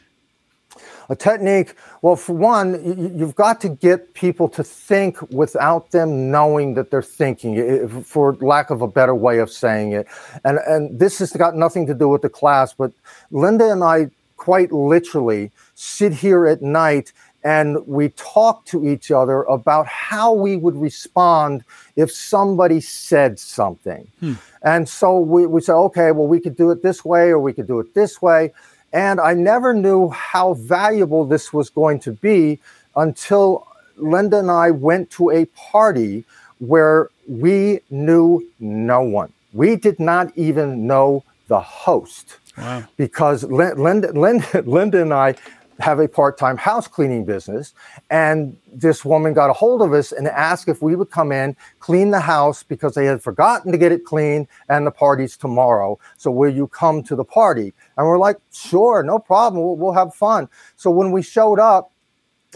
A 1.07 1.15
technique, 1.15 1.75
well, 2.01 2.15
for 2.15 2.33
one, 2.33 3.15
you've 3.17 3.35
got 3.35 3.61
to 3.61 3.69
get 3.69 4.15
people 4.15 4.49
to 4.49 4.63
think 4.63 5.21
without 5.29 5.91
them 5.91 6.31
knowing 6.31 6.73
that 6.73 6.89
they're 6.89 7.03
thinking, 7.03 8.03
for 8.03 8.35
lack 8.41 8.71
of 8.71 8.81
a 8.81 8.87
better 8.87 9.13
way 9.13 9.37
of 9.37 9.51
saying 9.51 9.91
it. 9.91 10.07
And, 10.43 10.57
and 10.65 10.99
this 10.99 11.19
has 11.19 11.31
got 11.31 11.55
nothing 11.55 11.85
to 11.87 11.93
do 11.93 12.09
with 12.09 12.23
the 12.23 12.29
class, 12.29 12.73
but 12.73 12.91
Linda 13.29 13.71
and 13.71 13.83
I 13.83 14.09
quite 14.37 14.71
literally 14.71 15.51
sit 15.75 16.11
here 16.11 16.47
at 16.47 16.61
night 16.61 17.13
and 17.45 17.85
we 17.85 18.09
talked 18.09 18.67
to 18.69 18.87
each 18.87 19.11
other 19.11 19.43
about 19.43 19.85
how 19.85 20.33
we 20.33 20.55
would 20.55 20.75
respond 20.75 21.63
if 21.95 22.11
somebody 22.11 22.81
said 22.81 23.37
something. 23.37 24.07
Hmm. 24.19 24.33
And 24.63 24.89
so 24.89 25.19
we, 25.19 25.45
we 25.45 25.61
said, 25.61 25.75
okay, 25.75 26.11
well, 26.11 26.25
we 26.25 26.39
could 26.39 26.57
do 26.57 26.71
it 26.71 26.81
this 26.81 27.05
way 27.05 27.29
or 27.29 27.39
we 27.39 27.53
could 27.53 27.67
do 27.67 27.79
it 27.79 27.93
this 27.93 28.19
way. 28.19 28.51
And 28.91 29.21
I 29.21 29.35
never 29.35 29.75
knew 29.75 30.09
how 30.09 30.55
valuable 30.55 31.23
this 31.23 31.53
was 31.53 31.69
going 31.69 31.99
to 31.99 32.13
be 32.13 32.59
until 32.95 33.67
Linda 33.95 34.39
and 34.39 34.49
I 34.49 34.71
went 34.71 35.11
to 35.11 35.29
a 35.29 35.45
party 35.45 36.25
where 36.57 37.09
we 37.27 37.81
knew 37.91 38.43
no 38.59 39.01
one. 39.01 39.31
We 39.53 39.75
did 39.75 39.99
not 39.99 40.35
even 40.35 40.87
know 40.87 41.23
the 41.47 41.59
host. 41.59 42.37
Wow. 42.57 42.85
Because 42.97 43.43
Linda, 43.43 44.11
Linda, 44.19 44.63
Linda 44.65 45.03
and 45.03 45.13
I 45.13 45.35
have 45.79 45.99
a 45.99 46.07
part-time 46.07 46.57
house 46.57 46.87
cleaning 46.87 47.25
business 47.25 47.73
and 48.09 48.55
this 48.71 49.03
woman 49.03 49.33
got 49.33 49.49
a 49.49 49.53
hold 49.53 49.81
of 49.81 49.93
us 49.93 50.11
and 50.11 50.27
asked 50.27 50.69
if 50.69 50.81
we 50.81 50.95
would 50.95 51.09
come 51.11 51.31
in 51.31 51.55
clean 51.79 52.11
the 52.11 52.19
house 52.19 52.63
because 52.63 52.95
they 52.95 53.05
had 53.05 53.21
forgotten 53.21 53.71
to 53.71 53.77
get 53.77 53.91
it 53.91 54.05
cleaned 54.05 54.47
and 54.69 54.87
the 54.87 54.91
party's 54.91 55.35
tomorrow 55.35 55.99
so 56.17 56.31
will 56.31 56.49
you 56.53 56.67
come 56.67 57.03
to 57.03 57.15
the 57.15 57.25
party 57.25 57.73
and 57.97 58.07
we're 58.07 58.17
like 58.17 58.37
sure 58.53 59.03
no 59.03 59.19
problem 59.19 59.61
we'll, 59.61 59.75
we'll 59.75 59.93
have 59.93 60.13
fun 60.15 60.47
so 60.77 60.89
when 60.89 61.11
we 61.11 61.21
showed 61.21 61.59
up 61.59 61.91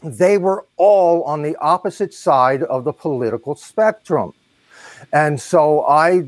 they 0.01 0.37
were 0.37 0.65
all 0.77 1.23
on 1.23 1.41
the 1.41 1.57
opposite 1.57 2.13
side 2.13 2.63
of 2.63 2.85
the 2.85 2.93
political 2.93 3.53
spectrum 3.55 4.31
and 5.11 5.41
so 5.41 5.85
i 5.87 6.23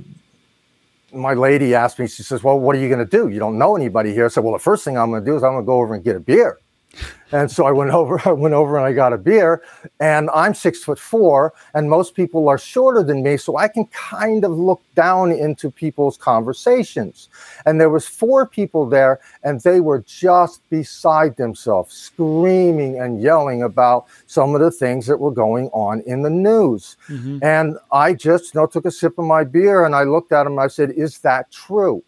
my 1.14 1.34
lady 1.34 1.76
asked 1.76 2.00
me, 2.00 2.08
she 2.08 2.24
says, 2.24 2.44
Well, 2.44 2.60
what 2.60 2.76
are 2.76 2.80
you 2.80 2.88
going 2.88 3.06
to 3.06 3.06
do? 3.06 3.30
You 3.30 3.39
don't 3.39 3.58
know 3.58 3.76
anybody 3.76 4.14
here. 4.14 4.26
I 4.26 4.28
said, 4.30 4.44
Well, 4.44 4.54
the 4.54 4.60
first 4.60 4.86
thing 4.86 4.98
I'm 4.98 5.10
going 5.10 5.24
to 5.24 5.30
do 5.30 5.36
is 5.36 5.44
I'm 5.44 5.54
going 5.54 5.64
to 5.64 5.68
go 5.68 5.82
over 5.82 5.94
and 5.94 6.04
get 6.04 6.16
a 6.16 6.20
beer. 6.20 6.61
And 7.32 7.50
so 7.50 7.66
I 7.66 7.72
went 7.72 7.92
over, 8.02 8.22
I 8.26 8.32
went 8.32 8.54
over 8.54 8.78
and 8.78 8.86
I 8.86 8.94
got 8.94 9.14
a 9.14 9.18
beer. 9.18 9.64
And 10.00 10.30
I'm 10.34 10.54
six 10.54 10.84
foot 10.84 11.00
four, 11.00 11.54
and 11.74 11.89
most 11.89 12.16
people 12.16 12.50
are 12.50 12.58
shorter 12.58 13.04
than 13.04 13.24
me, 13.24 13.38
so 13.38 13.58
I 13.58 13.68
can 13.68 13.86
kind 13.88 14.44
of 14.44 14.52
look 14.52 14.82
down 14.96 15.32
into 15.32 15.72
people's 15.72 16.18
conversations. 16.18 17.30
And 17.66 17.80
there 17.80 17.89
was 17.89 18.08
four 18.08 18.46
people 18.46 18.88
there, 18.88 19.20
and 19.44 19.62
they 19.62 19.80
were 19.80 20.00
just 20.00 20.68
beside 20.70 21.38
themselves, 21.38 21.94
screaming 21.94 23.00
and 23.00 23.22
yelling 23.22 23.64
about 23.64 24.06
some 24.28 24.56
of 24.56 24.62
the 24.62 24.72
things 24.72 25.08
that 25.08 25.20
were 25.20 25.32
going 25.32 25.68
on 25.68 26.02
in 26.02 26.24
the 26.24 26.30
news. 26.30 26.98
Mm-hmm. 27.08 27.39
And 27.42 27.78
I 27.92 28.14
just, 28.14 28.54
you 28.54 28.60
know, 28.60 28.68
took 28.68 28.86
a 28.86 28.92
sip 28.92 29.18
of 29.18 29.26
my 29.26 29.44
beer 29.44 29.86
and 29.86 29.96
I 29.96 30.04
looked 30.04 30.32
at 30.32 30.44
them. 30.44 30.60
I 30.60 30.68
said, 30.68 30.92
"Is 30.92 31.20
that 31.20 31.52
true?" 31.52 32.04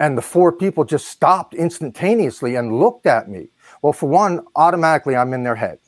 And 0.00 0.18
the 0.18 0.22
four 0.22 0.50
people 0.50 0.84
just 0.84 1.08
stopped 1.08 1.54
instantaneously 1.54 2.56
and 2.56 2.80
looked 2.80 3.06
at 3.06 3.28
me. 3.28 3.48
Well, 3.82 3.92
for 3.92 4.08
one, 4.08 4.40
automatically 4.56 5.14
I'm 5.14 5.34
in 5.34 5.44
their 5.44 5.54
head. 5.54 5.78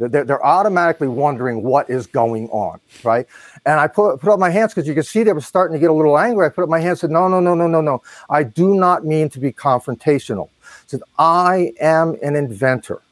They're, 0.00 0.24
they're 0.24 0.44
automatically 0.44 1.08
wondering 1.08 1.62
what 1.62 1.90
is 1.90 2.06
going 2.06 2.48
on, 2.48 2.80
right? 3.04 3.26
And 3.66 3.78
I 3.78 3.86
put, 3.86 4.18
put 4.18 4.32
up 4.32 4.40
my 4.40 4.50
hands 4.50 4.74
because 4.74 4.88
you 4.88 4.94
could 4.94 5.06
see 5.06 5.22
they 5.22 5.32
were 5.32 5.42
starting 5.42 5.74
to 5.74 5.78
get 5.78 5.90
a 5.90 5.94
little 5.94 6.18
angry. 6.18 6.46
I 6.46 6.48
put 6.48 6.64
up 6.64 6.70
my 6.70 6.80
hands 6.80 7.02
and 7.02 7.10
said, 7.10 7.10
No, 7.10 7.28
no, 7.28 7.38
no, 7.38 7.54
no, 7.54 7.66
no, 7.68 7.80
no. 7.80 8.02
I 8.30 8.42
do 8.42 8.74
not 8.74 9.04
mean 9.04 9.28
to 9.30 9.38
be 9.38 9.52
confrontational. 9.52 10.48
I 10.64 10.84
said, 10.86 11.02
I 11.18 11.72
am 11.80 12.16
an 12.22 12.34
inventor. 12.34 13.02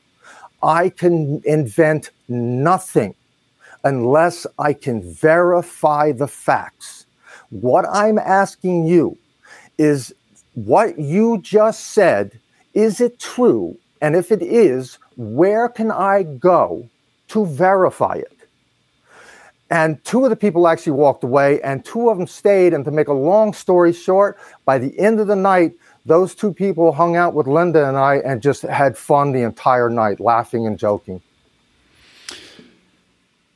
I 0.62 0.88
can 0.88 1.42
invent 1.44 2.10
nothing 2.28 3.14
unless 3.84 4.46
I 4.58 4.72
can 4.72 5.02
verify 5.12 6.12
the 6.12 6.26
facts. 6.26 7.06
What 7.50 7.84
I'm 7.90 8.18
asking 8.18 8.86
you 8.86 9.16
is 9.78 10.14
what 10.64 10.98
you 10.98 11.40
just 11.42 11.88
said, 11.88 12.38
is 12.74 13.00
it 13.00 13.20
true? 13.20 13.76
And 14.00 14.16
if 14.16 14.32
it 14.32 14.42
is, 14.42 14.98
where 15.16 15.68
can 15.68 15.90
I 15.90 16.22
go 16.24 16.88
to 17.28 17.46
verify 17.46 18.14
it? 18.14 18.32
And 19.70 20.02
two 20.04 20.24
of 20.24 20.30
the 20.30 20.36
people 20.36 20.66
actually 20.66 20.92
walked 20.92 21.22
away, 21.24 21.60
and 21.60 21.84
two 21.84 22.08
of 22.08 22.16
them 22.16 22.26
stayed. 22.26 22.72
And 22.72 22.84
to 22.86 22.90
make 22.90 23.08
a 23.08 23.12
long 23.12 23.52
story 23.52 23.92
short, 23.92 24.38
by 24.64 24.78
the 24.78 24.98
end 24.98 25.20
of 25.20 25.26
the 25.26 25.36
night, 25.36 25.74
those 26.06 26.34
two 26.34 26.52
people 26.52 26.90
hung 26.92 27.16
out 27.16 27.34
with 27.34 27.46
Linda 27.46 27.86
and 27.86 27.96
I 27.96 28.16
and 28.16 28.40
just 28.40 28.62
had 28.62 28.96
fun 28.96 29.32
the 29.32 29.42
entire 29.42 29.90
night, 29.90 30.20
laughing 30.20 30.66
and 30.66 30.78
joking. 30.78 31.20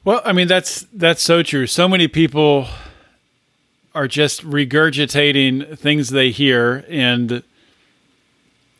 Well, 0.04 0.20
I 0.24 0.32
mean 0.32 0.48
that's 0.48 0.86
that's 0.92 1.22
so 1.22 1.42
true. 1.42 1.66
So 1.66 1.88
many 1.88 2.08
people 2.08 2.66
are 3.94 4.08
just 4.08 4.42
regurgitating 4.44 5.78
things 5.78 6.10
they 6.10 6.30
hear 6.30 6.84
and 6.88 7.42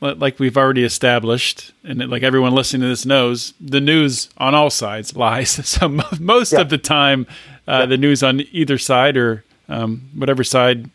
like 0.00 0.40
we've 0.40 0.56
already 0.56 0.84
established 0.84 1.72
and 1.84 2.10
like 2.10 2.22
everyone 2.22 2.52
listening 2.54 2.82
to 2.82 2.88
this 2.88 3.06
knows 3.06 3.54
the 3.60 3.80
news 3.80 4.30
on 4.36 4.54
all 4.54 4.70
sides 4.70 5.14
lies 5.16 5.50
so 5.68 5.88
most 6.20 6.52
yeah. 6.52 6.60
of 6.60 6.68
the 6.70 6.78
time 6.78 7.26
uh, 7.68 7.80
yeah. 7.80 7.86
the 7.86 7.96
news 7.96 8.22
on 8.22 8.40
either 8.50 8.78
side 8.78 9.16
or 9.16 9.44
um, 9.68 10.10
whatever 10.14 10.42
side 10.42 10.90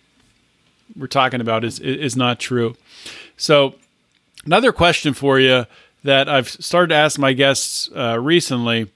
we're 0.96 1.08
talking 1.08 1.42
about 1.42 1.64
is 1.64 1.80
is 1.80 2.16
not 2.16 2.40
true 2.40 2.76
so 3.38 3.76
another 4.46 4.72
question 4.72 5.14
for 5.14 5.40
you 5.40 5.66
that 6.04 6.28
i've 6.28 6.50
started 6.50 6.90
to 6.90 6.96
ask 6.96 7.20
my 7.20 7.34
guests 7.34 7.90
uh, 7.96 8.18
recently 8.20 8.90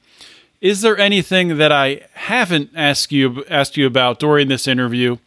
is 0.62 0.82
there 0.82 0.98
anything 0.98 1.58
that 1.58 1.72
I 1.72 2.02
haven't 2.14 2.70
asked 2.76 3.12
you 3.12 3.44
asked 3.50 3.76
you 3.76 3.88
about 3.88 4.20
during 4.20 4.48
this 4.48 4.68
interview, 4.68 5.18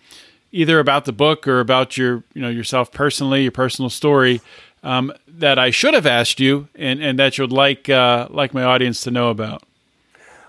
either 0.52 0.78
about 0.78 1.04
the 1.04 1.12
book 1.12 1.46
or 1.46 1.60
about 1.60 1.96
your 1.96 2.22
you 2.32 2.40
know 2.40 2.48
yourself 2.48 2.92
personally, 2.92 3.42
your 3.42 3.52
personal 3.52 3.90
story, 3.90 4.40
um, 4.84 5.12
that 5.26 5.58
I 5.58 5.70
should 5.70 5.94
have 5.94 6.06
asked 6.06 6.38
you, 6.38 6.68
and, 6.76 7.02
and 7.02 7.18
that 7.18 7.36
you'd 7.36 7.52
like 7.52 7.88
uh, 7.88 8.28
like 8.30 8.54
my 8.54 8.62
audience 8.62 9.02
to 9.02 9.10
know 9.10 9.28
about? 9.28 9.64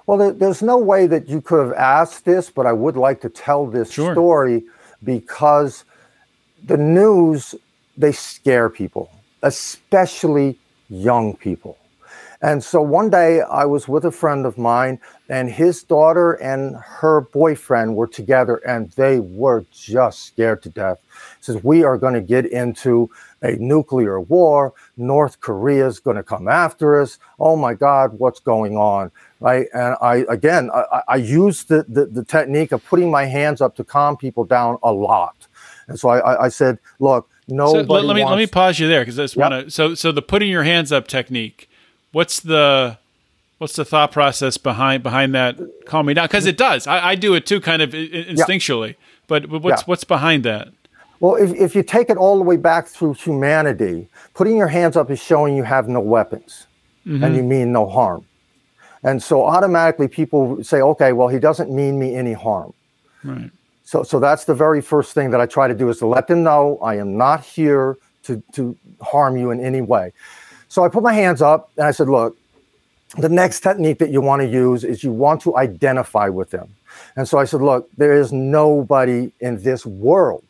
Well, 0.05 0.33
there's 0.33 0.61
no 0.61 0.77
way 0.77 1.07
that 1.07 1.27
you 1.27 1.41
could 1.41 1.65
have 1.65 1.73
asked 1.73 2.25
this, 2.25 2.51
but 2.51 2.67
I 2.67 2.73
would 2.73 2.95
like 2.95 3.21
to 3.21 3.29
tell 3.29 3.65
this 3.65 3.91
sure. 3.91 4.13
story 4.13 4.63
because 5.03 5.83
the 6.63 6.77
news 6.77 7.55
they 7.97 8.11
scare 8.11 8.69
people, 8.69 9.09
especially 9.41 10.59
young 10.89 11.35
people. 11.35 11.77
And 12.45 12.63
so 12.63 12.79
one 12.79 13.09
day 13.09 13.41
I 13.41 13.65
was 13.65 13.87
with 13.87 14.05
a 14.05 14.11
friend 14.11 14.45
of 14.45 14.55
mine, 14.55 14.99
and 15.29 15.49
his 15.49 15.81
daughter 15.81 16.33
and 16.33 16.75
her 16.75 17.21
boyfriend 17.21 17.95
were 17.95 18.05
together, 18.05 18.57
and 18.57 18.91
they 18.91 19.19
were 19.19 19.65
just 19.73 20.27
scared 20.27 20.61
to 20.61 20.69
death. 20.69 20.99
Says, 21.41 21.63
We 21.63 21.83
are 21.83 21.97
going 21.97 22.13
to 22.13 22.21
get 22.21 22.45
into 22.45 23.09
a 23.41 23.53
nuclear 23.53 24.19
war. 24.21 24.75
North 24.95 25.39
Korea 25.39 25.87
is 25.87 25.99
going 25.99 26.17
to 26.17 26.23
come 26.23 26.47
after 26.47 27.01
us. 27.01 27.17
Oh 27.39 27.55
my 27.55 27.73
God, 27.73 28.19
what's 28.19 28.39
going 28.39 28.77
on? 28.77 29.11
Right. 29.39 29.65
And 29.73 29.95
I, 29.99 30.17
again, 30.29 30.69
I, 30.71 31.01
I 31.07 31.15
use 31.15 31.63
the, 31.63 31.83
the, 31.87 32.05
the 32.05 32.23
technique 32.23 32.71
of 32.71 32.85
putting 32.85 33.09
my 33.09 33.25
hands 33.25 33.59
up 33.59 33.75
to 33.77 33.83
calm 33.83 34.17
people 34.17 34.43
down 34.43 34.77
a 34.83 34.93
lot. 34.93 35.47
And 35.87 35.99
so 35.99 36.09
I, 36.09 36.45
I 36.45 36.49
said, 36.49 36.77
Look, 36.99 37.27
nobody. 37.47 37.87
So 37.87 38.03
let, 38.03 38.15
me, 38.15 38.23
let 38.23 38.37
me 38.37 38.45
pause 38.45 38.79
you 38.79 38.87
there 38.87 39.01
because 39.01 39.17
I 39.17 39.23
just 39.23 39.35
yep. 39.35 39.49
want 39.49 39.65
to. 39.65 39.71
So, 39.71 39.95
so 39.95 40.11
the 40.11 40.21
putting 40.21 40.51
your 40.51 40.63
hands 40.63 40.91
up 40.91 41.07
technique 41.07 41.69
what's 42.15 42.39
the 42.39 42.97
what's 43.57 43.75
the 43.75 43.83
thought 43.83 44.09
process 44.09 44.57
behind 44.57 45.03
behind 45.03 45.35
that? 45.35 45.59
Calm 45.85 46.05
me 46.05 46.13
down 46.13 46.27
because 46.27 46.45
it 46.45 46.55
does. 46.55 46.87
I, 46.87 47.09
I, 47.09 47.15
do 47.15 47.33
it 47.33 47.45
too 47.45 47.59
kind 47.59 47.81
of 47.81 47.89
instinctually 47.91 48.89
yeah. 48.89 48.93
but, 49.27 49.49
but 49.49 49.61
what's 49.61 49.81
yeah. 49.81 49.85
what's 49.85 50.05
behind 50.05 50.45
that? 50.45 50.69
Well 51.19 51.35
if, 51.35 51.53
if 51.53 51.75
you 51.75 51.83
take 51.83 52.09
it 52.09 52.15
all 52.15 52.37
the 52.37 52.43
way 52.43 52.55
back 52.55 52.87
through 52.87 53.15
humanity 53.15 54.07
putting 54.33 54.55
your 54.55 54.69
hands 54.69 54.95
up 54.95 55.11
is 55.11 55.21
showing 55.21 55.57
you 55.57 55.63
have 55.63 55.89
no 55.89 55.99
weapons 55.99 56.67
mm-hmm. 57.05 57.21
and 57.21 57.35
you 57.35 57.43
mean 57.43 57.73
no 57.73 57.85
harm. 57.85 58.25
And 59.03 59.21
so 59.21 59.45
automatically 59.45 60.07
people 60.07 60.63
say 60.63 60.79
okay 60.81 61.11
well 61.11 61.27
he 61.27 61.39
doesn't 61.39 61.69
mean 61.69 61.99
me 61.99 62.15
any 62.15 62.33
harm. 62.33 62.73
Right. 63.25 63.51
So 63.83 64.03
so 64.03 64.21
that's 64.21 64.45
the 64.45 64.55
very 64.55 64.81
first 64.81 65.13
thing 65.13 65.31
that 65.31 65.41
i 65.41 65.45
try 65.45 65.67
to 65.67 65.75
do 65.75 65.89
is 65.89 65.97
to 65.99 66.07
let 66.07 66.27
them 66.27 66.43
know 66.43 66.79
i 66.81 66.95
am 66.95 67.17
not 67.17 67.43
here 67.43 67.97
to 68.23 68.41
to 68.53 68.77
harm 69.01 69.35
you 69.35 69.51
in 69.51 69.59
any 69.59 69.81
way 69.81 70.13
so 70.67 70.83
I 70.83 70.89
put 70.89 71.03
my 71.03 71.13
hands 71.13 71.41
up 71.41 71.71
and 71.77 71.85
I 71.85 71.91
said, 71.91 72.09
look, 72.09 72.37
the 73.17 73.29
next 73.29 73.61
technique 73.61 73.99
that 73.99 74.09
you 74.09 74.21
want 74.21 74.41
to 74.41 74.47
use 74.47 74.83
is 74.83 75.03
you 75.03 75.11
want 75.11 75.41
to 75.41 75.57
identify 75.57 76.27
with 76.27 76.49
them. 76.49 76.75
And 77.15 77.27
so 77.27 77.37
I 77.37 77.45
said, 77.45 77.61
look, 77.61 77.89
there 77.97 78.13
is 78.13 78.31
nobody 78.31 79.31
in 79.39 79.61
this 79.61 79.85
world 79.85 80.43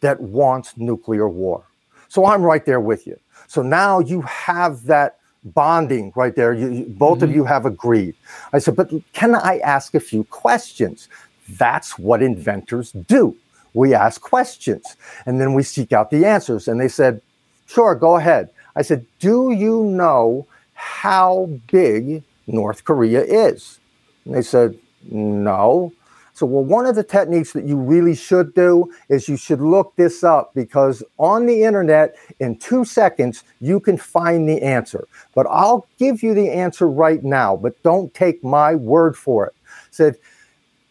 that 0.00 0.20
wants 0.20 0.76
nuclear 0.76 1.28
war. 1.28 1.64
So 2.08 2.26
I'm 2.26 2.42
right 2.42 2.64
there 2.64 2.80
with 2.80 3.06
you. 3.06 3.18
So 3.46 3.62
now 3.62 4.00
you 4.00 4.22
have 4.22 4.84
that 4.84 5.18
bonding 5.44 6.12
right 6.16 6.34
there. 6.34 6.52
You, 6.52 6.70
you, 6.70 6.84
both 6.86 7.18
mm-hmm. 7.18 7.24
of 7.24 7.34
you 7.34 7.44
have 7.44 7.66
agreed. 7.66 8.14
I 8.52 8.58
said, 8.58 8.76
but 8.76 8.90
can 9.12 9.34
I 9.34 9.58
ask 9.58 9.94
a 9.94 10.00
few 10.00 10.24
questions? 10.24 11.08
That's 11.50 11.98
what 11.98 12.22
inventors 12.22 12.92
do. 12.92 13.36
We 13.74 13.94
ask 13.94 14.20
questions 14.20 14.96
and 15.26 15.40
then 15.40 15.54
we 15.54 15.62
seek 15.62 15.92
out 15.92 16.10
the 16.10 16.24
answers. 16.24 16.68
And 16.68 16.80
they 16.80 16.88
said, 16.88 17.20
sure, 17.66 17.94
go 17.94 18.16
ahead. 18.16 18.50
I 18.78 18.82
said, 18.82 19.04
Do 19.18 19.50
you 19.50 19.82
know 19.82 20.46
how 20.74 21.50
big 21.70 22.22
North 22.46 22.84
Korea 22.84 23.22
is? 23.22 23.80
And 24.24 24.34
they 24.34 24.42
said, 24.42 24.78
No. 25.10 25.92
So, 26.32 26.46
well, 26.46 26.62
one 26.62 26.86
of 26.86 26.94
the 26.94 27.02
techniques 27.02 27.52
that 27.54 27.64
you 27.64 27.76
really 27.76 28.14
should 28.14 28.54
do 28.54 28.92
is 29.08 29.28
you 29.28 29.36
should 29.36 29.60
look 29.60 29.96
this 29.96 30.22
up 30.22 30.54
because 30.54 31.02
on 31.18 31.46
the 31.46 31.64
internet, 31.64 32.14
in 32.38 32.56
two 32.56 32.84
seconds, 32.84 33.42
you 33.60 33.80
can 33.80 33.96
find 33.96 34.48
the 34.48 34.62
answer. 34.62 35.08
But 35.34 35.48
I'll 35.50 35.88
give 35.98 36.22
you 36.22 36.34
the 36.34 36.48
answer 36.48 36.88
right 36.88 37.24
now, 37.24 37.56
but 37.56 37.82
don't 37.82 38.14
take 38.14 38.44
my 38.44 38.76
word 38.76 39.16
for 39.16 39.48
it. 39.48 39.54
said 39.90 40.14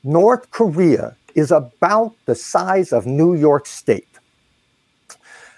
North 0.04 0.52
Korea 0.52 1.16
is 1.36 1.52
about 1.52 2.14
the 2.26 2.36
size 2.36 2.92
of 2.92 3.06
New 3.06 3.34
York 3.34 3.66
State. 3.66 4.20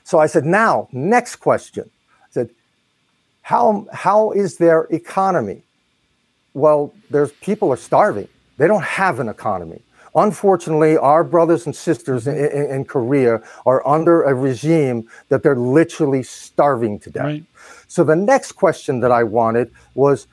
So 0.04 0.20
I 0.20 0.28
said, 0.28 0.46
now, 0.46 0.88
next 0.92 1.38
question. 1.38 1.90
How, 3.50 3.88
how 3.92 4.30
is 4.30 4.58
their 4.58 4.82
economy? 4.92 5.64
Well, 6.54 6.94
there's 7.10 7.32
people 7.32 7.72
are 7.72 7.78
starving. 7.78 8.28
They 8.60 8.68
don't 8.68 8.84
have 8.84 9.20
an 9.20 9.28
economy. 9.28 9.82
Unfortunately, 10.14 10.98
our 10.98 11.24
brothers 11.24 11.66
and 11.66 11.76
sisters 11.76 12.28
in, 12.28 12.38
in, 12.38 12.70
in 12.70 12.86
Korea 12.86 13.42
are 13.66 13.82
under 13.88 14.22
a 14.22 14.36
regime 14.36 15.10
that 15.30 15.42
they're 15.42 15.56
literally 15.56 16.22
starving 16.22 17.00
to 17.00 17.10
death. 17.10 17.26
Right. 17.26 17.44
So 17.88 18.04
the 18.04 18.16
next 18.16 18.52
question 18.52 19.00
that 19.00 19.12
I 19.12 19.24
wanted 19.24 19.72
was, 19.96 20.28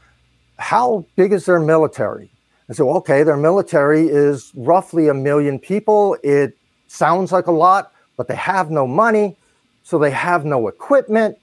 how 0.58 1.06
big 1.16 1.32
is 1.32 1.46
their 1.46 1.60
military? 1.60 2.30
I 2.68 2.74
said, 2.74 2.84
okay, 2.84 3.22
their 3.22 3.38
military 3.38 4.08
is 4.08 4.52
roughly 4.54 5.08
a 5.08 5.14
million 5.14 5.58
people. 5.58 6.18
It 6.22 6.54
sounds 6.86 7.32
like 7.32 7.46
a 7.46 7.52
lot, 7.66 7.92
but 8.18 8.28
they 8.28 8.36
have 8.36 8.70
no 8.70 8.86
money, 8.86 9.36
so 9.84 9.98
they 9.98 10.10
have 10.10 10.44
no 10.44 10.68
equipment. 10.68 11.38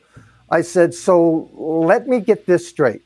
I 0.50 0.62
said, 0.62 0.94
so 0.94 1.50
let 1.54 2.08
me 2.08 2.20
get 2.20 2.46
this 2.46 2.68
straight. 2.68 3.02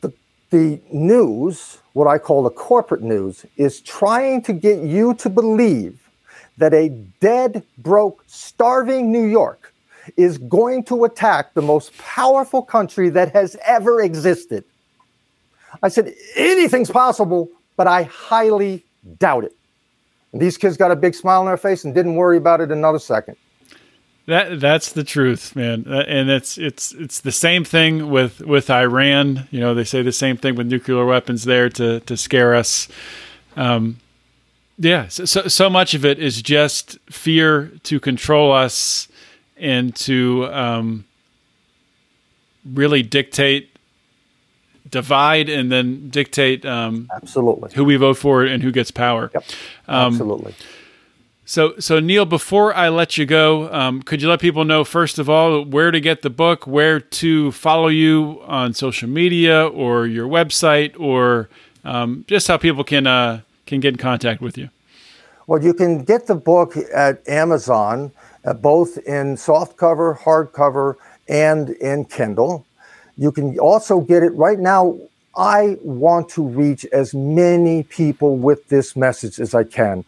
The, 0.00 0.12
the 0.50 0.80
news, 0.92 1.78
what 1.92 2.06
I 2.06 2.18
call 2.18 2.42
the 2.42 2.50
corporate 2.50 3.02
news, 3.02 3.46
is 3.56 3.80
trying 3.80 4.42
to 4.42 4.52
get 4.52 4.80
you 4.80 5.14
to 5.14 5.28
believe 5.28 6.08
that 6.58 6.72
a 6.72 6.88
dead, 7.20 7.62
broke, 7.78 8.24
starving 8.26 9.12
New 9.12 9.24
York 9.24 9.72
is 10.16 10.38
going 10.38 10.84
to 10.84 11.04
attack 11.04 11.54
the 11.54 11.62
most 11.62 11.96
powerful 11.98 12.62
country 12.62 13.08
that 13.10 13.32
has 13.32 13.56
ever 13.64 14.00
existed. 14.00 14.64
I 15.82 15.88
said, 15.88 16.14
anything's 16.36 16.90
possible, 16.90 17.50
but 17.76 17.86
I 17.86 18.04
highly 18.04 18.84
doubt 19.18 19.44
it. 19.44 19.54
And 20.32 20.40
these 20.40 20.56
kids 20.56 20.76
got 20.76 20.90
a 20.90 20.96
big 20.96 21.14
smile 21.14 21.40
on 21.40 21.46
their 21.46 21.56
face 21.56 21.84
and 21.84 21.94
didn't 21.94 22.14
worry 22.14 22.36
about 22.36 22.60
it 22.60 22.70
another 22.70 22.98
second. 22.98 23.36
That 24.26 24.58
that's 24.58 24.92
the 24.92 25.04
truth, 25.04 25.54
man. 25.54 25.84
Uh, 25.88 26.04
and 26.08 26.28
it's 26.28 26.58
it's 26.58 26.92
it's 26.92 27.20
the 27.20 27.32
same 27.32 27.64
thing 27.64 28.10
with 28.10 28.40
with 28.40 28.70
Iran. 28.70 29.46
You 29.52 29.60
know, 29.60 29.74
they 29.74 29.84
say 29.84 30.02
the 30.02 30.12
same 30.12 30.36
thing 30.36 30.56
with 30.56 30.66
nuclear 30.66 31.04
weapons 31.04 31.44
there 31.44 31.68
to 31.70 32.00
to 32.00 32.16
scare 32.16 32.54
us. 32.54 32.88
Um, 33.56 33.98
yeah, 34.78 35.08
so, 35.08 35.24
so, 35.24 35.48
so 35.48 35.70
much 35.70 35.94
of 35.94 36.04
it 36.04 36.18
is 36.18 36.42
just 36.42 36.98
fear 37.08 37.72
to 37.84 37.98
control 37.98 38.52
us 38.52 39.08
and 39.56 39.94
to 39.96 40.46
um, 40.52 41.06
really 42.64 43.02
dictate 43.02 43.70
divide 44.90 45.48
and 45.48 45.72
then 45.72 46.08
dictate 46.10 46.64
um, 46.64 47.08
absolutely 47.14 47.70
who 47.74 47.84
we 47.84 47.96
vote 47.96 48.16
for 48.16 48.44
and 48.44 48.62
who 48.62 48.70
gets 48.70 48.90
power. 48.90 49.30
Yep. 49.34 49.44
Um, 49.88 50.12
absolutely. 50.12 50.54
So, 51.48 51.78
so 51.78 52.00
Neil, 52.00 52.24
before 52.24 52.74
I 52.74 52.88
let 52.88 53.16
you 53.16 53.24
go, 53.24 53.72
um, 53.72 54.02
could 54.02 54.20
you 54.20 54.28
let 54.28 54.40
people 54.40 54.64
know 54.64 54.82
first 54.82 55.16
of 55.20 55.30
all 55.30 55.64
where 55.64 55.92
to 55.92 56.00
get 56.00 56.22
the 56.22 56.28
book, 56.28 56.66
where 56.66 56.98
to 56.98 57.52
follow 57.52 57.86
you 57.86 58.42
on 58.46 58.74
social 58.74 59.08
media 59.08 59.64
or 59.64 60.08
your 60.08 60.26
website, 60.26 60.98
or 60.98 61.48
um, 61.84 62.24
just 62.26 62.48
how 62.48 62.56
people 62.56 62.82
can 62.82 63.06
uh, 63.06 63.42
can 63.64 63.78
get 63.78 63.94
in 63.94 63.96
contact 63.96 64.40
with 64.40 64.58
you? 64.58 64.70
Well, 65.46 65.62
you 65.62 65.72
can 65.72 66.02
get 66.02 66.26
the 66.26 66.34
book 66.34 66.74
at 66.92 67.26
Amazon, 67.28 68.10
uh, 68.44 68.52
both 68.52 68.98
in 68.98 69.36
softcover, 69.36 70.18
hardcover, 70.18 70.96
and 71.28 71.70
in 71.70 72.06
Kindle. 72.06 72.66
You 73.16 73.30
can 73.30 73.56
also 73.60 74.00
get 74.00 74.24
it 74.24 74.34
right 74.34 74.58
now. 74.58 74.98
I 75.36 75.76
want 75.82 76.28
to 76.30 76.42
reach 76.42 76.84
as 76.86 77.14
many 77.14 77.84
people 77.84 78.36
with 78.36 78.68
this 78.68 78.96
message 78.96 79.38
as 79.38 79.54
I 79.54 79.62
can 79.62 80.04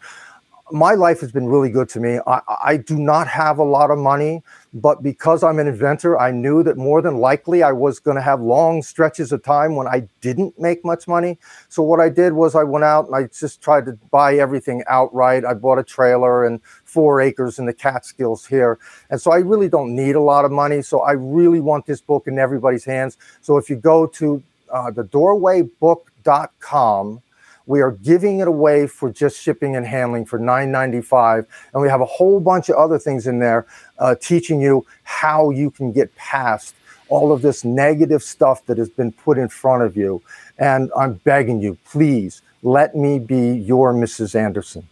my 0.71 0.93
life 0.93 1.19
has 1.21 1.31
been 1.31 1.47
really 1.47 1.69
good 1.69 1.89
to 1.89 1.99
me. 1.99 2.19
I, 2.27 2.41
I, 2.63 2.77
do 2.77 2.97
not 2.97 3.27
have 3.27 3.57
a 3.57 3.63
lot 3.63 3.91
of 3.91 3.97
money, 3.97 4.43
but 4.73 5.03
because 5.03 5.43
I'm 5.43 5.59
an 5.59 5.67
inventor, 5.67 6.19
I 6.19 6.31
knew 6.31 6.63
that 6.63 6.77
more 6.77 7.01
than 7.01 7.17
likely 7.17 7.63
I 7.63 7.71
was 7.71 7.99
going 7.99 8.15
to 8.15 8.21
have 8.21 8.41
long 8.41 8.81
stretches 8.81 9.31
of 9.31 9.43
time 9.43 9.75
when 9.75 9.87
I 9.87 10.07
didn't 10.21 10.59
make 10.59 10.83
much 10.85 11.07
money. 11.07 11.37
So 11.69 11.83
what 11.83 11.99
I 11.99 12.09
did 12.09 12.33
was 12.33 12.55
I 12.55 12.63
went 12.63 12.85
out 12.85 13.07
and 13.07 13.15
I 13.15 13.23
just 13.23 13.61
tried 13.61 13.85
to 13.85 13.93
buy 14.11 14.35
everything 14.35 14.83
outright. 14.87 15.45
I 15.45 15.53
bought 15.53 15.79
a 15.79 15.83
trailer 15.83 16.45
and 16.45 16.61
four 16.85 17.21
acres 17.21 17.59
in 17.59 17.65
the 17.65 17.73
Catskills 17.73 18.45
here. 18.45 18.79
And 19.09 19.21
so 19.21 19.31
I 19.31 19.37
really 19.37 19.69
don't 19.69 19.95
need 19.95 20.15
a 20.15 20.21
lot 20.21 20.45
of 20.45 20.51
money. 20.51 20.81
So 20.81 21.01
I 21.01 21.13
really 21.13 21.59
want 21.59 21.85
this 21.85 22.01
book 22.01 22.27
in 22.27 22.39
everybody's 22.39 22.85
hands. 22.85 23.17
So 23.41 23.57
if 23.57 23.69
you 23.69 23.75
go 23.75 24.07
to 24.07 24.43
uh, 24.71 24.91
the 24.91 25.03
doorwaybook.com, 25.03 27.21
we 27.69 27.81
are 27.81 27.91
giving 27.91 28.39
it 28.39 28.47
away 28.47 28.87
for 28.87 29.11
just 29.11 29.39
shipping 29.39 29.75
and 29.75 29.85
handling 29.85 30.25
for 30.25 30.39
$9.95. 30.39 31.45
And 31.71 31.81
we 31.83 31.87
have 31.87 32.01
a 32.01 32.05
whole 32.05 32.39
bunch 32.39 32.67
of 32.67 32.75
other 32.75 32.97
things 32.97 33.27
in 33.27 33.37
there 33.37 33.67
uh, 33.99 34.15
teaching 34.15 34.59
you 34.59 34.87
how 35.03 35.51
you 35.51 35.69
can 35.69 35.91
get 35.91 36.13
past 36.15 36.73
all 37.09 37.31
of 37.31 37.43
this 37.43 37.63
negative 37.63 38.23
stuff 38.23 38.65
that 38.65 38.79
has 38.79 38.89
been 38.89 39.11
put 39.11 39.37
in 39.37 39.49
front 39.49 39.83
of 39.83 39.95
you. 39.95 40.19
And 40.57 40.89
I'm 40.97 41.13
begging 41.13 41.61
you, 41.61 41.77
please 41.85 42.41
let 42.63 42.95
me 42.95 43.19
be 43.19 43.51
your 43.51 43.93
Mrs. 43.93 44.33
Anderson. 44.33 44.87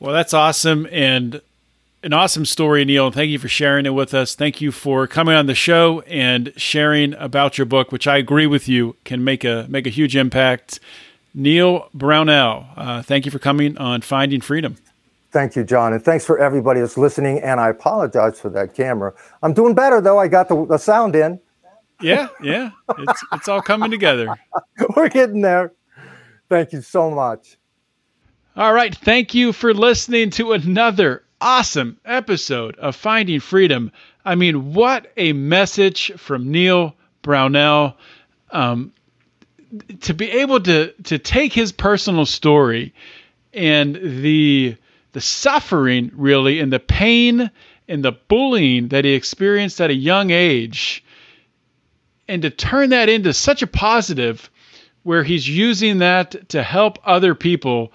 Well, 0.00 0.12
that's 0.12 0.34
awesome. 0.34 0.88
And 0.90 1.40
an 2.02 2.12
awesome 2.12 2.46
story, 2.46 2.84
Neil. 2.84 3.12
Thank 3.12 3.30
you 3.30 3.38
for 3.38 3.48
sharing 3.48 3.86
it 3.86 3.94
with 3.94 4.12
us. 4.12 4.34
Thank 4.34 4.60
you 4.60 4.72
for 4.72 5.06
coming 5.06 5.36
on 5.36 5.46
the 5.46 5.54
show 5.54 6.00
and 6.00 6.52
sharing 6.56 7.14
about 7.14 7.58
your 7.58 7.64
book, 7.64 7.92
which 7.92 8.08
I 8.08 8.16
agree 8.16 8.48
with 8.48 8.66
you 8.66 8.96
can 9.04 9.22
make 9.22 9.44
a 9.44 9.66
make 9.68 9.86
a 9.86 9.90
huge 9.90 10.16
impact 10.16 10.80
Neil 11.34 11.88
Brownell, 11.94 12.66
uh, 12.76 13.02
thank 13.02 13.24
you 13.24 13.30
for 13.30 13.38
coming 13.38 13.76
on 13.78 14.00
Finding 14.00 14.40
Freedom. 14.40 14.76
Thank 15.30 15.56
you, 15.56 15.64
John. 15.64 15.92
And 15.92 16.02
thanks 16.02 16.24
for 16.24 16.38
everybody 16.38 16.80
that's 16.80 16.96
listening. 16.96 17.40
And 17.40 17.60
I 17.60 17.68
apologize 17.68 18.40
for 18.40 18.48
that 18.50 18.74
camera. 18.74 19.12
I'm 19.42 19.52
doing 19.52 19.74
better, 19.74 20.00
though. 20.00 20.18
I 20.18 20.26
got 20.28 20.48
the, 20.48 20.64
the 20.64 20.78
sound 20.78 21.14
in. 21.14 21.38
Yeah, 22.00 22.28
yeah. 22.42 22.70
It's, 22.98 23.24
it's 23.32 23.48
all 23.48 23.60
coming 23.60 23.90
together. 23.90 24.34
We're 24.96 25.08
getting 25.08 25.42
there. 25.42 25.72
Thank 26.48 26.72
you 26.72 26.80
so 26.80 27.10
much. 27.10 27.58
All 28.56 28.72
right. 28.72 28.94
Thank 28.94 29.34
you 29.34 29.52
for 29.52 29.74
listening 29.74 30.30
to 30.30 30.52
another 30.52 31.24
awesome 31.40 31.98
episode 32.04 32.76
of 32.78 32.96
Finding 32.96 33.40
Freedom. 33.40 33.92
I 34.24 34.34
mean, 34.34 34.72
what 34.74 35.12
a 35.16 35.32
message 35.32 36.12
from 36.16 36.50
Neil 36.50 36.94
Brownell. 37.22 37.96
Um, 38.50 38.92
to 40.00 40.14
be 40.14 40.30
able 40.30 40.60
to 40.60 40.92
to 41.04 41.18
take 41.18 41.52
his 41.52 41.72
personal 41.72 42.26
story 42.26 42.94
and 43.52 43.96
the 43.96 44.76
the 45.12 45.20
suffering 45.20 46.10
really 46.14 46.60
and 46.60 46.72
the 46.72 46.80
pain 46.80 47.50
and 47.88 48.04
the 48.04 48.12
bullying 48.12 48.88
that 48.88 49.04
he 49.04 49.12
experienced 49.12 49.80
at 49.80 49.90
a 49.90 49.94
young 49.94 50.30
age 50.30 51.04
and 52.28 52.42
to 52.42 52.50
turn 52.50 52.90
that 52.90 53.08
into 53.08 53.32
such 53.32 53.62
a 53.62 53.66
positive 53.66 54.50
where 55.02 55.22
he's 55.24 55.48
using 55.48 55.98
that 55.98 56.48
to 56.50 56.62
help 56.62 56.98
other 57.04 57.34
people 57.34 57.92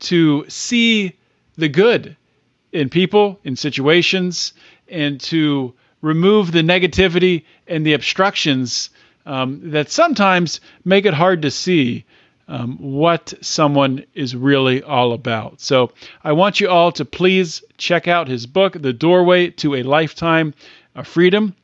to 0.00 0.44
see 0.48 1.16
the 1.56 1.68
good 1.68 2.16
in 2.72 2.88
people 2.88 3.38
in 3.44 3.56
situations 3.56 4.52
and 4.88 5.20
to 5.20 5.72
remove 6.00 6.52
the 6.52 6.62
negativity 6.62 7.44
and 7.66 7.84
the 7.84 7.94
obstructions 7.94 8.90
um, 9.28 9.60
that 9.72 9.90
sometimes 9.90 10.60
make 10.84 11.04
it 11.04 11.12
hard 11.12 11.42
to 11.42 11.50
see 11.50 12.04
um, 12.48 12.78
what 12.78 13.34
someone 13.42 14.04
is 14.14 14.34
really 14.34 14.82
all 14.82 15.12
about. 15.12 15.60
So 15.60 15.92
I 16.24 16.32
want 16.32 16.60
you 16.60 16.70
all 16.70 16.90
to 16.92 17.04
please 17.04 17.62
check 17.76 18.08
out 18.08 18.26
his 18.26 18.46
book, 18.46 18.80
The 18.80 18.94
Doorway 18.94 19.50
to 19.50 19.74
a 19.74 19.82
Lifetime 19.82 20.54
of 20.94 21.06
Freedom. 21.06 21.54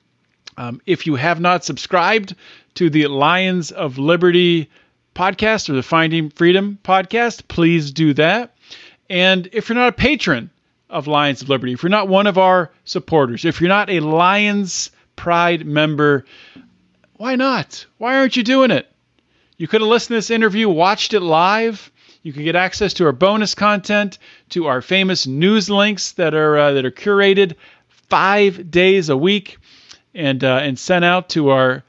Um, 0.59 0.83
if 0.85 1.07
you 1.07 1.15
have 1.17 1.41
not 1.41 1.65
subscribed 1.65 2.37
to 2.75 2.91
the 2.91 3.07
Lions 3.07 3.73
of 3.73 3.97
Liberty 3.97 4.69
podcast 5.15 5.71
or 5.71 5.73
the 5.73 5.83
Finding 5.83 6.29
Freedom 6.29 6.79
podcast, 6.85 7.49
please 7.49 7.93
do 7.93 8.13
that. 8.15 8.55
And 9.09 9.49
if 9.53 9.71
you're 9.71 9.79
not 9.79 9.89
a 9.89 9.93
patron 9.93 10.51
of 10.91 11.07
Lions 11.07 11.41
of 11.41 11.49
Liberty, 11.49 11.73
if 11.73 11.83
you're 11.83 11.89
not 11.89 12.09
one 12.09 12.27
of 12.27 12.37
our 12.37 12.71
supporters, 12.85 13.47
if 13.47 13.61
you're 13.63 13.69
not 13.69 13.89
a 13.89 14.01
Lions 14.01 14.91
Pride 15.17 15.65
member, 15.65 16.25
why 17.17 17.37
not? 17.37 17.87
Why 17.99 18.17
aren't 18.17 18.37
you 18.37 18.43
doing 18.43 18.71
it? 18.71 18.91
You 19.57 19.69
could 19.69 19.81
have 19.81 19.91
listened 19.91 20.15
to 20.15 20.19
this 20.19 20.31
interview, 20.31 20.69
watched 20.69 21.15
it 21.15 21.21
live. 21.21 21.91
You 22.23 22.33
could 22.33 22.45
get 22.45 22.57
access 22.57 22.95
to 22.95 23.07
our 23.07 23.13
bonus 23.13 23.55
content, 23.55 24.19
to 24.51 24.67
our 24.67 24.83
famous 24.83 25.27
news 25.27 25.71
links 25.71 26.13
that 26.13 26.35
are 26.35 26.57
uh, 26.57 26.73
that 26.73 26.85
are 26.85 26.91
curated 26.91 27.55
five 28.09 28.71
days 28.71 29.11
a 29.11 29.17
week, 29.17 29.59
and 30.15 30.43
uh, 30.43 30.61
and 30.63 30.79
sent 30.79 31.05
out 31.05 31.29
to 31.31 31.51
our 31.51 31.85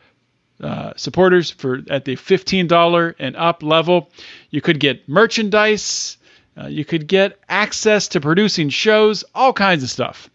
uh, 0.61 0.93
supporters 0.95 1.51
for 1.51 1.81
at 1.89 2.05
the 2.05 2.15
$15 2.15 3.15
and 3.19 3.35
up 3.35 3.63
level. 3.63 4.09
You 4.51 4.61
could 4.61 4.79
get 4.79 5.07
merchandise. 5.07 6.17
Uh, 6.57 6.67
you 6.67 6.85
could 6.85 7.07
get 7.07 7.37
access 7.49 8.07
to 8.09 8.21
producing 8.21 8.69
shows, 8.69 9.25
all 9.33 9.51
kinds 9.51 9.83
of 9.83 9.89
stuff. 9.89 10.29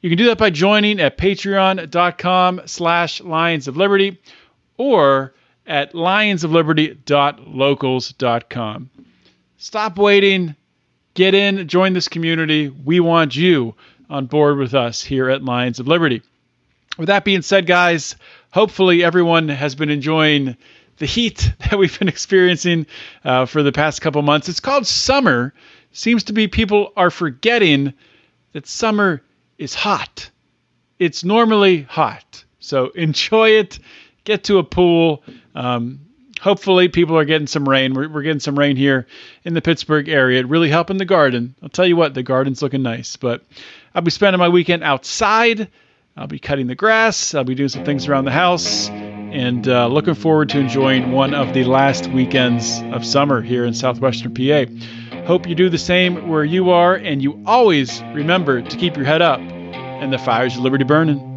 You 0.00 0.08
can 0.08 0.16
do 0.16 0.28
that 0.28 0.38
by 0.38 0.50
joining 0.50 1.00
at 1.00 1.18
patreon.com 1.18 2.62
slash 2.64 3.20
Lions 3.20 3.68
of 3.68 3.76
Liberty 3.76 4.18
or 4.78 5.34
at 5.66 5.92
lionsofliberty.locals.com. 5.92 8.90
Stop 9.58 9.98
waiting. 9.98 10.56
Get 11.12 11.34
in, 11.34 11.68
join 11.68 11.92
this 11.92 12.08
community. 12.08 12.68
We 12.68 13.00
want 13.00 13.36
you 13.36 13.74
on 14.08 14.24
board 14.24 14.56
with 14.56 14.72
us 14.74 15.04
here 15.04 15.28
at 15.28 15.44
Lions 15.44 15.80
of 15.80 15.86
Liberty. 15.86 16.22
With 16.96 17.08
that 17.08 17.24
being 17.24 17.42
said, 17.42 17.66
guys, 17.66 18.16
hopefully 18.52 19.04
everyone 19.04 19.48
has 19.48 19.74
been 19.74 19.90
enjoying 19.90 20.56
the 20.96 21.04
heat 21.04 21.52
that 21.58 21.78
we've 21.78 21.98
been 21.98 22.08
experiencing 22.08 22.86
uh, 23.22 23.44
for 23.44 23.62
the 23.62 23.72
past 23.72 24.00
couple 24.00 24.22
months. 24.22 24.48
It's 24.48 24.60
called 24.60 24.86
summer. 24.86 25.52
Seems 25.92 26.24
to 26.24 26.32
be 26.32 26.48
people 26.48 26.94
are 26.96 27.10
forgetting 27.10 27.92
that 28.52 28.66
summer 28.66 29.22
is 29.60 29.74
hot. 29.74 30.30
It's 30.98 31.22
normally 31.22 31.82
hot. 31.82 32.44
So 32.58 32.88
enjoy 32.88 33.50
it. 33.50 33.78
Get 34.24 34.44
to 34.44 34.58
a 34.58 34.64
pool. 34.64 35.22
Um, 35.54 36.00
hopefully, 36.40 36.88
people 36.88 37.16
are 37.16 37.24
getting 37.24 37.46
some 37.46 37.68
rain. 37.68 37.94
We're, 37.94 38.08
we're, 38.08 38.22
getting 38.22 38.40
some 38.40 38.58
rain 38.58 38.76
here 38.76 39.06
in 39.44 39.54
the 39.54 39.62
Pittsburgh 39.62 40.08
area. 40.08 40.44
Really 40.46 40.70
helping 40.70 40.96
the 40.96 41.04
garden. 41.04 41.54
I'll 41.62 41.68
tell 41.68 41.86
you 41.86 41.96
what, 41.96 42.14
the 42.14 42.22
garden's 42.22 42.62
looking 42.62 42.82
nice. 42.82 43.16
But 43.16 43.44
I'll 43.94 44.02
be 44.02 44.10
spending 44.10 44.38
my 44.38 44.48
weekend 44.48 44.82
outside. 44.82 45.68
I'll 46.16 46.26
be 46.26 46.38
cutting 46.38 46.66
the 46.66 46.74
grass. 46.74 47.34
I'll 47.34 47.44
be 47.44 47.54
doing 47.54 47.68
some 47.68 47.84
things 47.84 48.08
around 48.08 48.24
the 48.24 48.32
house. 48.32 48.88
And 48.88 49.68
uh, 49.68 49.86
looking 49.86 50.14
forward 50.14 50.48
to 50.50 50.58
enjoying 50.58 51.12
one 51.12 51.34
of 51.34 51.54
the 51.54 51.64
last 51.64 52.08
weekends 52.08 52.80
of 52.92 53.06
summer 53.06 53.40
here 53.40 53.64
in 53.64 53.74
southwestern 53.74 54.34
PA. 54.34 54.64
Hope 55.30 55.46
you 55.46 55.54
do 55.54 55.68
the 55.68 55.78
same 55.78 56.28
where 56.28 56.42
you 56.42 56.70
are, 56.70 56.96
and 56.96 57.22
you 57.22 57.40
always 57.46 58.02
remember 58.02 58.62
to 58.62 58.76
keep 58.76 58.96
your 58.96 59.04
head 59.04 59.22
up 59.22 59.38
and 59.38 60.12
the 60.12 60.18
fires 60.18 60.56
of 60.56 60.62
liberty 60.62 60.82
burning. 60.82 61.29